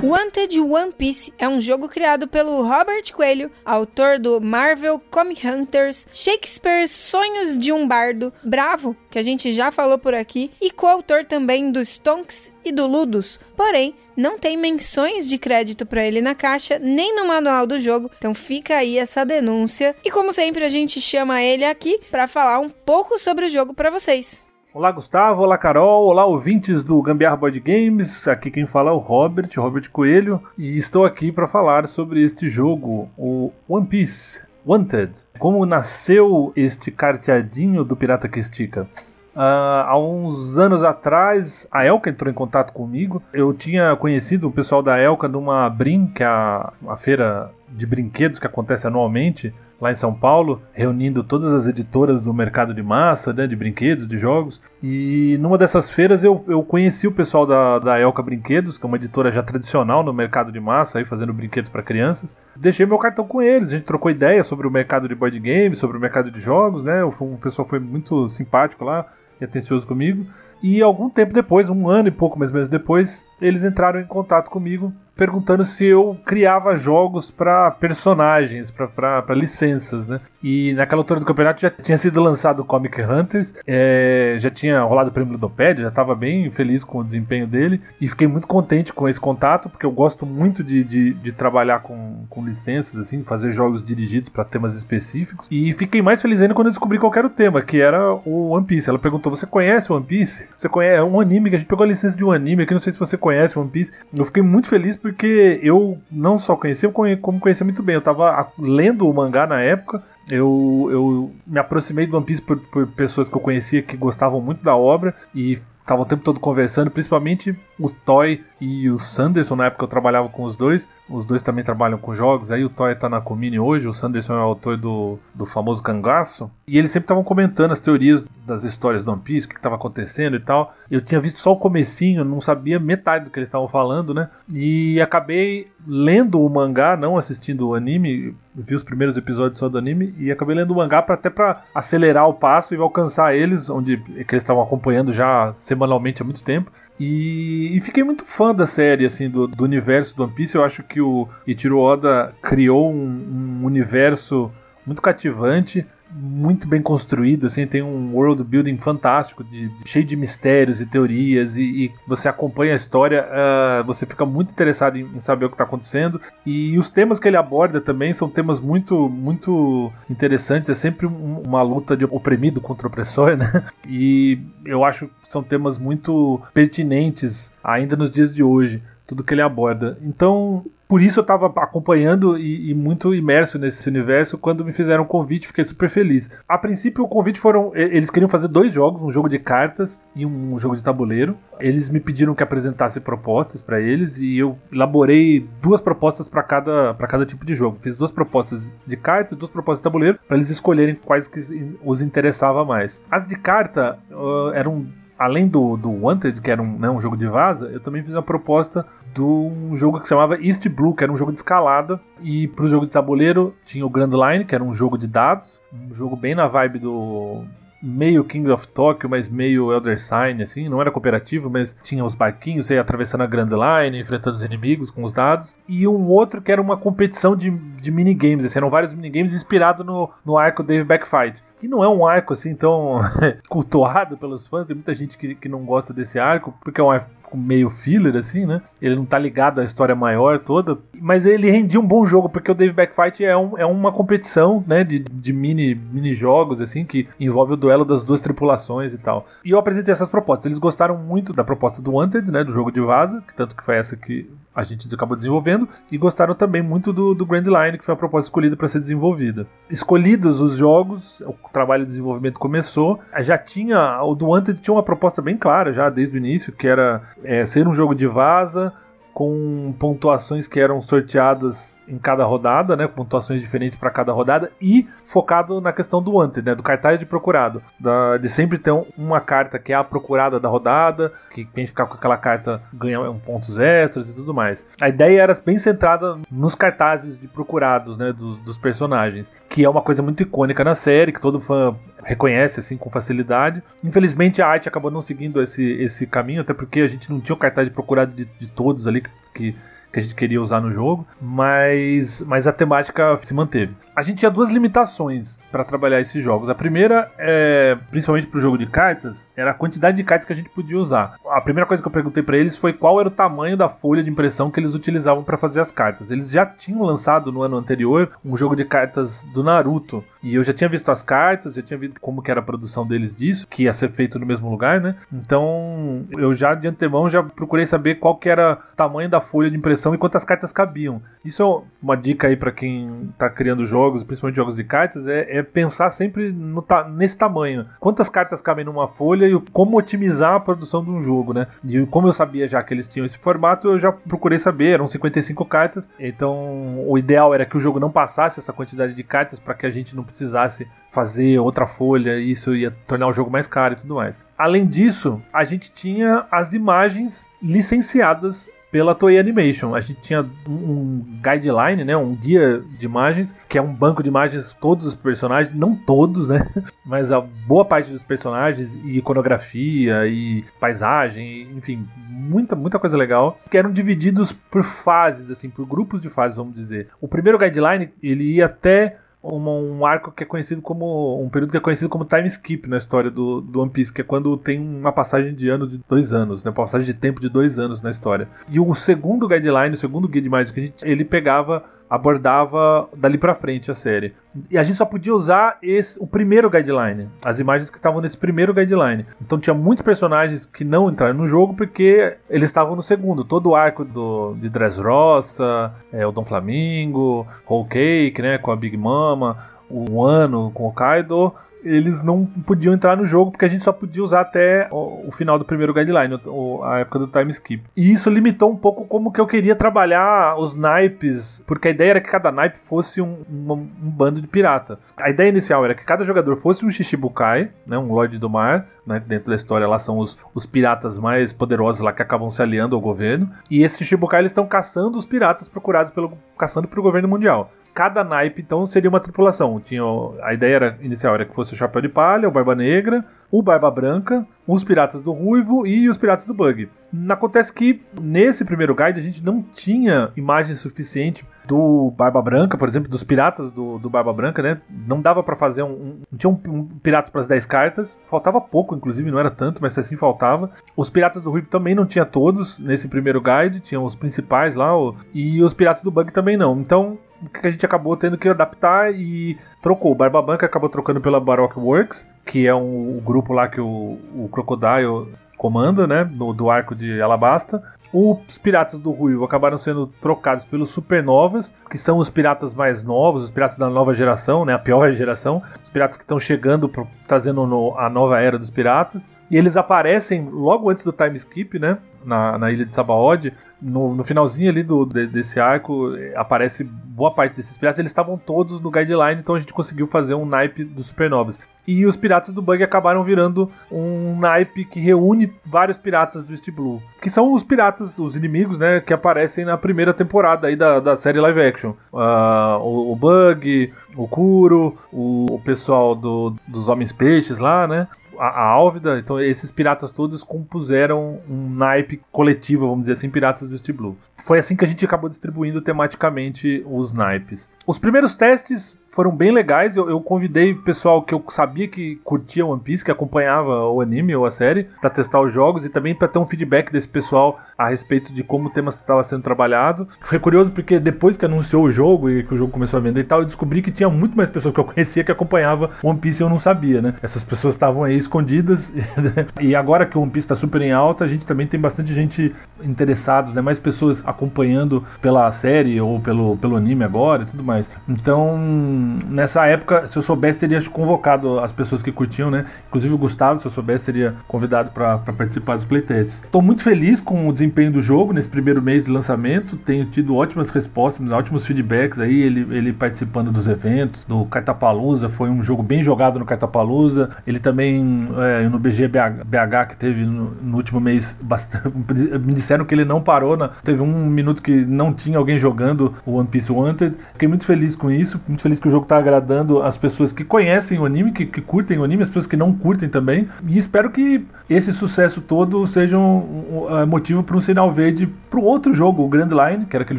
Wanted 0.00 0.60
One 0.60 0.92
Piece 0.92 1.32
é 1.36 1.48
um 1.48 1.60
jogo 1.60 1.88
criado 1.88 2.28
pelo 2.28 2.62
Robert 2.62 3.12
Coelho, 3.12 3.50
autor 3.64 4.20
do 4.20 4.40
Marvel 4.40 5.02
Comic 5.10 5.44
Hunters, 5.44 6.06
Shakespeare 6.12 6.86
Sonhos 6.86 7.58
de 7.58 7.72
um 7.72 7.86
Bardo, 7.86 8.32
Bravo, 8.44 8.96
que 9.10 9.18
a 9.18 9.22
gente 9.24 9.50
já 9.50 9.72
falou 9.72 9.98
por 9.98 10.14
aqui, 10.14 10.52
e 10.60 10.70
coautor 10.70 11.24
também 11.24 11.72
do 11.72 11.80
Stonks 11.80 12.52
e 12.64 12.70
do 12.70 12.86
Ludus. 12.86 13.40
Porém, 13.56 13.92
não 14.16 14.38
tem 14.38 14.56
menções 14.56 15.28
de 15.28 15.36
crédito 15.36 15.84
para 15.84 16.06
ele 16.06 16.22
na 16.22 16.34
caixa, 16.34 16.78
nem 16.78 17.16
no 17.16 17.26
manual 17.26 17.66
do 17.66 17.80
jogo, 17.80 18.08
então 18.18 18.32
fica 18.34 18.76
aí 18.76 18.98
essa 18.98 19.26
denúncia. 19.26 19.96
E 20.04 20.12
como 20.12 20.32
sempre, 20.32 20.64
a 20.64 20.68
gente 20.68 21.00
chama 21.00 21.42
ele 21.42 21.64
aqui 21.64 21.98
para 22.08 22.28
falar 22.28 22.60
um 22.60 22.68
pouco 22.70 23.18
sobre 23.18 23.46
o 23.46 23.48
jogo 23.48 23.74
para 23.74 23.90
vocês. 23.90 24.46
Olá 24.74 24.92
Gustavo, 24.92 25.42
olá 25.42 25.56
Carol, 25.56 26.08
olá 26.08 26.26
ouvintes 26.26 26.84
do 26.84 27.00
Gambiarra 27.00 27.36
Board 27.36 27.58
Games. 27.58 28.28
Aqui 28.28 28.50
quem 28.50 28.66
fala 28.66 28.90
é 28.90 28.92
o 28.92 28.98
Robert, 28.98 29.48
Robert 29.56 29.90
Coelho, 29.90 30.42
e 30.58 30.76
estou 30.76 31.06
aqui 31.06 31.32
para 31.32 31.48
falar 31.48 31.88
sobre 31.88 32.22
este 32.22 32.50
jogo, 32.50 33.08
o 33.16 33.50
One 33.66 33.86
Piece 33.86 34.46
Wanted. 34.66 35.24
Como 35.38 35.64
nasceu 35.64 36.52
este 36.54 36.90
carteadinho 36.90 37.82
do 37.82 37.96
Pirata 37.96 38.28
que 38.28 38.38
Estica? 38.38 38.86
Uh, 39.34 39.86
há 39.86 39.98
uns 39.98 40.58
anos 40.58 40.82
atrás, 40.82 41.66
a 41.72 41.86
Elka 41.86 42.10
entrou 42.10 42.30
em 42.30 42.34
contato 42.34 42.74
comigo. 42.74 43.22
Eu 43.32 43.54
tinha 43.54 43.96
conhecido 43.96 44.48
o 44.48 44.52
pessoal 44.52 44.82
da 44.82 44.98
Elka 44.98 45.28
numa 45.28 45.70
Brin, 45.70 46.08
que 46.08 46.22
é 46.22 46.26
a 46.26 46.96
feira 46.98 47.50
de 47.70 47.86
brinquedos 47.86 48.38
que 48.38 48.46
acontece 48.46 48.86
anualmente 48.86 49.54
lá 49.80 49.92
em 49.92 49.94
São 49.94 50.12
Paulo, 50.12 50.60
reunindo 50.72 51.22
todas 51.22 51.52
as 51.52 51.66
editoras 51.66 52.20
do 52.20 52.34
mercado 52.34 52.74
de 52.74 52.82
massa, 52.82 53.32
né, 53.32 53.46
de 53.46 53.54
brinquedos, 53.54 54.08
de 54.08 54.18
jogos. 54.18 54.60
E 54.82 55.36
numa 55.40 55.56
dessas 55.56 55.88
feiras 55.88 56.24
eu, 56.24 56.44
eu 56.48 56.62
conheci 56.62 57.06
o 57.06 57.12
pessoal 57.12 57.46
da, 57.46 57.78
da 57.78 57.98
Elka 57.98 58.22
Brinquedos, 58.22 58.76
que 58.76 58.84
é 58.84 58.88
uma 58.88 58.96
editora 58.96 59.30
já 59.30 59.42
tradicional 59.42 60.02
no 60.02 60.12
mercado 60.12 60.50
de 60.50 60.60
massa, 60.60 60.98
aí 60.98 61.04
fazendo 61.04 61.32
brinquedos 61.32 61.70
para 61.70 61.82
crianças. 61.82 62.36
Deixei 62.56 62.86
meu 62.86 62.98
cartão 62.98 63.26
com 63.26 63.40
eles, 63.40 63.72
a 63.72 63.76
gente 63.76 63.86
trocou 63.86 64.10
ideias 64.10 64.46
sobre 64.46 64.66
o 64.66 64.70
mercado 64.70 65.08
de 65.08 65.14
board 65.14 65.38
games, 65.38 65.78
sobre 65.78 65.96
o 65.96 66.00
mercado 66.00 66.30
de 66.30 66.40
jogos, 66.40 66.82
né? 66.82 67.04
O 67.04 67.12
pessoal 67.40 67.66
foi 67.66 67.78
muito 67.78 68.28
simpático 68.28 68.84
lá 68.84 69.06
e 69.40 69.44
atencioso 69.44 69.86
comigo. 69.86 70.26
E 70.60 70.82
algum 70.82 71.08
tempo 71.08 71.32
depois, 71.32 71.68
um 71.68 71.88
ano 71.88 72.08
e 72.08 72.10
pouco 72.10 72.36
mais 72.36 72.50
ou 72.50 72.56
menos 72.56 72.68
depois, 72.68 73.24
eles 73.40 73.62
entraram 73.62 74.00
em 74.00 74.06
contato 74.06 74.50
comigo 74.50 74.92
perguntando 75.18 75.64
se 75.64 75.84
eu 75.84 76.16
criava 76.24 76.76
jogos 76.76 77.28
para 77.28 77.72
personagens, 77.72 78.70
para 78.70 79.34
licenças, 79.34 80.06
né? 80.06 80.20
E 80.40 80.72
naquela 80.74 81.00
altura 81.00 81.18
do 81.18 81.26
campeonato 81.26 81.60
já 81.60 81.68
tinha 81.68 81.98
sido 81.98 82.22
lançado 82.22 82.60
o 82.60 82.64
Comic 82.64 83.02
Hunters, 83.02 83.52
é, 83.66 84.36
já 84.38 84.48
tinha 84.48 84.80
rolado 84.82 85.10
o 85.10 85.12
prêmio 85.12 85.32
Ludopédia, 85.32 85.82
já 85.82 85.88
estava 85.88 86.14
bem 86.14 86.48
feliz 86.52 86.84
com 86.84 86.98
o 86.98 87.04
desempenho 87.04 87.48
dele 87.48 87.82
e 88.00 88.08
fiquei 88.08 88.28
muito 88.28 88.46
contente 88.46 88.92
com 88.92 89.08
esse 89.08 89.18
contato, 89.18 89.68
porque 89.68 89.84
eu 89.84 89.90
gosto 89.90 90.24
muito 90.24 90.62
de, 90.62 90.84
de, 90.84 91.14
de 91.14 91.32
trabalhar 91.32 91.80
com, 91.80 92.24
com 92.30 92.44
licenças, 92.44 93.00
assim, 93.00 93.24
fazer 93.24 93.50
jogos 93.50 93.82
dirigidos 93.82 94.28
para 94.28 94.44
temas 94.44 94.76
específicos. 94.76 95.48
E 95.50 95.72
fiquei 95.72 96.00
mais 96.00 96.22
feliz 96.22 96.40
ainda 96.40 96.54
quando 96.54 96.68
eu 96.68 96.72
descobri 96.72 96.96
qual 96.96 97.12
era 97.16 97.26
o 97.26 97.30
tema, 97.30 97.60
que 97.60 97.80
era 97.80 98.14
o 98.24 98.50
One 98.50 98.64
Piece. 98.64 98.88
Ela 98.88 99.00
perguntou: 99.00 99.34
Você 99.34 99.46
conhece 99.46 99.92
One 99.92 100.04
Piece? 100.04 100.46
Você 100.56 100.68
conhece? 100.68 100.98
É 100.98 101.02
um 101.02 101.18
anime 101.18 101.50
que 101.50 101.56
a 101.56 101.58
gente 101.58 101.68
pegou 101.68 101.82
a 101.82 101.88
licença 101.88 102.16
de 102.16 102.24
um 102.24 102.30
anime 102.30 102.62
aqui, 102.62 102.72
não 102.72 102.80
sei 102.80 102.92
se 102.92 102.98
você 103.00 103.16
conhece 103.16 103.58
One 103.58 103.68
Piece. 103.68 103.90
Eu 104.14 104.24
fiquei 104.24 104.44
muito 104.44 104.68
feliz 104.68 104.96
porque 104.96 105.07
porque 105.08 105.58
eu 105.62 105.98
não 106.10 106.36
só 106.36 106.54
conhecia, 106.54 106.90
como 106.90 107.40
conhecia 107.40 107.64
muito 107.64 107.82
bem. 107.82 107.94
Eu 107.94 108.02
tava 108.02 108.52
lendo 108.58 109.08
o 109.08 109.14
mangá 109.14 109.46
na 109.46 109.60
época, 109.60 110.02
eu, 110.30 110.88
eu 110.90 111.32
me 111.46 111.58
aproximei 111.58 112.06
do 112.06 112.16
One 112.16 112.26
Piece 112.26 112.42
por, 112.42 112.58
por 112.58 112.86
pessoas 112.88 113.28
que 113.28 113.34
eu 113.34 113.40
conhecia 113.40 113.82
que 113.82 113.96
gostavam 113.96 114.40
muito 114.40 114.62
da 114.62 114.76
obra 114.76 115.14
e 115.34 115.58
estavam 115.80 116.04
o 116.04 116.06
tempo 116.06 116.22
todo 116.22 116.38
conversando, 116.38 116.90
principalmente 116.90 117.58
o 117.80 117.88
Toy 117.88 118.44
e 118.60 118.90
o 118.90 118.98
Sanderson, 118.98 119.56
na 119.56 119.66
época 119.66 119.84
eu 119.84 119.88
trabalhava 119.88 120.28
com 120.28 120.42
os 120.42 120.56
dois. 120.56 120.88
Os 121.08 121.24
dois 121.24 121.42
também 121.42 121.64
trabalham 121.64 121.98
com 121.98 122.14
jogos. 122.14 122.50
Aí 122.50 122.64
o 122.64 122.68
Toy 122.68 122.94
tá 122.94 123.08
na 123.08 123.20
Comini 123.20 123.58
hoje, 123.58 123.88
o 123.88 123.92
Sanderson 123.92 124.34
é 124.34 124.38
o 124.38 124.42
autor 124.42 124.76
do, 124.76 125.18
do 125.34 125.46
famoso 125.46 125.82
Cangaço. 125.82 126.50
E 126.66 126.76
eles 126.76 126.90
sempre 126.90 127.04
estavam 127.04 127.24
comentando 127.24 127.72
as 127.72 127.80
teorias 127.80 128.24
das 128.46 128.64
histórias 128.64 129.04
do 129.04 129.12
One 129.12 129.20
Piece, 129.20 129.46
o 129.46 129.48
que 129.48 129.56
estava 129.56 129.76
acontecendo 129.76 130.36
e 130.36 130.40
tal. 130.40 130.74
Eu 130.90 131.00
tinha 131.00 131.20
visto 131.20 131.38
só 131.38 131.52
o 131.52 131.56
comecinho, 131.56 132.24
não 132.24 132.40
sabia 132.40 132.78
metade 132.78 133.26
do 133.26 133.30
que 133.30 133.38
eles 133.38 133.48
estavam 133.48 133.68
falando, 133.68 134.12
né? 134.12 134.28
E 134.52 135.00
acabei 135.00 135.66
lendo 135.86 136.42
o 136.42 136.50
mangá, 136.50 136.96
não 136.96 137.16
assistindo 137.16 137.68
o 137.68 137.74
anime, 137.74 138.34
vi 138.54 138.74
os 138.74 138.82
primeiros 138.82 139.16
episódios 139.16 139.58
só 139.58 139.68
do 139.68 139.78
anime 139.78 140.14
e 140.18 140.30
acabei 140.30 140.56
lendo 140.56 140.72
o 140.72 140.76
mangá 140.76 141.00
para 141.00 141.14
até 141.14 141.30
para 141.30 141.62
acelerar 141.74 142.28
o 142.28 142.34
passo 142.34 142.74
e 142.74 142.78
alcançar 142.78 143.34
eles, 143.34 143.70
onde 143.70 143.96
que 143.96 144.34
eles 144.34 144.42
estavam 144.42 144.62
acompanhando 144.62 145.12
já 145.12 145.52
semanalmente 145.56 146.20
há 146.20 146.24
muito 146.24 146.42
tempo. 146.42 146.70
E, 146.98 147.76
e, 147.76 147.80
fiquei 147.80 148.02
muito 148.02 148.24
fã 148.24 148.54
da 148.54 148.66
série, 148.66 149.04
assim, 149.04 149.30
do, 149.30 149.46
do, 149.46 149.64
universo 149.64 150.16
do 150.16 150.24
One 150.24 150.32
Piece. 150.32 150.56
Eu 150.56 150.64
acho 150.64 150.82
que 150.82 151.00
o 151.00 151.28
Ichiro 151.46 151.78
Oda 151.78 152.34
criou 152.42 152.92
um, 152.92 153.60
um 153.60 153.64
universo 153.64 154.50
muito 154.84 155.00
cativante 155.00 155.86
muito 156.10 156.66
bem 156.66 156.80
construído, 156.80 157.46
assim, 157.46 157.66
tem 157.66 157.82
um 157.82 158.14
world 158.14 158.42
building 158.42 158.78
fantástico, 158.78 159.44
de, 159.44 159.70
cheio 159.84 160.04
de 160.04 160.16
mistérios 160.16 160.80
e 160.80 160.86
teorias, 160.86 161.56
e, 161.56 161.62
e 161.62 161.92
você 162.06 162.28
acompanha 162.28 162.72
a 162.72 162.76
história, 162.76 163.26
uh, 163.26 163.84
você 163.84 164.06
fica 164.06 164.24
muito 164.24 164.50
interessado 164.50 164.96
em, 164.96 165.04
em 165.04 165.20
saber 165.20 165.44
o 165.44 165.48
que 165.48 165.54
está 165.54 165.64
acontecendo, 165.64 166.20
e 166.44 166.78
os 166.78 166.88
temas 166.88 167.18
que 167.18 167.28
ele 167.28 167.36
aborda 167.36 167.80
também 167.80 168.12
são 168.12 168.28
temas 168.28 168.60
muito, 168.60 169.08
muito 169.08 169.92
interessantes, 170.08 170.70
é 170.70 170.74
sempre 170.74 171.06
um, 171.06 171.42
uma 171.46 171.62
luta 171.62 171.96
de 171.96 172.04
oprimido 172.04 172.60
contra 172.60 172.86
opressor, 172.86 173.36
né? 173.38 173.64
E 173.86 174.40
eu 174.64 174.84
acho 174.84 175.06
que 175.06 175.12
são 175.24 175.42
temas 175.42 175.78
muito 175.78 176.40
pertinentes 176.54 177.52
ainda 177.62 177.96
nos 177.96 178.10
dias 178.10 178.34
de 178.34 178.42
hoje 178.42 178.82
tudo 179.08 179.24
que 179.24 179.32
ele 179.32 179.40
aborda. 179.40 179.96
Então, 180.02 180.62
por 180.86 181.00
isso 181.02 181.18
eu 181.18 181.22
estava 181.22 181.46
acompanhando 181.46 182.38
e, 182.38 182.70
e, 182.70 182.74
muito 182.74 183.14
imerso 183.14 183.58
nesse 183.58 183.88
universo. 183.88 184.36
Quando 184.36 184.64
me 184.64 184.72
fizeram 184.72 185.02
o 185.02 185.06
convite, 185.06 185.46
fiquei 185.46 185.66
super 185.66 185.88
feliz. 185.88 186.42
A 186.46 186.58
princípio, 186.58 187.02
o 187.02 187.08
convite 187.08 187.40
foram. 187.40 187.72
Eles 187.74 188.10
queriam 188.10 188.28
fazer 188.28 188.48
dois 188.48 188.70
jogos: 188.70 189.02
um 189.02 189.10
jogo 189.10 189.28
de 189.28 189.38
cartas 189.38 189.98
e 190.14 190.26
um 190.26 190.58
jogo 190.58 190.76
de 190.76 190.82
tabuleiro. 190.82 191.38
Eles 191.58 191.88
me 191.88 192.00
pediram 192.00 192.34
que 192.34 192.42
apresentasse 192.42 193.00
propostas 193.00 193.62
para 193.62 193.80
eles 193.80 194.18
e 194.18 194.36
eu 194.36 194.58
elaborei 194.70 195.48
duas 195.62 195.80
propostas 195.80 196.28
para 196.28 196.42
cada, 196.42 196.94
cada 196.94 197.24
tipo 197.24 197.46
de 197.46 197.54
jogo. 197.54 197.78
Fiz 197.80 197.96
duas 197.96 198.10
propostas 198.10 198.72
de 198.86 198.96
carta 198.96 199.34
e 199.34 199.36
duas 199.36 199.50
propostas 199.50 199.80
de 199.80 199.84
tabuleiro 199.84 200.18
para 200.28 200.36
eles 200.36 200.50
escolherem 200.50 200.94
quais 200.94 201.26
que 201.26 201.40
os 201.82 202.02
interessava 202.02 202.64
mais. 202.64 203.02
As 203.10 203.26
de 203.26 203.36
carta 203.36 203.98
uh, 204.10 204.52
eram 204.54 204.86
além 205.18 205.48
do, 205.48 205.76
do 205.76 205.90
Wanted, 205.90 206.40
que 206.40 206.50
era 206.50 206.62
um, 206.62 206.78
né, 206.78 206.88
um 206.88 207.00
jogo 207.00 207.16
de 207.16 207.26
vaza, 207.26 207.68
eu 207.68 207.80
também 207.80 208.02
fiz 208.02 208.14
uma 208.14 208.22
proposta 208.22 208.86
de 209.12 209.20
um 209.20 209.76
jogo 209.76 209.98
que 209.98 210.04
se 210.04 210.10
chamava 210.10 210.36
East 210.36 210.68
Blue, 210.68 210.94
que 210.94 211.02
era 211.02 211.12
um 211.12 211.16
jogo 211.16 211.32
de 211.32 211.38
escalada. 211.38 212.00
E 212.22 212.46
para 212.48 212.64
o 212.64 212.68
jogo 212.68 212.86
de 212.86 212.92
tabuleiro 212.92 213.54
tinha 213.64 213.84
o 213.84 213.90
Grand 213.90 214.10
Line, 214.10 214.44
que 214.44 214.54
era 214.54 214.62
um 214.62 214.72
jogo 214.72 214.96
de 214.96 215.08
dados, 215.08 215.60
um 215.72 215.92
jogo 215.92 216.14
bem 216.14 216.34
na 216.34 216.46
vibe 216.46 216.78
do 216.78 217.44
meio 217.82 218.24
King 218.24 218.50
of 218.50 218.68
Tokyo, 218.68 219.08
mas 219.08 219.28
meio 219.28 219.72
Elder 219.72 219.98
Sign, 219.98 220.42
assim, 220.42 220.68
não 220.68 220.80
era 220.80 220.90
cooperativo, 220.90 221.48
mas 221.50 221.76
tinha 221.82 222.04
os 222.04 222.14
barquinhos, 222.14 222.70
ia 222.70 222.80
atravessando 222.80 223.22
a 223.22 223.26
Grand 223.26 223.48
Line, 223.48 224.00
enfrentando 224.00 224.36
os 224.36 224.44
inimigos 224.44 224.90
com 224.90 225.04
os 225.04 225.12
dados, 225.12 225.56
e 225.68 225.86
um 225.86 226.06
outro 226.08 226.42
que 226.42 226.52
era 226.52 226.60
uma 226.60 226.76
competição 226.76 227.36
de, 227.36 227.50
de 227.50 227.90
minigames, 227.90 228.44
assim, 228.44 228.58
eram 228.58 228.70
vários 228.70 228.94
minigames 228.94 229.34
inspirados 229.34 229.84
no, 229.84 230.10
no 230.24 230.36
arco 230.36 230.62
Dave 230.62 230.84
Backfight, 230.84 231.42
que 231.58 231.68
não 231.68 231.82
é 231.82 231.88
um 231.88 232.06
arco, 232.06 232.32
assim, 232.32 232.54
tão 232.54 232.98
cultuado 233.48 234.16
pelos 234.16 234.46
fãs, 234.46 234.66
tem 234.66 234.76
muita 234.76 234.94
gente 234.94 235.16
que, 235.16 235.34
que 235.34 235.48
não 235.48 235.64
gosta 235.64 235.92
desse 235.92 236.18
arco, 236.18 236.54
porque 236.62 236.80
é 236.80 236.84
um 236.84 236.90
arco 236.90 237.10
meio 237.36 237.68
filler, 237.68 238.16
assim, 238.16 238.46
né? 238.46 238.62
Ele 238.80 238.96
não 238.96 239.04
tá 239.04 239.18
ligado 239.18 239.60
à 239.60 239.64
história 239.64 239.94
maior 239.94 240.38
toda. 240.38 240.78
Mas 241.00 241.26
ele 241.26 241.50
rendia 241.50 241.80
um 241.80 241.86
bom 241.86 242.04
jogo, 242.04 242.28
porque 242.28 242.50
o 242.50 242.54
Dave 242.54 242.72
Backfight 242.72 243.24
é, 243.24 243.36
um, 243.36 243.58
é 243.58 243.66
uma 243.66 243.92
competição, 243.92 244.64
né? 244.66 244.84
De, 244.84 244.98
de 244.98 245.32
mini, 245.32 245.74
mini 245.74 246.14
jogos, 246.14 246.60
assim, 246.60 246.84
que 246.84 247.06
envolve 247.18 247.54
o 247.54 247.56
duelo 247.56 247.84
das 247.84 248.04
duas 248.04 248.20
tripulações 248.20 248.94
e 248.94 248.98
tal. 248.98 249.26
E 249.44 249.50
eu 249.50 249.58
apresentei 249.58 249.92
essas 249.92 250.08
propostas. 250.08 250.46
Eles 250.46 250.58
gostaram 250.58 250.96
muito 250.96 251.32
da 251.32 251.44
proposta 251.44 251.82
do 251.82 251.92
Wanted, 251.92 252.30
né? 252.30 252.44
Do 252.44 252.52
jogo 252.52 252.70
de 252.70 252.80
vaza, 252.80 253.22
tanto 253.36 253.56
que 253.56 253.64
foi 253.64 253.76
essa 253.76 253.96
que 253.96 254.28
a 254.58 254.64
gente 254.64 254.92
acabou 254.92 255.16
desenvolvendo, 255.16 255.68
e 255.90 255.96
gostaram 255.96 256.34
também 256.34 256.60
muito 256.60 256.92
do, 256.92 257.14
do 257.14 257.24
Grand 257.24 257.44
Line, 257.44 257.78
que 257.78 257.84
foi 257.84 257.94
a 257.94 257.96
proposta 257.96 258.26
escolhida 258.26 258.56
para 258.56 258.66
ser 258.66 258.80
desenvolvida. 258.80 259.46
Escolhidos 259.70 260.40
os 260.40 260.56
jogos, 260.56 261.20
o 261.20 261.34
trabalho 261.52 261.84
de 261.84 261.90
desenvolvimento 261.90 262.40
começou, 262.40 262.98
já 263.20 263.38
tinha, 263.38 264.02
o 264.02 264.16
do 264.16 264.26
Wanted 264.26 264.60
tinha 264.60 264.74
uma 264.74 264.82
proposta 264.82 265.22
bem 265.22 265.36
clara 265.36 265.72
já 265.72 265.88
desde 265.88 266.16
o 266.16 266.18
início, 266.18 266.52
que 266.52 266.66
era 266.66 267.02
é, 267.22 267.46
ser 267.46 267.68
um 267.68 267.72
jogo 267.72 267.94
de 267.94 268.08
vaza, 268.08 268.72
com 269.14 269.72
pontuações 269.78 270.48
que 270.48 270.58
eram 270.58 270.80
sorteadas 270.80 271.72
em 271.88 271.98
cada 271.98 272.24
rodada, 272.24 272.76
né, 272.76 272.86
pontuações 272.86 273.40
diferentes 273.40 273.76
para 273.76 273.90
cada 273.90 274.12
rodada 274.12 274.50
e 274.60 274.86
focado 275.04 275.60
na 275.60 275.72
questão 275.72 276.02
do 276.02 276.20
antes, 276.20 276.42
né, 276.42 276.54
do 276.54 276.62
cartaz 276.62 276.98
de 276.98 277.06
procurado, 277.06 277.62
da, 277.78 278.16
de 278.18 278.28
sempre 278.28 278.58
ter 278.58 278.72
uma 278.96 279.20
carta 279.20 279.58
que 279.58 279.72
é 279.72 279.76
a 279.76 279.84
procurada 279.84 280.38
da 280.38 280.48
rodada, 280.48 281.12
que 281.32 281.44
quem 281.44 281.66
ficar 281.66 281.86
com 281.86 281.94
aquela 281.94 282.16
carta 282.16 282.60
ganha 282.72 282.98
pontos 283.24 283.58
extras 283.58 284.08
e 284.08 284.12
tudo 284.12 284.34
mais. 284.34 284.64
A 284.80 284.88
ideia 284.88 285.22
era 285.22 285.38
bem 285.44 285.58
centrada 285.58 286.18
nos 286.30 286.54
cartazes 286.54 287.18
de 287.18 287.26
procurados, 287.26 287.96
né, 287.96 288.12
dos, 288.12 288.38
dos 288.38 288.58
personagens, 288.58 289.32
que 289.48 289.64
é 289.64 289.68
uma 289.68 289.82
coisa 289.82 290.02
muito 290.02 290.22
icônica 290.22 290.62
na 290.62 290.74
série, 290.74 291.12
que 291.12 291.20
todo 291.20 291.40
fã 291.40 291.74
reconhece 292.04 292.60
assim 292.60 292.76
com 292.76 292.90
facilidade. 292.90 293.62
Infelizmente 293.82 294.40
a 294.40 294.46
arte 294.46 294.68
acabou 294.68 294.90
não 294.90 295.02
seguindo 295.02 295.42
esse, 295.42 295.72
esse 295.74 296.06
caminho, 296.06 296.42
até 296.42 296.54
porque 296.54 296.80
a 296.80 296.88
gente 296.88 297.10
não 297.10 297.20
tinha 297.20 297.34
o 297.34 297.38
cartaz 297.38 297.66
de 297.66 297.74
procurado 297.74 298.12
de, 298.12 298.24
de 298.24 298.46
todos 298.46 298.86
ali 298.86 299.02
que 299.38 299.56
que 299.92 299.98
a 299.98 300.02
gente 300.02 300.14
queria 300.14 300.40
usar 300.40 300.60
no 300.60 300.70
jogo, 300.70 301.06
mas, 301.20 302.22
mas 302.26 302.46
a 302.46 302.52
temática 302.52 303.16
se 303.18 303.32
manteve. 303.32 303.74
A 303.96 304.02
gente 304.02 304.18
tinha 304.18 304.30
duas 304.30 304.50
limitações 304.50 305.40
para 305.50 305.64
trabalhar 305.64 306.00
esses 306.00 306.22
jogos. 306.22 306.48
A 306.48 306.54
primeira, 306.54 307.10
é, 307.18 307.76
principalmente 307.90 308.26
para 308.26 308.38
o 308.38 308.40
jogo 308.40 308.56
de 308.56 308.66
cartas, 308.66 309.28
era 309.36 309.50
a 309.50 309.54
quantidade 309.54 309.96
de 309.96 310.04
cartas 310.04 310.26
que 310.26 310.32
a 310.32 310.36
gente 310.36 310.50
podia 310.50 310.78
usar. 310.78 311.16
A 311.30 311.40
primeira 311.40 311.66
coisa 311.66 311.82
que 311.82 311.86
eu 311.86 311.92
perguntei 311.92 312.22
para 312.22 312.36
eles 312.36 312.56
foi 312.56 312.72
qual 312.72 313.00
era 313.00 313.08
o 313.08 313.12
tamanho 313.12 313.56
da 313.56 313.68
folha 313.68 314.02
de 314.02 314.10
impressão 314.10 314.50
que 314.50 314.60
eles 314.60 314.74
utilizavam 314.74 315.24
para 315.24 315.36
fazer 315.36 315.60
as 315.60 315.72
cartas. 315.72 316.10
Eles 316.10 316.30
já 316.30 316.46
tinham 316.46 316.82
lançado 316.82 317.32
no 317.32 317.42
ano 317.42 317.56
anterior 317.56 318.10
um 318.24 318.36
jogo 318.36 318.54
de 318.54 318.64
cartas 318.64 319.24
do 319.34 319.42
Naruto 319.42 320.04
e 320.22 320.34
eu 320.34 320.44
já 320.44 320.52
tinha 320.52 320.68
visto 320.68 320.90
as 320.90 321.02
cartas, 321.02 321.54
já 321.54 321.62
tinha 321.62 321.78
visto 321.78 322.00
como 322.00 322.22
que 322.22 322.30
era 322.30 322.40
a 322.40 322.42
produção 322.42 322.86
deles 322.86 323.16
disso, 323.16 323.48
que 323.48 323.64
ia 323.64 323.72
ser 323.72 323.90
feito 323.90 324.18
no 324.18 324.26
mesmo 324.26 324.50
lugar, 324.50 324.80
né? 324.80 324.94
Então 325.12 326.06
eu 326.16 326.32
já 326.34 326.54
de 326.54 326.68
antemão 326.68 327.08
já 327.08 327.22
procurei 327.22 327.66
saber 327.66 327.96
qual 327.96 328.16
que 328.16 328.28
era 328.28 328.58
o 328.72 328.76
tamanho 328.76 329.08
da 329.08 329.20
folha 329.28 329.50
de 329.50 329.56
impressão 329.56 329.94
e 329.94 329.98
quantas 329.98 330.24
cartas 330.24 330.52
cabiam. 330.52 331.02
Isso 331.24 331.42
é 331.42 331.62
uma 331.82 331.96
dica 331.96 332.28
aí 332.28 332.36
para 332.36 332.50
quem 332.50 333.10
tá 333.18 333.28
criando 333.28 333.66
jogos, 333.66 334.02
principalmente 334.02 334.36
jogos 334.36 334.56
de 334.56 334.64
cartas, 334.64 335.06
é, 335.06 335.38
é 335.38 335.42
pensar 335.42 335.90
sempre 335.90 336.32
no, 336.32 336.64
nesse 336.94 337.18
tamanho. 337.18 337.66
Quantas 337.78 338.08
cartas 338.08 338.40
cabem 338.40 338.64
numa 338.64 338.88
folha 338.88 339.26
e 339.26 339.40
como 339.52 339.76
otimizar 339.76 340.34
a 340.34 340.40
produção 340.40 340.82
de 340.82 340.90
um 340.90 341.00
jogo, 341.00 341.32
né? 341.32 341.46
E 341.64 341.84
como 341.86 342.08
eu 342.08 342.12
sabia 342.12 342.48
já 342.48 342.62
que 342.62 342.72
eles 342.72 342.88
tinham 342.88 343.06
esse 343.06 343.18
formato, 343.18 343.68
eu 343.68 343.78
já 343.78 343.92
procurei 343.92 344.38
saber, 344.38 344.72
eram 344.72 344.88
55 344.88 345.44
cartas, 345.44 345.88
então 345.98 346.84
o 346.88 346.96
ideal 346.96 347.34
era 347.34 347.44
que 347.44 347.56
o 347.56 347.60
jogo 347.60 347.78
não 347.78 347.90
passasse 347.90 348.40
essa 348.40 348.52
quantidade 348.52 348.94
de 348.94 349.02
cartas 349.02 349.38
para 349.38 349.54
que 349.54 349.66
a 349.66 349.70
gente 349.70 349.94
não 349.94 350.04
precisasse 350.04 350.66
fazer 350.90 351.38
outra 351.38 351.66
folha, 351.66 352.18
isso 352.18 352.54
ia 352.54 352.70
tornar 352.86 353.06
o 353.08 353.12
jogo 353.12 353.30
mais 353.30 353.46
caro 353.46 353.74
e 353.74 353.76
tudo 353.76 353.94
mais. 353.94 354.16
Além 354.36 354.66
disso, 354.66 355.20
a 355.32 355.42
gente 355.44 355.72
tinha 355.72 356.26
as 356.30 356.52
imagens 356.52 357.28
licenciadas 357.42 358.48
pela 358.70 358.94
Toei 358.94 359.18
Animation. 359.18 359.74
A 359.74 359.80
gente 359.80 360.00
tinha 360.00 360.28
um 360.48 361.00
guideline, 361.22 361.84
né, 361.84 361.96
um 361.96 362.14
guia 362.14 362.62
de 362.78 362.86
imagens, 362.86 363.34
que 363.48 363.58
é 363.58 363.62
um 363.62 363.72
banco 363.72 364.02
de 364.02 364.08
imagens 364.08 364.56
todos 364.60 364.84
os 364.84 364.94
personagens, 364.94 365.54
não 365.54 365.74
todos, 365.74 366.28
né, 366.28 366.40
mas 366.84 367.10
a 367.10 367.20
boa 367.20 367.64
parte 367.64 367.90
dos 367.90 368.02
personagens 368.02 368.74
e 368.74 368.98
iconografia 368.98 370.06
e 370.06 370.44
paisagem, 370.60 371.50
enfim, 371.56 371.86
muita 372.08 372.54
muita 372.54 372.78
coisa 372.78 372.96
legal, 372.96 373.38
que 373.50 373.56
eram 373.56 373.72
divididos 373.72 374.32
por 374.32 374.62
fases 374.62 375.30
assim, 375.30 375.48
por 375.48 375.66
grupos 375.66 376.02
de 376.02 376.08
fases, 376.08 376.36
vamos 376.36 376.54
dizer. 376.54 376.88
O 377.00 377.08
primeiro 377.08 377.38
guideline, 377.38 377.90
ele 378.02 378.36
ia 378.36 378.46
até 378.46 378.98
um, 379.22 379.84
arco 379.84 380.12
que 380.12 380.22
é 380.22 380.26
conhecido 380.26 380.62
como. 380.62 381.22
um 381.22 381.28
período 381.28 381.50
que 381.50 381.56
é 381.56 381.60
conhecido 381.60 381.88
como 381.88 382.04
time 382.04 382.26
skip 382.28 382.68
na 382.68 382.78
história 382.78 383.10
do, 383.10 383.40
do 383.40 383.60
One 383.60 383.70
Piece, 383.70 383.92
que 383.92 384.00
é 384.00 384.04
quando 384.04 384.36
tem 384.36 384.60
uma 384.60 384.92
passagem 384.92 385.34
de 385.34 385.48
ano 385.48 385.66
de 385.66 385.80
dois 385.88 386.12
anos, 386.12 386.44
né? 386.44 386.50
Uma 386.50 386.56
passagem 386.56 386.86
de 386.86 386.98
tempo 386.98 387.20
de 387.20 387.28
dois 387.28 387.58
anos 387.58 387.82
na 387.82 387.90
história. 387.90 388.28
E 388.48 388.60
o 388.60 388.74
segundo 388.74 389.26
guideline, 389.26 389.74
o 389.74 389.78
segundo 389.78 390.08
guia 390.08 390.22
de 390.22 390.28
imagem 390.28 390.54
que 390.54 390.60
a 390.60 390.62
gente. 390.62 390.84
ele 390.84 391.04
pegava 391.04 391.64
abordava 391.88 392.88
dali 392.96 393.16
para 393.16 393.34
frente 393.34 393.70
a 393.70 393.74
série. 393.74 394.14
E 394.50 394.58
a 394.58 394.62
gente 394.62 394.76
só 394.76 394.84
podia 394.84 395.14
usar 395.14 395.58
esse, 395.62 395.98
o 396.00 396.06
primeiro 396.06 396.50
guideline, 396.50 397.08
as 397.24 397.38
imagens 397.38 397.70
que 397.70 397.76
estavam 397.76 398.00
nesse 398.00 398.16
primeiro 398.16 398.54
guideline. 398.54 399.06
Então 399.20 399.38
tinha 399.38 399.54
muitos 399.54 399.82
personagens 399.82 400.46
que 400.46 400.64
não 400.64 400.90
entraram 400.90 401.14
no 401.14 401.26
jogo 401.26 401.54
porque 401.54 402.16
eles 402.28 402.48
estavam 402.48 402.76
no 402.76 402.82
segundo. 402.82 403.24
Todo 403.24 403.50
o 403.50 403.56
arco 403.56 403.84
do, 403.84 404.34
de 404.34 404.48
Dressrosa, 404.48 405.72
é, 405.92 406.06
o 406.06 406.12
Dom 406.12 406.24
Flamingo, 406.24 407.26
Whole 407.48 407.68
Cake, 407.68 408.22
né, 408.22 408.38
com 408.38 408.52
a 408.52 408.56
Big 408.56 408.76
Mama, 408.76 409.36
o 409.68 410.04
Ano 410.04 410.50
com 410.52 410.66
o 410.66 410.72
Kaido 410.72 411.34
eles 411.64 412.02
não 412.02 412.24
podiam 412.24 412.74
entrar 412.74 412.96
no 412.96 413.04
jogo 413.04 413.30
porque 413.30 413.44
a 413.44 413.48
gente 413.48 413.64
só 413.64 413.72
podia 413.72 414.02
usar 414.02 414.20
até 414.20 414.68
o, 414.70 415.10
final 415.12 415.38
do 415.38 415.44
primeiro 415.44 415.74
guideline, 415.74 416.20
a 416.62 416.78
época 416.78 416.98
do 416.98 417.06
time 417.06 417.30
skip. 417.30 417.64
E 417.76 417.92
isso 417.92 418.10
limitou 418.10 418.50
um 418.50 418.56
pouco 418.56 418.84
como 418.84 419.12
que 419.12 419.20
eu 419.20 419.26
queria 419.26 419.56
trabalhar 419.56 420.36
os 420.38 420.54
naipes, 420.54 421.42
porque 421.46 421.68
a 421.68 421.70
ideia 421.70 421.90
era 421.90 422.00
que 422.00 422.10
cada 422.10 422.30
naipe 422.30 422.58
fosse 422.58 423.00
um, 423.00 423.18
um, 423.30 423.52
um 423.52 423.90
bando 423.90 424.20
de 424.20 424.26
pirata. 424.26 424.78
A 424.96 425.10
ideia 425.10 425.28
inicial 425.28 425.64
era 425.64 425.74
que 425.74 425.84
cada 425.84 426.04
jogador 426.04 426.36
fosse 426.36 426.64
um 426.64 426.70
Shishibukai, 426.70 427.50
né, 427.66 427.78
um 427.78 427.92
Lorde 427.92 428.18
do 428.18 428.30
Mar, 428.30 428.66
né, 428.86 429.02
dentro 429.04 429.30
da 429.30 429.36
história 429.36 429.66
lá 429.66 429.78
são 429.78 429.98
os, 429.98 430.18
os 430.34 430.46
piratas 430.46 430.98
mais 430.98 431.32
poderosos 431.32 431.80
lá 431.80 431.92
que 431.92 432.02
acabam 432.02 432.30
se 432.30 432.40
aliando 432.40 432.76
ao 432.76 432.80
governo, 432.80 433.30
e 433.50 433.62
esses 433.62 433.78
Shishibukai 433.78 434.20
eles 434.20 434.30
estão 434.30 434.46
caçando 434.46 434.96
os 434.96 435.06
piratas 435.06 435.48
procurados 435.48 435.92
pelo 435.92 436.16
caçando 436.36 436.68
pelo 436.68 436.82
governo 436.82 437.08
mundial 437.08 437.50
cada 437.78 438.02
naipe, 438.02 438.42
então, 438.42 438.66
seria 438.66 438.90
uma 438.90 438.98
tripulação. 438.98 439.60
Tinha, 439.60 439.84
a 440.24 440.34
ideia 440.34 440.56
era, 440.56 440.78
inicial 440.82 441.14
era 441.14 441.24
que 441.24 441.32
fosse 441.32 441.54
o 441.54 441.56
Chapéu 441.56 441.80
de 441.80 441.88
Palha, 441.88 442.26
o 442.26 442.32
Barba 442.32 442.52
Negra, 442.52 443.04
o 443.30 443.40
Barba 443.40 443.70
Branca, 443.70 444.26
os 444.48 444.64
Piratas 444.64 445.00
do 445.00 445.12
Ruivo 445.12 445.64
e 445.64 445.88
os 445.88 445.96
Piratas 445.96 446.24
do 446.24 446.34
Bug. 446.34 446.68
Acontece 447.08 447.52
que 447.52 447.80
nesse 448.00 448.44
primeiro 448.44 448.74
guide 448.74 448.98
a 448.98 449.02
gente 449.02 449.24
não 449.24 449.42
tinha 449.42 450.10
imagem 450.16 450.56
suficiente 450.56 451.24
do 451.46 451.92
Barba 451.96 452.20
Branca, 452.20 452.58
por 452.58 452.68
exemplo, 452.68 452.90
dos 452.90 453.04
piratas 453.04 453.50
do, 453.52 453.78
do 453.78 453.88
Barba 453.88 454.12
Branca, 454.12 454.42
né? 454.42 454.60
Não 454.86 455.00
dava 455.00 455.22
para 455.22 455.36
fazer 455.36 455.62
um, 455.62 455.70
um. 455.70 456.16
Tinha 456.16 456.30
um, 456.30 456.40
um 456.48 456.64
piratas 456.64 457.10
para 457.10 457.20
as 457.20 457.28
10 457.28 457.46
cartas, 457.46 457.98
faltava 458.06 458.40
pouco, 458.40 458.74
inclusive, 458.74 459.10
não 459.10 459.18
era 459.18 459.30
tanto, 459.30 459.62
mas 459.62 459.78
assim 459.78 459.96
faltava. 459.96 460.50
Os 460.76 460.90
piratas 460.90 461.22
do 461.22 461.30
Ruivo 461.30 461.48
também 461.48 461.74
não 461.74 461.86
tinha 461.86 462.04
todos 462.04 462.58
nesse 462.58 462.88
primeiro 462.88 463.22
guide, 463.22 463.60
tinham 463.60 463.84
os 463.84 463.94
principais 463.94 464.54
lá, 464.54 464.76
o, 464.76 464.96
e 465.14 465.42
os 465.42 465.54
piratas 465.54 465.82
do 465.82 465.90
Bug 465.90 466.12
também 466.12 466.36
não. 466.36 466.58
Então 466.60 466.98
que 467.32 467.46
a 467.46 467.50
gente 467.50 467.64
acabou 467.64 467.96
tendo 467.96 468.16
que 468.16 468.28
adaptar 468.28 468.92
e 468.92 469.36
trocou. 469.62 469.92
O 469.92 469.94
Barba 469.94 470.22
Branca 470.22 470.46
acabou 470.46 470.68
trocando 470.68 471.00
pela 471.00 471.20
Baroque 471.20 471.58
Works, 471.58 472.08
que 472.24 472.46
é 472.46 472.54
um, 472.54 472.96
um 472.96 473.00
grupo 473.00 473.32
lá 473.32 473.48
que 473.48 473.60
o, 473.60 473.98
o 474.14 474.28
Crocodile 474.30 475.08
comanda, 475.36 475.86
né? 475.86 476.04
No, 476.04 476.32
do 476.32 476.50
arco 476.50 476.74
de 476.74 477.00
Alabasta. 477.00 477.62
Os 477.90 478.36
piratas 478.36 478.78
do 478.78 478.90
Ruivo 478.90 479.24
acabaram 479.24 479.56
sendo 479.56 479.86
trocados 479.86 480.44
pelos 480.44 480.70
Supernovas, 480.70 481.54
que 481.70 481.78
são 481.78 481.96
os 481.96 482.10
piratas 482.10 482.54
mais 482.54 482.84
novos, 482.84 483.24
os 483.24 483.30
piratas 483.30 483.56
da 483.56 483.70
nova 483.70 483.94
geração, 483.94 484.44
né? 484.44 484.52
A 484.52 484.58
pior 484.58 484.90
geração. 484.92 485.42
Os 485.64 485.70
piratas 485.70 485.96
que 485.96 486.04
estão 486.04 486.20
chegando, 486.20 486.70
trazendo 487.06 487.46
no, 487.46 487.74
a 487.78 487.88
nova 487.88 488.20
era 488.20 488.38
dos 488.38 488.50
piratas. 488.50 489.08
E 489.30 489.36
eles 489.36 489.56
aparecem 489.56 490.28
logo 490.30 490.68
antes 490.68 490.84
do 490.84 490.92
time 490.92 491.16
skip, 491.16 491.58
né? 491.58 491.78
Na, 492.04 492.36
na 492.36 492.50
ilha 492.50 492.64
de 492.64 492.72
Sabaody. 492.72 493.32
No, 493.60 493.94
no 493.94 494.04
finalzinho 494.04 494.50
ali 494.50 494.62
do, 494.62 494.86
de, 494.86 495.06
desse 495.06 495.40
arco, 495.40 495.94
eh, 495.96 496.12
aparece 496.16 496.62
boa 496.64 497.12
parte 497.12 497.36
desses 497.36 497.56
piratas. 497.56 497.78
Eles 497.78 497.90
estavam 497.90 498.16
todos 498.16 498.60
no 498.60 498.70
guideline, 498.70 499.20
então 499.20 499.34
a 499.34 499.38
gente 499.38 499.52
conseguiu 499.52 499.86
fazer 499.86 500.14
um 500.14 500.24
naipe 500.24 500.64
dos 500.64 500.86
supernovas. 500.86 501.38
E 501.66 501.86
os 501.86 501.96
piratas 501.96 502.32
do 502.32 502.40
Bug 502.40 502.62
acabaram 502.62 503.04
virando 503.04 503.50
um 503.70 504.18
naipe 504.18 504.64
que 504.64 504.80
reúne 504.80 505.32
vários 505.44 505.76
piratas 505.76 506.24
do 506.24 506.32
East 506.32 506.50
Blue. 506.50 506.82
Que 507.00 507.10
são 507.10 507.32
os 507.32 507.42
piratas, 507.42 507.98
os 507.98 508.16
inimigos, 508.16 508.58
né? 508.58 508.80
Que 508.80 508.92
aparecem 508.92 509.44
na 509.44 509.56
primeira 509.56 509.92
temporada 509.92 510.48
aí 510.48 510.56
da, 510.56 510.80
da 510.80 510.96
série 510.96 511.20
live 511.20 511.40
action. 511.40 511.74
Uh, 511.92 512.58
o, 512.60 512.92
o, 512.92 512.96
Bug, 512.96 513.72
o 513.96 514.08
Kuro, 514.08 514.76
o, 514.92 515.34
o 515.34 515.40
pessoal 515.40 515.94
do, 515.94 516.34
dos 516.46 516.68
Homens 516.68 516.92
Peixes 516.92 517.38
lá, 517.38 517.66
né? 517.66 517.86
A, 518.18 518.42
Álvida, 518.42 518.98
então 518.98 519.20
esses 519.20 519.50
piratas 519.50 519.92
todos 519.92 520.22
compuseram 520.22 521.20
um 521.28 521.50
naipe 521.50 522.00
coletivo, 522.10 522.68
vamos 522.68 522.82
dizer 522.82 522.94
assim, 522.94 523.10
piratas 523.10 523.48
do 523.48 523.54
East 523.54 523.70
Blue. 523.72 523.96
Foi 524.24 524.38
assim 524.38 524.56
que 524.56 524.64
a 524.64 524.68
gente 524.68 524.84
acabou 524.84 525.08
distribuindo 525.08 525.60
tematicamente 525.60 526.62
os 526.66 526.92
naipes. 526.92 527.50
Os 527.66 527.78
primeiros 527.78 528.14
testes 528.14 528.78
foram 528.98 529.12
bem 529.12 529.30
legais. 529.30 529.76
Eu, 529.76 529.88
eu 529.88 530.00
convidei 530.00 530.52
pessoal 530.52 531.00
que 531.04 531.14
eu 531.14 531.22
sabia 531.28 531.68
que 531.68 532.00
curtia 532.02 532.44
One 532.44 532.60
Piece, 532.60 532.84
que 532.84 532.90
acompanhava 532.90 533.68
o 533.68 533.80
anime 533.80 534.12
ou 534.16 534.26
a 534.26 534.30
série, 534.32 534.66
para 534.80 534.90
testar 534.90 535.20
os 535.20 535.32
jogos 535.32 535.64
e 535.64 535.68
também 535.68 535.94
para 535.94 536.08
ter 536.08 536.18
um 536.18 536.26
feedback 536.26 536.72
desse 536.72 536.88
pessoal 536.88 537.38
a 537.56 537.68
respeito 537.68 538.12
de 538.12 538.24
como 538.24 538.48
o 538.48 538.50
tema 538.50 538.70
estava 538.70 539.04
sendo 539.04 539.22
trabalhado. 539.22 539.86
Foi 540.00 540.18
curioso 540.18 540.50
porque 540.50 540.80
depois 540.80 541.16
que 541.16 541.24
anunciou 541.24 541.62
o 541.62 541.70
jogo 541.70 542.10
e 542.10 542.24
que 542.24 542.34
o 542.34 542.36
jogo 542.36 542.50
começou 542.50 542.78
a 542.78 542.80
vender 542.80 543.02
e 543.02 543.04
tal, 543.04 543.20
eu 543.20 543.24
descobri 543.24 543.62
que 543.62 543.70
tinha 543.70 543.88
muito 543.88 544.16
mais 544.16 544.28
pessoas 544.28 544.52
que 544.52 544.58
eu 544.58 544.64
conhecia 544.64 545.04
que 545.04 545.12
acompanhava 545.12 545.70
One 545.80 546.00
Piece 546.00 546.20
e 546.20 546.24
eu 546.24 546.28
não 546.28 546.40
sabia, 546.40 546.82
né? 546.82 546.94
Essas 547.00 547.22
pessoas 547.22 547.54
estavam 547.54 547.84
aí 547.84 547.96
escondidas 547.96 548.72
e 549.40 549.54
agora 549.54 549.86
que 549.86 549.96
o 549.96 550.00
One 550.02 550.10
Piece 550.10 550.24
está 550.24 550.34
super 550.34 550.60
em 550.60 550.72
alta, 550.72 551.04
a 551.04 551.08
gente 551.08 551.24
também 551.24 551.46
tem 551.46 551.60
bastante 551.60 551.94
gente 551.94 552.34
interessados, 552.64 553.32
né? 553.32 553.40
Mais 553.40 553.60
pessoas 553.60 554.02
acompanhando 554.04 554.82
pela 555.00 555.30
série 555.30 555.80
ou 555.80 556.00
pelo, 556.00 556.36
pelo 556.38 556.56
anime 556.56 556.82
agora 556.82 557.22
e 557.22 557.26
tudo 557.26 557.44
mais. 557.44 557.70
Então, 557.88 558.87
nessa 559.08 559.46
época, 559.46 559.86
se 559.88 559.96
eu 559.96 560.02
soubesse, 560.02 560.40
teria 560.40 560.62
convocado 560.70 561.40
as 561.40 561.52
pessoas 561.52 561.82
que 561.82 561.90
curtiam, 561.92 562.30
né? 562.30 562.44
Inclusive 562.68 562.94
o 562.94 562.98
Gustavo, 562.98 563.38
se 563.40 563.46
eu 563.46 563.50
soubesse, 563.50 563.86
teria 563.86 564.14
convidado 564.26 564.70
para 564.70 564.98
participar 564.98 565.56
dos 565.56 565.64
playtests. 565.64 566.22
Estou 566.24 566.42
muito 566.42 566.62
feliz 566.62 567.00
com 567.00 567.28
o 567.28 567.32
desempenho 567.32 567.70
do 567.72 567.80
jogo 567.80 568.12
nesse 568.12 568.28
primeiro 568.28 568.60
mês 568.62 568.84
de 568.86 568.90
lançamento. 568.90 569.56
Tenho 569.56 569.84
tido 569.86 570.14
ótimas 570.14 570.50
respostas, 570.50 571.10
ótimos 571.10 571.46
feedbacks 571.46 571.98
aí, 571.98 572.20
ele, 572.20 572.46
ele 572.50 572.72
participando 572.72 573.30
dos 573.30 573.48
eventos, 573.48 574.04
do 574.04 574.24
Cartapalusa, 574.26 575.08
foi 575.08 575.30
um 575.30 575.42
jogo 575.42 575.62
bem 575.62 575.82
jogado 575.82 576.18
no 576.18 576.24
Cartapalusa. 576.24 577.10
Ele 577.26 577.38
também, 577.38 578.06
é, 578.16 578.48
no 578.48 578.58
BG 578.58 578.88
BH, 578.88 579.68
que 579.70 579.76
teve 579.76 580.04
no, 580.04 580.30
no 580.42 580.56
último 580.56 580.80
mês, 580.80 581.16
bastante, 581.20 581.68
me 582.24 582.32
disseram 582.32 582.64
que 582.64 582.74
ele 582.74 582.84
não 582.84 583.00
parou, 583.00 583.36
na, 583.36 583.48
teve 583.48 583.82
um 583.82 584.06
minuto 584.06 584.42
que 584.42 584.64
não 584.64 584.92
tinha 584.92 585.18
alguém 585.18 585.38
jogando 585.38 585.94
o 586.04 586.14
One 586.14 586.28
Piece 586.28 586.52
Wanted. 586.52 586.96
Fiquei 587.12 587.28
muito 587.28 587.44
feliz 587.44 587.74
com 587.74 587.90
isso, 587.90 588.20
muito 588.28 588.42
feliz 588.42 588.60
que 588.60 588.67
o 588.68 588.70
jogo 588.70 588.84
está 588.84 588.96
agradando 588.96 589.62
as 589.62 589.76
pessoas 589.76 590.12
que 590.12 590.24
conhecem 590.24 590.78
o 590.78 590.86
anime, 590.86 591.12
que, 591.12 591.26
que, 591.26 591.40
curtem 591.40 591.78
o 591.78 591.84
anime, 591.84 592.02
as 592.02 592.08
pessoas 592.08 592.26
que 592.26 592.36
não 592.36 592.52
curtem 592.52 592.88
também. 592.88 593.26
E 593.46 593.58
espero 593.58 593.90
que 593.90 594.24
esse 594.48 594.72
sucesso 594.72 595.20
todo 595.20 595.66
seja 595.66 595.98
um, 595.98 596.66
um, 596.68 596.82
um 596.82 596.86
motivo 596.86 597.22
para 597.22 597.36
um 597.36 597.40
sinal 597.40 597.72
verde 597.72 598.08
para 598.30 598.38
o 598.38 598.44
outro 598.44 598.72
jogo, 598.72 599.02
o 599.02 599.08
Grand 599.08 599.28
Line, 599.28 599.66
que 599.66 599.76
era 599.76 599.84
aquele 599.84 599.98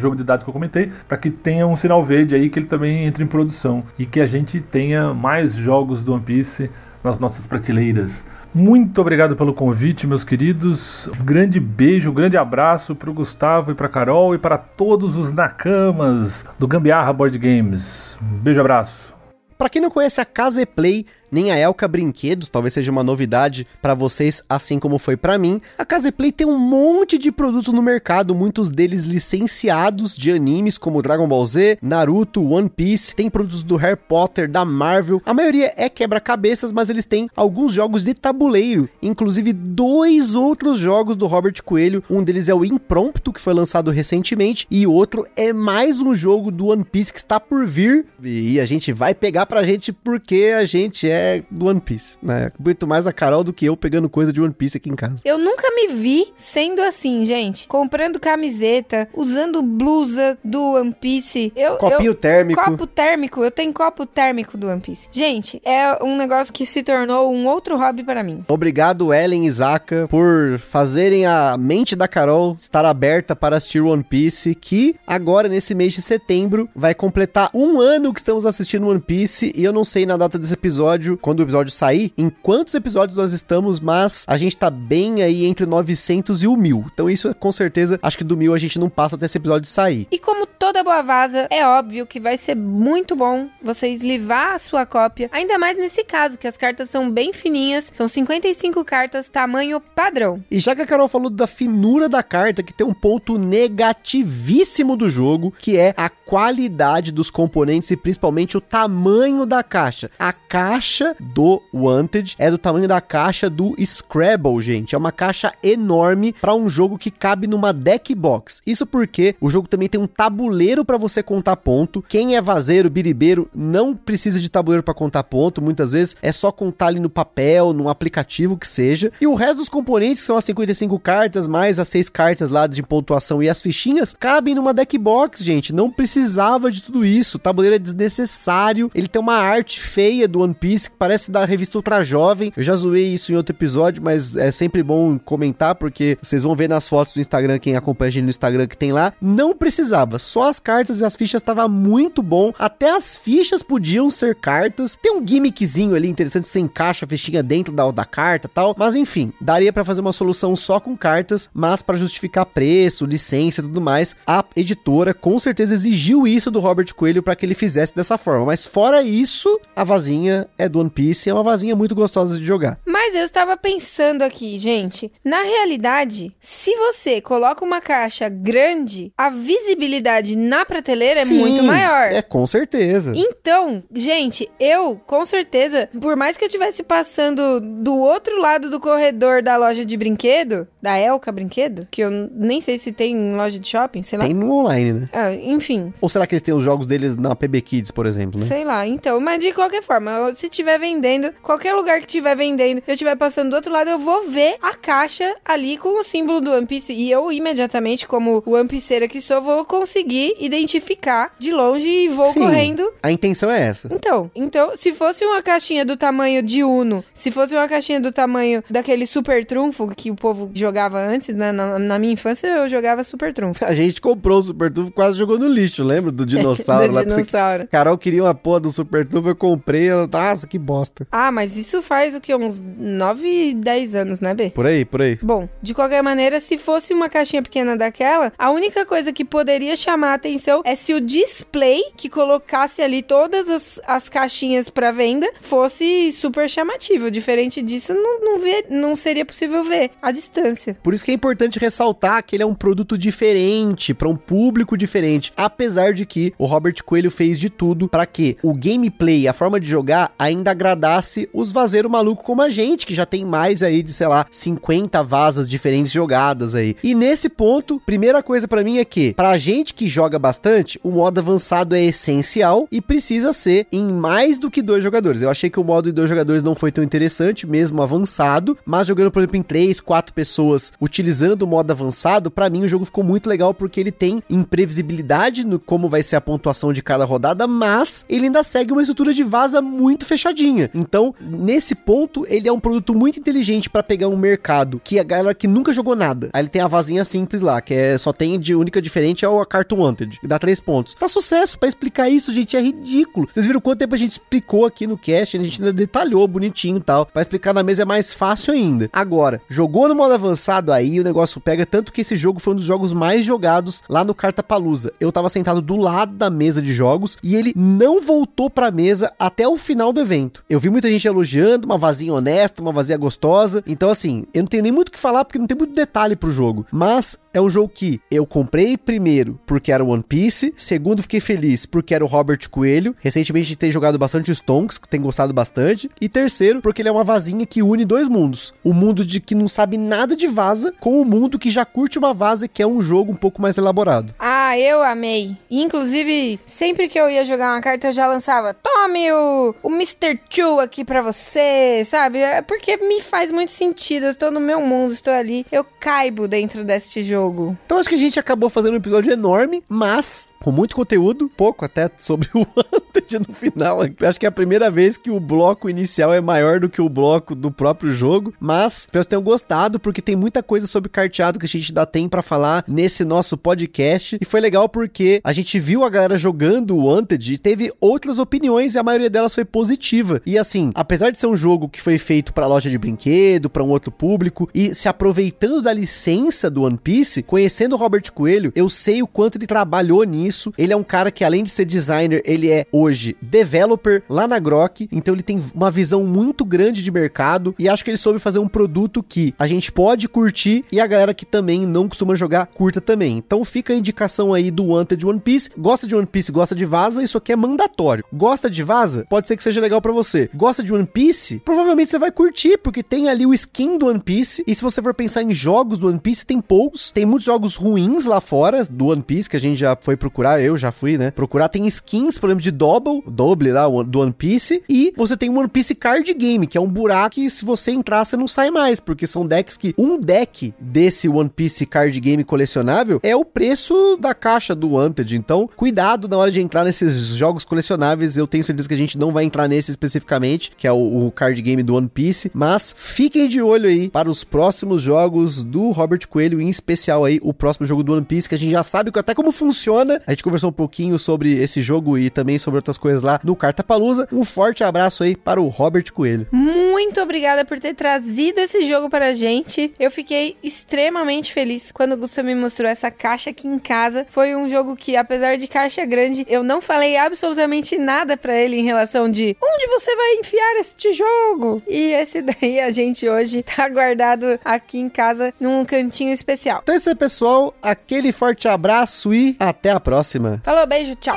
jogo 0.00 0.16
de 0.16 0.24
dados 0.24 0.44
que 0.44 0.48
eu 0.50 0.54
comentei, 0.54 0.90
para 1.06 1.18
que 1.18 1.30
tenha 1.30 1.66
um 1.66 1.76
sinal 1.76 2.04
verde 2.04 2.34
aí 2.34 2.48
que 2.48 2.58
ele 2.58 2.66
também 2.66 3.04
entre 3.04 3.24
em 3.24 3.26
produção 3.26 3.82
e 3.98 4.06
que 4.06 4.20
a 4.20 4.26
gente 4.26 4.60
tenha 4.60 5.12
mais 5.12 5.54
jogos 5.54 6.02
do 6.02 6.14
One 6.14 6.22
Piece 6.22 6.70
nas 7.02 7.18
nossas 7.18 7.46
prateleiras. 7.46 8.24
Muito 8.52 9.00
obrigado 9.00 9.36
pelo 9.36 9.54
convite, 9.54 10.08
meus 10.08 10.24
queridos. 10.24 11.06
Um 11.20 11.24
grande 11.24 11.60
beijo, 11.60 12.10
um 12.10 12.14
grande 12.14 12.36
abraço 12.36 12.96
para 12.96 13.08
o 13.08 13.14
Gustavo 13.14 13.70
e 13.70 13.74
para 13.76 13.88
Carol 13.88 14.34
e 14.34 14.38
para 14.38 14.58
todos 14.58 15.14
os 15.14 15.30
nakamas 15.30 16.44
do 16.58 16.66
Gambiarra 16.66 17.12
Board 17.12 17.38
Games. 17.38 18.18
Um 18.20 18.38
beijo, 18.38 18.60
abraço. 18.60 19.14
Para 19.56 19.68
quem 19.68 19.80
não 19.80 19.90
conhece 19.90 20.20
a 20.20 20.24
Casa 20.24 20.66
Play, 20.66 21.06
nem 21.30 21.50
a 21.50 21.56
Elka 21.56 21.86
Brinquedos, 21.86 22.48
talvez 22.48 22.74
seja 22.74 22.90
uma 22.90 23.04
novidade 23.04 23.66
para 23.80 23.94
vocês, 23.94 24.42
assim 24.48 24.78
como 24.78 24.98
foi 24.98 25.16
para 25.16 25.38
mim. 25.38 25.60
A 25.78 25.84
Casa 25.84 26.10
Play 26.10 26.32
tem 26.32 26.46
um 26.46 26.58
monte 26.58 27.18
de 27.18 27.30
produtos 27.30 27.72
no 27.72 27.82
mercado, 27.82 28.34
muitos 28.34 28.70
deles 28.70 29.04
licenciados 29.04 30.16
de 30.16 30.30
animes 30.30 30.76
como 30.76 31.02
Dragon 31.02 31.28
Ball 31.28 31.46
Z, 31.46 31.78
Naruto, 31.80 32.44
One 32.44 32.68
Piece, 32.68 33.14
tem 33.14 33.30
produtos 33.30 33.62
do 33.62 33.76
Harry 33.76 33.96
Potter, 33.96 34.50
da 34.50 34.64
Marvel. 34.64 35.22
A 35.24 35.34
maioria 35.34 35.72
é 35.76 35.88
quebra-cabeças, 35.88 36.72
mas 36.72 36.90
eles 36.90 37.04
têm 37.04 37.28
alguns 37.36 37.72
jogos 37.72 38.04
de 38.04 38.14
tabuleiro, 38.14 38.88
inclusive 39.02 39.52
dois 39.52 40.34
outros 40.34 40.78
jogos 40.78 41.16
do 41.16 41.26
Robert 41.26 41.62
Coelho. 41.64 42.02
Um 42.10 42.22
deles 42.22 42.48
é 42.48 42.54
o 42.54 42.64
Impromptu, 42.64 43.32
que 43.32 43.40
foi 43.40 43.54
lançado 43.54 43.90
recentemente, 43.90 44.66
e 44.70 44.86
outro 44.86 45.26
é 45.36 45.52
mais 45.52 46.00
um 46.00 46.14
jogo 46.14 46.50
do 46.50 46.68
One 46.68 46.84
Piece 46.84 47.12
que 47.12 47.18
está 47.18 47.38
por 47.38 47.66
vir. 47.66 48.06
E 48.22 48.58
a 48.60 48.66
gente 48.66 48.92
vai 48.92 49.14
pegar 49.14 49.46
pra 49.46 49.62
gente 49.62 49.92
porque 49.92 50.52
a 50.56 50.64
gente 50.64 51.08
é 51.08 51.19
é 51.20 51.42
One 51.60 51.80
Piece, 51.80 52.18
né? 52.22 52.50
Muito 52.58 52.86
mais 52.86 53.06
a 53.06 53.12
Carol 53.12 53.44
do 53.44 53.52
que 53.52 53.66
eu 53.66 53.76
pegando 53.76 54.08
coisa 54.08 54.32
de 54.32 54.40
One 54.40 54.54
Piece 54.54 54.76
aqui 54.76 54.90
em 54.90 54.96
casa. 54.96 55.22
Eu 55.24 55.38
nunca 55.38 55.70
me 55.74 55.88
vi 55.88 56.32
sendo 56.36 56.80
assim, 56.80 57.24
gente. 57.26 57.68
Comprando 57.68 58.18
camiseta, 58.18 59.08
usando 59.14 59.62
blusa 59.62 60.38
do 60.44 60.72
One 60.72 60.94
Piece. 60.98 61.52
Eu, 61.54 61.76
Copinho 61.76 62.10
eu, 62.10 62.14
térmico. 62.14 62.62
Copo 62.62 62.86
térmico. 62.86 63.44
Eu 63.44 63.50
tenho 63.50 63.72
copo 63.72 64.06
térmico 64.06 64.56
do 64.56 64.68
One 64.68 64.80
Piece. 64.80 65.08
Gente, 65.12 65.60
é 65.64 66.02
um 66.02 66.16
negócio 66.16 66.52
que 66.52 66.64
se 66.64 66.82
tornou 66.82 67.32
um 67.32 67.46
outro 67.46 67.76
hobby 67.76 68.02
para 68.02 68.22
mim. 68.22 68.44
Obrigado, 68.48 69.12
Ellen 69.12 69.46
e 69.46 69.50
Zaka, 69.50 70.06
por 70.08 70.58
fazerem 70.58 71.26
a 71.26 71.56
mente 71.58 71.94
da 71.94 72.08
Carol 72.08 72.56
estar 72.58 72.84
aberta 72.84 73.36
para 73.36 73.56
assistir 73.56 73.80
One 73.80 74.02
Piece, 74.02 74.54
que 74.54 74.96
agora, 75.06 75.48
nesse 75.48 75.74
mês 75.74 75.92
de 75.92 76.02
setembro, 76.02 76.68
vai 76.74 76.94
completar 76.94 77.50
um 77.54 77.80
ano 77.80 78.12
que 78.12 78.20
estamos 78.20 78.46
assistindo 78.46 78.88
One 78.88 79.00
Piece, 79.00 79.52
e 79.54 79.64
eu 79.64 79.72
não 79.72 79.84
sei 79.84 80.06
na 80.06 80.16
data 80.16 80.38
desse 80.38 80.54
episódio 80.54 81.09
episódio, 81.10 81.18
quando 81.18 81.40
o 81.40 81.42
episódio 81.42 81.72
sair, 81.72 82.12
em 82.16 82.30
quantos 82.30 82.74
episódios 82.74 83.16
nós 83.16 83.32
estamos, 83.32 83.80
mas 83.80 84.24
a 84.28 84.36
gente 84.36 84.56
tá 84.56 84.70
bem 84.70 85.22
aí 85.22 85.44
entre 85.44 85.66
900 85.66 86.42
e 86.42 86.46
o 86.46 86.56
1000. 86.56 86.86
Então 86.92 87.10
isso 87.10 87.34
com 87.34 87.52
certeza, 87.52 87.98
acho 88.02 88.18
que 88.18 88.24
do 88.24 88.36
1000 88.36 88.54
a 88.54 88.58
gente 88.58 88.78
não 88.78 88.88
passa 88.88 89.16
até 89.16 89.26
esse 89.26 89.38
episódio 89.38 89.68
sair. 89.68 90.06
E 90.10 90.18
como 90.18 90.46
toda 90.46 90.84
boa 90.84 91.02
vaza, 91.02 91.46
é 91.50 91.66
óbvio 91.66 92.06
que 92.06 92.20
vai 92.20 92.36
ser 92.36 92.54
muito 92.54 93.16
bom 93.16 93.48
vocês 93.62 94.02
levar 94.02 94.54
a 94.54 94.58
sua 94.58 94.84
cópia, 94.84 95.28
ainda 95.32 95.58
mais 95.58 95.76
nesse 95.76 96.04
caso, 96.04 96.38
que 96.38 96.46
as 96.46 96.56
cartas 96.56 96.90
são 96.90 97.10
bem 97.10 97.32
fininhas, 97.32 97.90
são 97.94 98.06
55 98.06 98.84
cartas, 98.84 99.28
tamanho 99.28 99.80
padrão. 99.80 100.42
E 100.50 100.58
já 100.58 100.74
que 100.74 100.82
a 100.82 100.86
Carol 100.86 101.08
falou 101.08 101.30
da 101.30 101.46
finura 101.46 102.08
da 102.08 102.22
carta, 102.22 102.62
que 102.62 102.72
tem 102.72 102.86
um 102.86 102.94
ponto 102.94 103.38
negativíssimo 103.38 104.96
do 104.96 105.08
jogo, 105.08 105.52
que 105.58 105.76
é 105.76 105.94
a 105.96 106.08
qualidade 106.08 107.10
dos 107.10 107.30
componentes 107.30 107.90
e 107.90 107.96
principalmente 107.96 108.56
o 108.56 108.60
tamanho 108.60 109.46
da 109.46 109.62
caixa. 109.62 110.10
A 110.18 110.32
caixa 110.32 110.99
caixa 111.00 111.16
do 111.18 111.62
Wanted 111.72 112.36
é 112.38 112.50
do 112.50 112.58
tamanho 112.58 112.86
da 112.86 113.00
caixa 113.00 113.48
do 113.48 113.74
Scrabble, 113.82 114.60
gente. 114.60 114.94
É 114.94 114.98
uma 114.98 115.10
caixa 115.10 115.52
enorme 115.62 116.34
para 116.38 116.54
um 116.54 116.68
jogo 116.68 116.98
que 116.98 117.10
cabe 117.10 117.46
numa 117.46 117.72
deck 117.72 118.14
box. 118.14 118.60
Isso 118.66 118.86
porque 118.86 119.34
o 119.40 119.48
jogo 119.48 119.66
também 119.66 119.88
tem 119.88 120.00
um 120.00 120.06
tabuleiro 120.06 120.84
para 120.84 120.98
você 120.98 121.22
contar 121.22 121.56
ponto. 121.56 122.04
Quem 122.06 122.36
é 122.36 122.40
vazeiro, 122.40 122.90
biribeiro, 122.90 123.48
não 123.54 123.96
precisa 123.96 124.40
de 124.40 124.48
tabuleiro 124.48 124.82
para 124.82 124.92
contar 124.92 125.24
ponto. 125.24 125.62
Muitas 125.62 125.92
vezes 125.92 126.16
é 126.20 126.32
só 126.32 126.52
contar 126.52 126.88
ali 126.88 127.00
no 127.00 127.08
papel, 127.08 127.72
num 127.72 127.88
aplicativo 127.88 128.56
que 128.56 128.68
seja. 128.68 129.10
E 129.20 129.26
o 129.26 129.34
resto 129.34 129.58
dos 129.58 129.68
componentes, 129.68 130.20
que 130.20 130.26
são 130.26 130.36
as 130.36 130.44
55 130.44 130.98
cartas, 130.98 131.48
mais 131.48 131.78
as 131.78 131.88
6 131.88 132.08
cartas 132.10 132.50
lá 132.50 132.66
de 132.66 132.82
pontuação 132.82 133.42
e 133.42 133.48
as 133.48 133.62
fichinhas, 133.62 134.12
cabem 134.12 134.54
numa 134.54 134.74
deck 134.74 134.98
box, 134.98 135.42
gente. 135.42 135.72
Não 135.72 135.90
precisava 135.90 136.70
de 136.70 136.82
tudo 136.82 137.04
isso. 137.04 137.38
O 137.38 137.40
tabuleiro 137.40 137.76
é 137.76 137.78
desnecessário. 137.78 138.90
Ele 138.94 139.08
tem 139.08 139.20
uma 139.20 139.36
arte 139.36 139.80
feia 139.80 140.28
do 140.28 140.40
One 140.40 140.54
Piece 140.54 140.89
parece 140.98 141.30
da 141.30 141.44
revista 141.44 141.78
Ultra 141.78 142.02
Jovem. 142.02 142.52
Eu 142.56 142.62
já 142.62 142.74
zoei 142.76 143.14
isso 143.14 143.32
em 143.32 143.36
outro 143.36 143.54
episódio, 143.54 144.02
mas 144.02 144.36
é 144.36 144.50
sempre 144.50 144.82
bom 144.82 145.18
comentar, 145.18 145.74
porque 145.74 146.18
vocês 146.20 146.42
vão 146.42 146.54
ver 146.54 146.68
nas 146.68 146.88
fotos 146.88 147.14
do 147.14 147.20
Instagram, 147.20 147.58
quem 147.58 147.76
acompanha 147.76 148.08
a 148.08 148.12
gente 148.12 148.24
no 148.24 148.30
Instagram 148.30 148.66
que 148.66 148.76
tem 148.76 148.92
lá. 148.92 149.12
Não 149.20 149.54
precisava, 149.54 150.18
só 150.18 150.48
as 150.48 150.58
cartas 150.58 151.00
e 151.00 151.04
as 151.04 151.16
fichas 151.16 151.40
estava 151.40 151.68
muito 151.68 152.22
bom. 152.22 152.52
Até 152.58 152.90
as 152.90 153.16
fichas 153.16 153.62
podiam 153.62 154.10
ser 154.10 154.34
cartas. 154.34 154.98
Tem 155.00 155.14
um 155.14 155.26
gimmickzinho 155.26 155.94
ali 155.94 156.08
interessante, 156.08 156.46
você 156.46 156.60
encaixa 156.60 157.04
a 157.04 157.08
fichinha 157.08 157.42
dentro 157.42 157.72
da, 157.72 157.90
da 157.90 158.04
carta 158.04 158.48
tal. 158.48 158.74
Mas 158.76 158.94
enfim, 158.94 159.32
daria 159.40 159.72
para 159.72 159.84
fazer 159.84 160.00
uma 160.00 160.12
solução 160.12 160.54
só 160.56 160.80
com 160.80 160.96
cartas, 160.96 161.48
mas 161.52 161.82
para 161.82 161.96
justificar 161.96 162.46
preço, 162.46 163.06
licença 163.06 163.60
e 163.60 163.64
tudo 163.64 163.80
mais, 163.80 164.16
a 164.26 164.44
editora 164.56 165.14
com 165.14 165.38
certeza 165.38 165.74
exigiu 165.74 166.26
isso 166.26 166.50
do 166.50 166.60
Robert 166.60 166.94
Coelho 166.94 167.22
para 167.22 167.36
que 167.36 167.46
ele 167.46 167.54
fizesse 167.54 167.94
dessa 167.94 168.18
forma. 168.18 168.46
Mas 168.46 168.66
fora 168.66 169.02
isso, 169.02 169.60
a 169.74 169.84
vazinha 169.84 170.46
é 170.58 170.68
do 170.68 170.79
One 170.80 170.90
Piece 170.90 171.28
é 171.28 171.34
uma 171.34 171.42
vazinha 171.42 171.76
muito 171.76 171.94
gostosa 171.94 172.38
de 172.38 172.44
jogar. 172.44 172.78
Mas 172.86 173.14
eu 173.14 173.22
estava 173.22 173.56
pensando 173.56 174.22
aqui, 174.22 174.58
gente. 174.58 175.12
Na 175.24 175.42
realidade, 175.42 176.34
se 176.40 176.74
você 176.76 177.20
coloca 177.20 177.64
uma 177.64 177.80
caixa 177.80 178.28
grande, 178.28 179.12
a 179.16 179.30
visibilidade 179.30 180.36
na 180.36 180.64
prateleira 180.64 181.24
Sim, 181.24 181.36
é 181.36 181.40
muito 181.40 181.62
maior. 181.62 182.12
É, 182.12 182.22
com 182.22 182.46
certeza. 182.46 183.12
Então, 183.14 183.82
gente, 183.94 184.50
eu, 184.58 185.00
com 185.06 185.24
certeza, 185.24 185.88
por 186.00 186.16
mais 186.16 186.36
que 186.36 186.44
eu 186.44 186.46
estivesse 186.46 186.82
passando 186.82 187.60
do 187.60 187.96
outro 187.96 188.40
lado 188.40 188.70
do 188.70 188.80
corredor 188.80 189.42
da 189.42 189.56
loja 189.56 189.84
de 189.84 189.96
brinquedo, 189.96 190.66
da 190.80 190.96
Elka 190.96 191.30
Brinquedo, 191.30 191.86
que 191.90 192.02
eu 192.02 192.10
nem 192.10 192.60
sei 192.60 192.78
se 192.78 192.92
tem 192.92 193.14
em 193.14 193.36
loja 193.36 193.58
de 193.58 193.68
shopping, 193.68 194.02
sei 194.02 194.18
lá. 194.18 194.24
Tem 194.24 194.34
no 194.34 194.50
online, 194.50 194.92
né? 194.92 195.08
Ah, 195.12 195.34
enfim. 195.34 195.92
Ou 196.00 196.08
será 196.08 196.26
que 196.26 196.34
eles 196.34 196.42
têm 196.42 196.54
os 196.54 196.64
jogos 196.64 196.86
deles 196.86 197.16
na 197.16 197.34
PB 197.36 197.60
Kids, 197.60 197.90
por 197.90 198.06
exemplo, 198.06 198.40
né? 198.40 198.46
Sei 198.46 198.64
lá. 198.64 198.86
Então, 198.86 199.20
mas 199.20 199.42
de 199.42 199.52
qualquer 199.52 199.82
forma, 199.82 200.32
se 200.32 200.48
estiver 200.60 200.78
vendendo, 200.78 201.32
qualquer 201.42 201.74
lugar 201.74 202.00
que 202.00 202.06
estiver 202.06 202.36
vendendo, 202.36 202.82
eu 202.86 202.92
estiver 202.92 203.16
passando 203.16 203.50
do 203.50 203.56
outro 203.56 203.72
lado, 203.72 203.88
eu 203.90 203.98
vou 203.98 204.28
ver 204.28 204.56
a 204.62 204.74
caixa 204.74 205.34
ali 205.44 205.76
com 205.76 205.98
o 205.98 206.02
símbolo 206.02 206.40
do 206.40 206.52
One 206.52 206.66
Piece 206.66 206.92
e 206.92 207.10
eu 207.10 207.32
imediatamente, 207.32 208.06
como 208.06 208.42
o 208.44 208.52
One 208.52 208.68
Pieceira 208.68 209.08
que 209.08 209.20
sou, 209.20 209.40
vou 209.40 209.64
conseguir 209.64 210.34
identificar 210.38 211.32
de 211.38 211.50
longe 211.50 211.88
e 211.88 212.08
vou 212.08 212.24
Sim, 212.26 212.40
correndo 212.40 212.92
A 213.02 213.10
intenção 213.10 213.50
é 213.50 213.60
essa. 213.62 213.88
então, 213.92 214.30
então, 214.34 214.72
se 214.74 214.92
fosse 214.92 215.24
uma 215.24 215.42
caixinha 215.42 215.84
do 215.84 215.96
tamanho 215.96 216.42
de 216.42 216.62
Uno, 216.62 217.02
se 217.14 217.30
fosse 217.30 217.54
uma 217.54 217.66
caixinha 217.66 218.00
do 218.00 218.12
tamanho 218.12 218.62
daquele 218.68 219.06
super 219.06 219.44
trunfo 219.44 219.88
que 219.96 220.10
o 220.10 220.14
povo 220.14 220.50
jogava 220.54 220.98
antes, 220.98 221.34
né? 221.34 221.52
Na, 221.52 221.78
na 221.78 221.98
minha 221.98 222.12
infância 222.12 222.46
eu 222.46 222.68
jogava 222.68 223.02
super 223.02 223.32
trunfo. 223.32 223.64
A 223.64 223.72
gente 223.74 224.00
comprou 224.00 224.38
o 224.38 224.42
Super 224.42 224.70
Tufo, 224.72 224.90
quase 224.92 225.18
jogou 225.18 225.38
no 225.38 225.48
lixo, 225.48 225.82
lembra? 225.82 226.10
Do 226.12 226.24
dinossauro 226.26 226.88
Do 226.88 226.94
lá. 226.94 227.02
pra 227.02 227.12
você- 227.12 227.20
dinossauro. 227.22 227.68
Carol 227.68 227.96
queria 227.98 228.22
uma 228.22 228.34
porra 228.34 228.60
do 228.60 228.70
Super 228.70 229.06
Tufo, 229.06 229.28
eu 229.28 229.36
comprei. 229.36 229.88
Ela, 229.88 230.06
nossa, 230.06 230.46
que 230.50 230.58
bosta. 230.58 231.06
Ah, 231.10 231.30
mas 231.30 231.56
isso 231.56 231.80
faz 231.80 232.14
o 232.14 232.20
que? 232.20 232.34
Uns 232.34 232.60
9, 232.60 233.54
10 233.54 233.94
anos, 233.94 234.20
né, 234.20 234.34
B? 234.34 234.50
Por 234.50 234.66
aí, 234.66 234.84
por 234.84 235.00
aí. 235.00 235.18
Bom, 235.22 235.48
de 235.62 235.72
qualquer 235.72 236.02
maneira, 236.02 236.40
se 236.40 236.58
fosse 236.58 236.92
uma 236.92 237.08
caixinha 237.08 237.42
pequena 237.42 237.76
daquela, 237.76 238.32
a 238.36 238.50
única 238.50 238.84
coisa 238.84 239.12
que 239.12 239.24
poderia 239.24 239.76
chamar 239.76 240.10
a 240.10 240.14
atenção 240.14 240.62
é 240.64 240.74
se 240.74 240.92
o 240.92 241.00
display 241.00 241.82
que 241.96 242.08
colocasse 242.08 242.82
ali 242.82 243.02
todas 243.02 243.48
as, 243.48 243.80
as 243.86 244.08
caixinhas 244.08 244.68
pra 244.68 244.90
venda 244.90 245.30
fosse 245.40 246.10
super 246.12 246.48
chamativo. 246.48 247.10
Diferente 247.10 247.62
disso, 247.62 247.94
não, 247.94 248.20
não, 248.20 248.40
vê, 248.40 248.64
não 248.68 248.96
seria 248.96 249.24
possível 249.24 249.62
ver 249.62 249.92
a 250.02 250.10
distância. 250.10 250.76
Por 250.82 250.92
isso 250.92 251.04
que 251.04 251.10
é 251.10 251.14
importante 251.14 251.58
ressaltar 251.58 252.24
que 252.24 252.34
ele 252.34 252.42
é 252.42 252.46
um 252.46 252.54
produto 252.54 252.98
diferente, 252.98 253.94
para 253.94 254.08
um 254.08 254.16
público 254.16 254.76
diferente, 254.76 255.32
apesar 255.36 255.92
de 255.92 256.04
que 256.04 256.34
o 256.36 256.46
Robert 256.46 256.74
Coelho 256.84 257.10
fez 257.10 257.38
de 257.38 257.48
tudo 257.48 257.88
para 257.88 258.06
que 258.06 258.36
o 258.42 258.54
gameplay, 258.54 259.28
a 259.28 259.32
forma 259.32 259.60
de 259.60 259.68
jogar, 259.68 260.12
ainda 260.18 260.39
agradasse 260.48 261.28
os 261.32 261.52
vazeiros 261.52 261.90
malucos 261.90 262.24
como 262.24 262.42
a 262.42 262.48
gente, 262.48 262.86
que 262.86 262.94
já 262.94 263.04
tem 263.04 263.24
mais 263.24 263.62
aí 263.62 263.82
de, 263.82 263.92
sei 263.92 264.06
lá, 264.06 264.26
50 264.30 265.02
vazas 265.02 265.48
diferentes 265.48 265.92
jogadas 265.92 266.54
aí. 266.54 266.76
E 266.82 266.94
nesse 266.94 267.28
ponto, 267.28 267.80
primeira 267.84 268.22
coisa 268.22 268.46
para 268.46 268.62
mim 268.62 268.78
é 268.78 268.84
que, 268.84 269.14
pra 269.14 269.36
gente 269.38 269.74
que 269.74 269.86
joga 269.86 270.18
bastante, 270.18 270.78
o 270.82 270.90
modo 270.90 271.18
avançado 271.18 271.74
é 271.74 271.82
essencial 271.84 272.68
e 272.70 272.80
precisa 272.80 273.32
ser 273.32 273.66
em 273.72 273.92
mais 273.92 274.38
do 274.38 274.50
que 274.50 274.62
dois 274.62 274.82
jogadores. 274.82 275.22
Eu 275.22 275.30
achei 275.30 275.50
que 275.50 275.60
o 275.60 275.64
modo 275.64 275.88
em 275.88 275.92
dois 275.92 276.08
jogadores 276.08 276.42
não 276.42 276.54
foi 276.54 276.70
tão 276.70 276.84
interessante, 276.84 277.46
mesmo 277.46 277.82
avançado, 277.82 278.56
mas 278.64 278.86
jogando, 278.86 279.10
por 279.10 279.20
exemplo, 279.20 279.36
em 279.36 279.42
três, 279.42 279.80
quatro 279.80 280.14
pessoas, 280.14 280.72
utilizando 280.80 281.42
o 281.42 281.46
modo 281.46 281.70
avançado, 281.70 282.30
pra 282.30 282.50
mim 282.50 282.62
o 282.62 282.68
jogo 282.68 282.84
ficou 282.84 283.04
muito 283.04 283.28
legal 283.28 283.52
porque 283.52 283.80
ele 283.80 283.92
tem 283.92 284.22
imprevisibilidade 284.28 285.46
no 285.46 285.58
como 285.58 285.88
vai 285.88 286.02
ser 286.02 286.16
a 286.16 286.20
pontuação 286.20 286.72
de 286.72 286.82
cada 286.82 287.04
rodada, 287.04 287.46
mas 287.46 288.04
ele 288.08 288.26
ainda 288.26 288.42
segue 288.42 288.72
uma 288.72 288.82
estrutura 288.82 289.12
de 289.12 289.22
vaza 289.22 289.60
muito 289.60 290.04
fechadinha. 290.30 290.70
Então, 290.74 291.14
nesse 291.20 291.74
ponto, 291.74 292.24
ele 292.28 292.48
é 292.48 292.52
um 292.52 292.60
produto 292.60 292.94
muito 292.94 293.18
inteligente 293.18 293.68
pra 293.68 293.82
pegar 293.82 294.08
um 294.08 294.16
mercado 294.16 294.80
que 294.82 294.98
a 294.98 295.02
galera 295.02 295.34
que 295.34 295.46
nunca 295.46 295.72
jogou 295.72 295.96
nada. 295.96 296.30
Aí 296.32 296.42
ele 296.42 296.48
tem 296.48 296.62
a 296.62 296.68
vazinha 296.68 297.04
simples 297.04 297.42
lá, 297.42 297.60
que 297.60 297.74
é 297.74 297.98
só 297.98 298.12
tem 298.12 298.38
de 298.38 298.54
única 298.54 298.80
diferente 298.80 299.24
é 299.24 299.28
o 299.28 299.44
Cartoon 299.44 299.80
Wanted, 299.80 300.20
que 300.20 300.26
dá 300.26 300.38
três 300.38 300.60
pontos. 300.60 300.94
Tá 300.94 301.08
sucesso 301.08 301.58
pra 301.58 301.68
explicar 301.68 302.08
isso, 302.08 302.32
gente, 302.32 302.56
é 302.56 302.60
ridículo. 302.60 303.28
Vocês 303.30 303.46
viram 303.46 303.60
quanto 303.60 303.80
tempo 303.80 303.94
a 303.94 303.98
gente 303.98 304.12
explicou 304.12 304.64
aqui 304.64 304.86
no 304.86 304.96
cast, 304.96 305.36
a 305.36 305.42
gente 305.42 305.60
ainda 305.60 305.72
detalhou 305.72 306.26
bonitinho 306.26 306.78
e 306.78 306.82
tal. 306.82 307.06
Pra 307.06 307.22
explicar 307.22 307.52
na 307.52 307.62
mesa 307.62 307.82
é 307.82 307.84
mais 307.84 308.12
fácil 308.12 308.54
ainda. 308.54 308.88
Agora, 308.92 309.40
jogou 309.48 309.88
no 309.88 309.94
modo 309.94 310.14
avançado 310.14 310.72
aí, 310.72 311.00
o 311.00 311.04
negócio 311.04 311.40
pega 311.40 311.66
tanto 311.66 311.92
que 311.92 312.00
esse 312.00 312.16
jogo 312.16 312.40
foi 312.40 312.54
um 312.54 312.56
dos 312.56 312.64
jogos 312.64 312.92
mais 312.92 313.24
jogados 313.24 313.82
lá 313.88 314.04
no 314.04 314.14
Carta 314.14 314.42
Palusa. 314.42 314.92
Eu 315.00 315.12
tava 315.12 315.28
sentado 315.28 315.60
do 315.60 315.76
lado 315.76 316.14
da 316.14 316.30
mesa 316.30 316.62
de 316.62 316.72
jogos 316.72 317.18
e 317.22 317.34
ele 317.34 317.52
não 317.56 318.00
voltou 318.00 318.48
pra 318.48 318.70
mesa 318.70 319.12
até 319.18 319.46
o 319.46 319.56
final 319.56 319.92
do 319.92 320.00
evento. 320.00 320.19
Eu 320.48 320.58
vi 320.58 320.68
muita 320.68 320.90
gente 320.90 321.06
elogiando, 321.06 321.66
uma 321.66 321.78
vazinha 321.78 322.12
honesta, 322.12 322.60
uma 322.60 322.72
vazia 322.72 322.96
gostosa. 322.96 323.62
Então, 323.66 323.90
assim, 323.90 324.26
eu 324.34 324.42
não 324.42 324.48
tenho 324.48 324.62
nem 324.62 324.72
muito 324.72 324.88
o 324.88 324.92
que 324.92 324.98
falar 324.98 325.24
porque 325.24 325.38
não 325.38 325.46
tem 325.46 325.56
muito 325.56 325.74
detalhe 325.74 326.16
pro 326.16 326.30
jogo. 326.30 326.66
Mas 326.72 327.16
é 327.32 327.40
um 327.40 327.48
jogo 327.48 327.68
que 327.68 328.00
eu 328.10 328.26
comprei 328.26 328.76
primeiro 328.76 329.38
porque 329.46 329.70
era 329.70 329.84
One 329.84 330.02
Piece, 330.02 330.52
segundo 330.56 331.02
fiquei 331.02 331.20
feliz 331.20 331.64
porque 331.66 331.94
era 331.94 332.04
o 332.04 332.08
Robert 332.08 332.48
Coelho. 332.50 332.94
Recentemente 333.00 333.56
tem 333.56 333.70
jogado 333.70 333.98
bastante 333.98 334.30
o 334.30 334.34
Stonks, 334.34 334.78
que 334.78 334.88
tem 334.88 335.00
gostado 335.00 335.32
bastante. 335.32 335.90
E 336.00 336.08
terceiro, 336.08 336.60
porque 336.60 336.82
ele 336.82 336.88
é 336.88 336.92
uma 336.92 337.04
vazinha 337.04 337.46
que 337.46 337.62
une 337.62 337.84
dois 337.84 338.08
mundos. 338.08 338.52
O 338.64 338.72
mundo 338.72 339.04
de 339.04 339.20
que 339.20 339.34
não 339.34 339.48
sabe 339.48 339.76
nada 339.76 340.16
de 340.16 340.26
vaza 340.26 340.72
com 340.80 341.00
o 341.00 341.04
mundo 341.04 341.38
que 341.38 341.50
já 341.50 341.64
curte 341.64 341.98
uma 341.98 342.12
vaza 342.12 342.48
que 342.48 342.62
é 342.62 342.66
um 342.66 342.80
jogo 342.80 343.12
um 343.12 343.16
pouco 343.16 343.40
mais 343.40 343.56
elaborado. 343.56 344.14
Ah, 344.18 344.58
eu 344.58 344.82
amei. 344.82 345.36
Inclusive, 345.50 346.40
sempre 346.46 346.88
que 346.88 346.98
eu 346.98 347.08
ia 347.08 347.24
jogar 347.24 347.52
uma 347.52 347.60
carta, 347.60 347.88
eu 347.88 347.92
já 347.92 348.06
lançava: 348.06 348.54
tome 348.54 349.10
o, 349.12 349.54
o 349.62 349.70
Mr. 349.70 350.09
Chu 350.28 350.58
aqui 350.60 350.84
pra 350.84 351.02
você, 351.02 351.82
sabe? 351.84 352.18
É 352.18 352.42
porque 352.42 352.76
me 352.76 353.00
faz 353.00 353.30
muito 353.30 353.52
sentido. 353.52 354.06
Eu 354.06 354.14
tô 354.14 354.30
no 354.30 354.40
meu 354.40 354.60
mundo, 354.60 354.92
estou 354.92 355.12
ali. 355.12 355.44
Eu 355.50 355.64
caibo 355.78 356.26
dentro 356.26 356.64
deste 356.64 357.02
jogo. 357.02 357.56
Então 357.66 357.78
acho 357.78 357.88
que 357.88 357.94
a 357.94 357.98
gente 357.98 358.18
acabou 358.18 358.48
fazendo 358.48 358.74
um 358.74 358.78
episódio 358.78 359.12
enorme, 359.12 359.62
mas 359.68 360.29
com 360.42 360.50
muito 360.50 360.74
conteúdo, 360.74 361.30
pouco 361.36 361.64
até 361.64 361.90
sobre 361.98 362.28
o 362.34 362.40
Wanted 362.56 363.18
no 363.28 363.34
final. 363.34 363.80
Acho 364.02 364.18
que 364.18 364.26
é 364.26 364.28
a 364.28 364.32
primeira 364.32 364.70
vez 364.70 364.96
que 364.96 365.10
o 365.10 365.20
bloco 365.20 365.68
inicial 365.68 366.12
é 366.12 366.20
maior 366.20 366.60
do 366.60 366.68
que 366.68 366.80
o 366.80 366.88
bloco 366.88 367.34
do 367.34 367.50
próprio 367.50 367.94
jogo, 367.94 368.32
mas 368.40 368.80
espero 368.80 369.04
que 369.04 369.10
tenham 369.10 369.22
gostado, 369.22 369.78
porque 369.78 370.00
tem 370.00 370.16
muita 370.16 370.42
coisa 370.42 370.66
sobre 370.66 370.88
carteado 370.88 371.38
que 371.38 371.46
a 371.46 371.48
gente 371.48 371.70
ainda 371.70 371.84
tem 371.84 372.08
pra 372.08 372.22
falar 372.22 372.64
nesse 372.66 373.04
nosso 373.04 373.36
podcast, 373.36 374.16
e 374.20 374.24
foi 374.24 374.40
legal 374.40 374.68
porque 374.68 375.20
a 375.22 375.32
gente 375.32 375.58
viu 375.58 375.84
a 375.84 375.90
galera 375.90 376.16
jogando 376.16 376.76
o 376.76 376.86
Wanted 376.86 377.34
e 377.34 377.38
teve 377.38 377.72
outras 377.80 378.18
opiniões 378.18 378.74
e 378.74 378.78
a 378.78 378.82
maioria 378.82 379.10
delas 379.10 379.34
foi 379.34 379.44
positiva. 379.44 380.22
E 380.24 380.38
assim, 380.38 380.70
apesar 380.74 381.10
de 381.10 381.18
ser 381.18 381.26
um 381.26 381.36
jogo 381.36 381.68
que 381.68 381.82
foi 381.82 381.98
feito 381.98 382.32
pra 382.32 382.46
loja 382.46 382.70
de 382.70 382.78
brinquedo, 382.78 383.50
pra 383.50 383.62
um 383.62 383.68
outro 383.68 383.90
público, 383.90 384.48
e 384.54 384.74
se 384.74 384.88
aproveitando 384.88 385.60
da 385.60 385.72
licença 385.72 386.50
do 386.50 386.62
One 386.62 386.78
Piece, 386.78 387.22
conhecendo 387.22 387.74
o 387.74 387.78
Robert 387.78 388.10
Coelho, 388.12 388.52
eu 388.54 388.68
sei 388.70 389.02
o 389.02 389.06
quanto 389.06 389.36
ele 389.36 389.46
trabalhou 389.46 390.02
nisso. 390.04 390.29
Ele 390.56 390.72
é 390.72 390.76
um 390.76 390.82
cara 390.82 391.10
que, 391.10 391.24
além 391.24 391.42
de 391.42 391.50
ser 391.50 391.64
designer, 391.64 392.22
ele 392.24 392.50
é 392.50 392.66
hoje 392.72 393.16
developer 393.20 394.02
lá 394.08 394.26
na 394.26 394.38
Grok, 394.38 394.88
então 394.92 395.14
ele 395.14 395.22
tem 395.22 395.42
uma 395.54 395.70
visão 395.70 396.04
muito 396.04 396.44
grande 396.44 396.82
de 396.82 396.90
mercado 396.90 397.54
e 397.58 397.68
acho 397.68 397.84
que 397.84 397.90
ele 397.90 397.96
soube 397.96 398.18
fazer 398.18 398.38
um 398.38 398.48
produto 398.48 399.02
que 399.02 399.34
a 399.38 399.46
gente 399.46 399.72
pode 399.72 400.08
curtir 400.08 400.64
e 400.70 400.80
a 400.80 400.86
galera 400.86 401.14
que 401.14 401.26
também 401.26 401.66
não 401.66 401.88
costuma 401.88 402.14
jogar 402.14 402.46
curta 402.46 402.80
também. 402.80 403.16
Então 403.16 403.44
fica 403.44 403.72
a 403.72 403.76
indicação 403.76 404.32
aí 404.32 404.50
do 404.50 404.66
Wanted 404.66 405.04
One 405.04 405.20
Piece. 405.20 405.50
Gosta 405.56 405.86
de 405.86 405.94
One 405.94 406.06
Piece, 406.06 406.32
gosta 406.32 406.54
de 406.54 406.64
vaza, 406.64 407.02
isso 407.02 407.18
aqui 407.18 407.32
é 407.32 407.36
mandatório. 407.36 408.04
Gosta 408.12 408.50
de 408.50 408.62
vaza? 408.62 409.06
Pode 409.08 409.28
ser 409.28 409.36
que 409.36 409.42
seja 409.42 409.60
legal 409.60 409.80
pra 409.80 409.92
você. 409.92 410.30
Gosta 410.34 410.62
de 410.62 410.72
One 410.72 410.86
Piece? 410.86 411.40
Provavelmente 411.44 411.90
você 411.90 411.98
vai 411.98 412.10
curtir, 412.10 412.58
porque 412.58 412.82
tem 412.82 413.08
ali 413.08 413.26
o 413.26 413.34
skin 413.34 413.78
do 413.78 413.86
One 413.86 414.00
Piece. 414.00 414.42
E 414.46 414.54
se 414.54 414.62
você 414.62 414.82
for 414.82 414.94
pensar 414.94 415.22
em 415.22 415.34
jogos 415.34 415.78
do 415.78 415.88
One 415.88 415.98
Piece, 415.98 416.26
tem 416.26 416.40
poucos. 416.40 416.90
Tem 416.90 417.06
muitos 417.06 417.26
jogos 417.26 417.54
ruins 417.54 418.06
lá 418.06 418.20
fora 418.20 418.64
do 418.64 418.86
One 418.86 419.02
Piece 419.02 419.28
que 419.28 419.36
a 419.36 419.40
gente 419.40 419.58
já 419.58 419.76
foi 419.80 419.96
procurar, 419.96 420.19
eu 420.40 420.56
já 420.56 420.70
fui, 420.70 420.98
né? 420.98 421.10
Procurar. 421.10 421.48
Tem 421.48 421.66
skins, 421.66 422.18
por 422.18 422.28
exemplo, 422.28 422.42
de 422.42 422.50
Double, 422.50 423.02
Double 423.06 423.50
lá, 423.50 423.66
do 423.84 424.00
One 424.00 424.12
Piece. 424.12 424.62
E 424.68 424.92
você 424.96 425.16
tem 425.16 425.30
um 425.30 425.38
One 425.38 425.48
Piece 425.48 425.74
Card 425.74 426.12
Game, 426.14 426.46
que 426.46 426.58
é 426.58 426.60
um 426.60 426.68
buraco 426.68 427.10
que 427.10 427.28
se 427.28 427.44
você 427.44 427.72
entrar, 427.72 428.04
você 428.04 428.16
não 428.16 428.28
sai 428.28 428.50
mais, 428.50 428.78
porque 428.78 429.06
são 429.06 429.26
decks 429.26 429.56
que. 429.56 429.74
Um 429.76 429.98
deck 429.98 430.54
desse 430.60 431.08
One 431.08 431.28
Piece 431.28 431.64
Card 431.66 431.98
Game 431.98 432.22
colecionável 432.22 433.00
é 433.02 433.16
o 433.16 433.24
preço 433.24 433.96
da 433.98 434.14
caixa 434.14 434.54
do 434.54 434.72
Wanted. 434.72 435.16
Então, 435.16 435.48
cuidado 435.56 436.06
na 436.06 436.16
hora 436.16 436.30
de 436.30 436.40
entrar 436.40 436.64
nesses 436.64 437.08
jogos 437.08 437.44
colecionáveis. 437.44 438.16
Eu 438.16 438.26
tenho 438.26 438.44
certeza 438.44 438.68
que 438.68 438.74
a 438.74 438.78
gente 438.78 438.98
não 438.98 439.12
vai 439.12 439.24
entrar 439.24 439.48
nesse 439.48 439.70
especificamente, 439.70 440.52
que 440.56 440.66
é 440.66 440.72
o, 440.72 441.06
o 441.06 441.10
card 441.10 441.40
game 441.40 441.62
do 441.62 441.74
One 441.74 441.88
Piece. 441.88 442.30
Mas 442.34 442.74
fiquem 442.76 443.28
de 443.28 443.40
olho 443.40 443.68
aí 443.68 443.88
para 443.88 444.10
os 444.10 444.22
próximos 444.22 444.82
jogos 444.82 445.42
do 445.42 445.70
Robert 445.70 446.06
Coelho, 446.08 446.40
em 446.40 446.48
especial 446.48 447.04
aí 447.04 447.18
o 447.22 447.32
próximo 447.32 447.66
jogo 447.66 447.82
do 447.82 447.94
One 447.94 448.04
Piece, 448.04 448.28
que 448.28 448.34
a 448.34 448.38
gente 448.38 448.52
já 448.52 448.62
sabe 448.62 448.90
até 448.94 449.14
como 449.14 449.32
funciona. 449.32 450.00
A 450.10 450.12
gente 450.12 450.24
conversou 450.24 450.50
um 450.50 450.52
pouquinho 450.52 450.98
sobre 450.98 451.38
esse 451.40 451.62
jogo 451.62 451.96
e 451.96 452.10
também 452.10 452.36
sobre 452.36 452.58
outras 452.58 452.76
coisas 452.76 453.00
lá 453.00 453.20
no 453.22 453.36
Carta 453.36 453.62
Palusa. 453.62 454.08
Um 454.10 454.24
forte 454.24 454.64
abraço 454.64 455.04
aí 455.04 455.14
para 455.14 455.40
o 455.40 455.46
Robert 455.46 455.92
Coelho. 455.92 456.26
Muito 456.32 457.00
obrigada 457.00 457.44
por 457.44 457.60
ter 457.60 457.76
trazido 457.76 458.40
esse 458.40 458.64
jogo 458.64 458.90
pra 458.90 459.12
gente. 459.12 459.72
Eu 459.78 459.88
fiquei 459.88 460.36
extremamente 460.42 461.32
feliz 461.32 461.70
quando 461.70 461.92
o 461.92 461.96
Gustavo 461.96 462.26
me 462.26 462.34
mostrou 462.34 462.68
essa 462.68 462.90
caixa 462.90 463.30
aqui 463.30 463.46
em 463.46 463.60
casa. 463.60 464.04
Foi 464.10 464.34
um 464.34 464.48
jogo 464.48 464.74
que, 464.74 464.96
apesar 464.96 465.36
de 465.36 465.46
caixa 465.46 465.86
grande, 465.86 466.26
eu 466.28 466.42
não 466.42 466.60
falei 466.60 466.96
absolutamente 466.96 467.78
nada 467.78 468.16
pra 468.16 468.34
ele 468.34 468.56
em 468.56 468.64
relação 468.64 469.08
de 469.08 469.36
onde 469.40 469.66
você 469.68 469.94
vai 469.94 470.14
enfiar 470.14 470.56
este 470.58 470.92
jogo. 470.92 471.62
E 471.68 471.92
esse 471.92 472.20
daí 472.26 472.58
a 472.58 472.70
gente 472.70 473.08
hoje 473.08 473.44
tá 473.44 473.68
guardado 473.68 474.40
aqui 474.44 474.80
em 474.80 474.88
casa 474.88 475.32
num 475.38 475.64
cantinho 475.64 476.12
especial. 476.12 476.62
Então 476.64 476.74
é 476.74 476.78
isso 476.78 476.88
aí, 476.88 476.96
pessoal. 476.96 477.54
Aquele 477.62 478.10
forte 478.10 478.48
abraço 478.48 479.14
e 479.14 479.36
até 479.38 479.70
a 479.70 479.78
próxima. 480.00 480.40
Falou, 480.42 480.66
beijo, 480.66 480.94
tchau. 480.96 481.16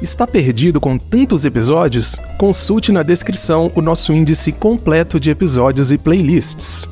Está 0.00 0.26
perdido 0.26 0.80
com 0.80 0.98
tantos 0.98 1.46
episódios? 1.46 2.16
Consulte 2.36 2.92
na 2.92 3.02
descrição 3.02 3.72
o 3.74 3.80
nosso 3.80 4.12
índice 4.12 4.52
completo 4.52 5.18
de 5.18 5.30
episódios 5.30 5.90
e 5.90 5.96
playlists. 5.96 6.86